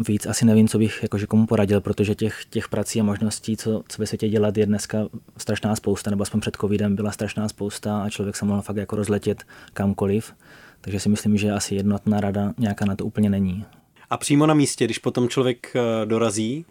víc 0.09 0.27
asi 0.27 0.45
nevím, 0.45 0.69
co 0.69 0.79
bych 0.79 0.99
jakože 1.03 1.27
komu 1.27 1.47
poradil, 1.47 1.81
protože 1.81 2.15
těch, 2.15 2.45
těch 2.51 2.69
prací 2.69 3.01
a 3.01 3.05
možností, 3.05 3.57
co, 3.57 3.83
co 3.89 4.03
ve 4.03 4.07
světě 4.07 4.29
dělat, 4.29 4.57
je 4.57 4.67
dneska 4.67 4.99
strašná 5.37 5.77
spousta, 5.77 6.11
nebo 6.11 6.23
aspoň 6.23 6.41
před 6.41 6.57
covidem 6.57 6.97
byla 6.97 7.13
strašná 7.13 7.49
spousta 7.49 8.03
a 8.03 8.11
člověk 8.11 8.37
se 8.37 8.45
mohl 8.45 8.63
fakt 8.63 8.77
jako 8.77 8.97
rozletět 8.97 9.45
kamkoliv. 9.73 10.33
Takže 10.81 11.01
si 11.01 11.09
myslím, 11.09 11.37
že 11.37 11.53
asi 11.53 11.75
jednotná 11.75 12.21
rada 12.21 12.53
nějaká 12.59 12.85
na 12.85 12.97
to 12.97 13.05
úplně 13.05 13.31
není. 13.31 13.65
A 14.11 14.17
přímo 14.17 14.47
na 14.47 14.55
místě, 14.55 14.85
když 14.85 14.99
potom 14.99 15.29
člověk 15.29 15.73
eh, 15.77 16.07
dorazí 16.07 16.67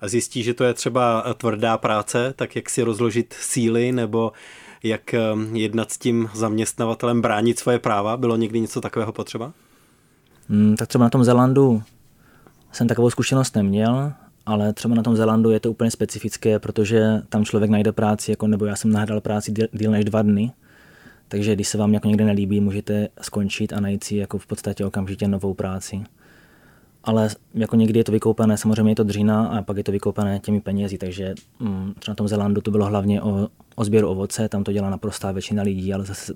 a 0.00 0.08
zjistí, 0.08 0.42
že 0.42 0.54
to 0.54 0.64
je 0.64 0.74
třeba 0.74 1.24
eh, 1.26 1.34
tvrdá 1.34 1.78
práce, 1.78 2.34
tak 2.36 2.56
jak 2.56 2.70
si 2.70 2.82
rozložit 2.82 3.34
síly 3.40 3.92
nebo 3.92 4.32
jak 4.82 5.14
eh, 5.14 5.20
jednat 5.52 5.92
s 5.92 5.98
tím 5.98 6.30
zaměstnavatelem, 6.34 7.20
bránit 7.20 7.58
svoje 7.58 7.78
práva? 7.78 8.16
Bylo 8.16 8.36
někdy 8.36 8.60
něco 8.60 8.80
takového 8.80 9.12
potřeba? 9.12 9.52
Hmm, 10.48 10.76
tak 10.76 10.88
třeba 10.88 11.04
na 11.04 11.10
tom 11.10 11.24
Zelandu 11.24 11.82
jsem 12.74 12.88
takovou 12.88 13.10
zkušenost 13.10 13.56
neměl, 13.56 14.12
ale 14.46 14.72
třeba 14.72 14.94
na 14.94 15.02
tom 15.02 15.16
Zelandu 15.16 15.50
je 15.50 15.60
to 15.60 15.70
úplně 15.70 15.90
specifické, 15.90 16.58
protože 16.58 17.22
tam 17.28 17.44
člověk 17.44 17.70
najde 17.70 17.92
práci, 17.92 18.30
jako, 18.30 18.46
nebo 18.46 18.64
já 18.64 18.76
jsem 18.76 18.92
nahrál 18.92 19.20
práci 19.20 19.52
díl 19.72 19.90
než 19.90 20.04
dva 20.04 20.22
dny, 20.22 20.52
takže 21.28 21.54
když 21.54 21.68
se 21.68 21.78
vám 21.78 21.94
jako 21.94 22.08
někde 22.08 22.24
nelíbí, 22.24 22.60
můžete 22.60 23.08
skončit 23.20 23.72
a 23.72 23.80
najít 23.80 24.04
si 24.04 24.16
jako 24.16 24.38
v 24.38 24.46
podstatě 24.46 24.84
okamžitě 24.84 25.28
novou 25.28 25.54
práci 25.54 26.04
ale 27.04 27.28
jako 27.54 27.76
někdy 27.76 28.00
je 28.00 28.04
to 28.04 28.12
vykoupené, 28.12 28.56
samozřejmě 28.56 28.90
je 28.90 28.96
to 28.96 29.04
dřína 29.04 29.46
a 29.46 29.62
pak 29.62 29.76
je 29.76 29.84
to 29.84 29.92
vykoupené 29.92 30.38
těmi 30.38 30.60
penězi, 30.60 30.98
takže 30.98 31.34
mm, 31.60 31.94
třeba 31.98 32.12
na 32.12 32.14
tom 32.14 32.28
Zelandu 32.28 32.60
to 32.60 32.70
bylo 32.70 32.86
hlavně 32.86 33.22
o, 33.22 33.48
o 33.74 33.84
sběru 33.84 34.08
ovoce, 34.08 34.48
tam 34.48 34.64
to 34.64 34.72
dělá 34.72 34.90
naprostá 34.90 35.32
většina 35.32 35.62
lidí, 35.62 35.94
ale 35.94 36.04
zase 36.04 36.34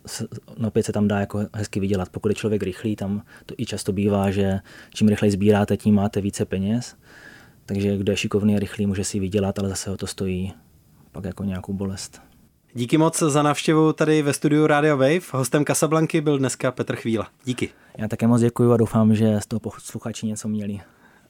no 0.58 0.68
opět 0.68 0.82
se 0.82 0.92
tam 0.92 1.08
dá 1.08 1.20
jako 1.20 1.40
hezky 1.54 1.80
vydělat. 1.80 2.08
Pokud 2.08 2.28
je 2.28 2.34
člověk 2.34 2.62
rychlý, 2.62 2.96
tam 2.96 3.22
to 3.46 3.54
i 3.58 3.66
často 3.66 3.92
bývá, 3.92 4.30
že 4.30 4.60
čím 4.94 5.08
rychleji 5.08 5.32
sbíráte, 5.32 5.76
tím 5.76 5.94
máte 5.94 6.20
více 6.20 6.44
peněz, 6.44 6.96
takže 7.66 7.96
kdo 7.96 8.12
je 8.12 8.16
šikovný 8.16 8.56
a 8.56 8.58
rychlý, 8.58 8.86
může 8.86 9.04
si 9.04 9.20
vydělat, 9.20 9.58
ale 9.58 9.68
zase 9.68 9.90
ho 9.90 9.96
to 9.96 10.06
stojí 10.06 10.52
pak 11.12 11.24
jako 11.24 11.44
nějakou 11.44 11.72
bolest. 11.72 12.27
Díky 12.74 12.98
moc 12.98 13.18
za 13.18 13.42
návštěvu 13.42 13.92
tady 13.92 14.22
ve 14.22 14.32
studiu 14.32 14.66
Radio 14.66 14.96
Wave. 14.96 15.20
Hostem 15.32 15.64
Casablanky 15.64 16.20
byl 16.20 16.38
dneska 16.38 16.72
Petr 16.72 16.96
Chvíla. 16.96 17.28
Díky. 17.44 17.68
Já 17.98 18.08
také 18.08 18.26
moc 18.26 18.40
děkuji 18.40 18.72
a 18.72 18.76
doufám, 18.76 19.14
že 19.14 19.40
z 19.40 19.46
toho 19.46 19.60
posluchači 19.60 20.26
něco 20.26 20.48
měli. 20.48 20.80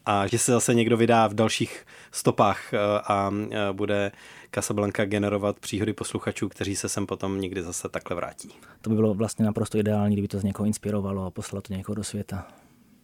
A 0.06 0.26
že 0.26 0.38
se 0.38 0.52
zase 0.52 0.74
někdo 0.74 0.96
vydá 0.96 1.26
v 1.26 1.34
dalších 1.34 1.86
stopách 2.12 2.74
eh, 2.74 2.78
a 3.04 3.30
eh, 3.50 3.72
bude 3.72 4.12
Casablanca 4.54 5.04
generovat 5.04 5.60
příhody 5.60 5.92
posluchačů, 5.92 6.48
kteří 6.48 6.76
se 6.76 6.88
sem 6.88 7.06
potom 7.06 7.40
někdy 7.40 7.62
zase 7.62 7.88
takhle 7.88 8.16
vrátí. 8.16 8.50
To 8.80 8.90
by 8.90 8.96
bylo 8.96 9.14
vlastně 9.14 9.44
naprosto 9.44 9.78
ideální, 9.78 10.14
kdyby 10.14 10.28
to 10.28 10.38
z 10.38 10.44
někoho 10.44 10.66
inspirovalo 10.66 11.26
a 11.26 11.30
poslalo 11.30 11.62
to 11.62 11.74
někoho 11.74 11.96
do 11.96 12.04
světa. 12.04 12.46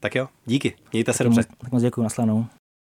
Tak 0.00 0.14
jo, 0.14 0.28
díky. 0.46 0.76
Mějte 0.92 1.12
se 1.12 1.18
tak 1.18 1.24
dobře. 1.24 1.40
Moc, 1.40 1.58
tak 1.58 1.72
moc 1.72 1.82
děkuji, 1.82 2.02
naslanou. 2.02 2.46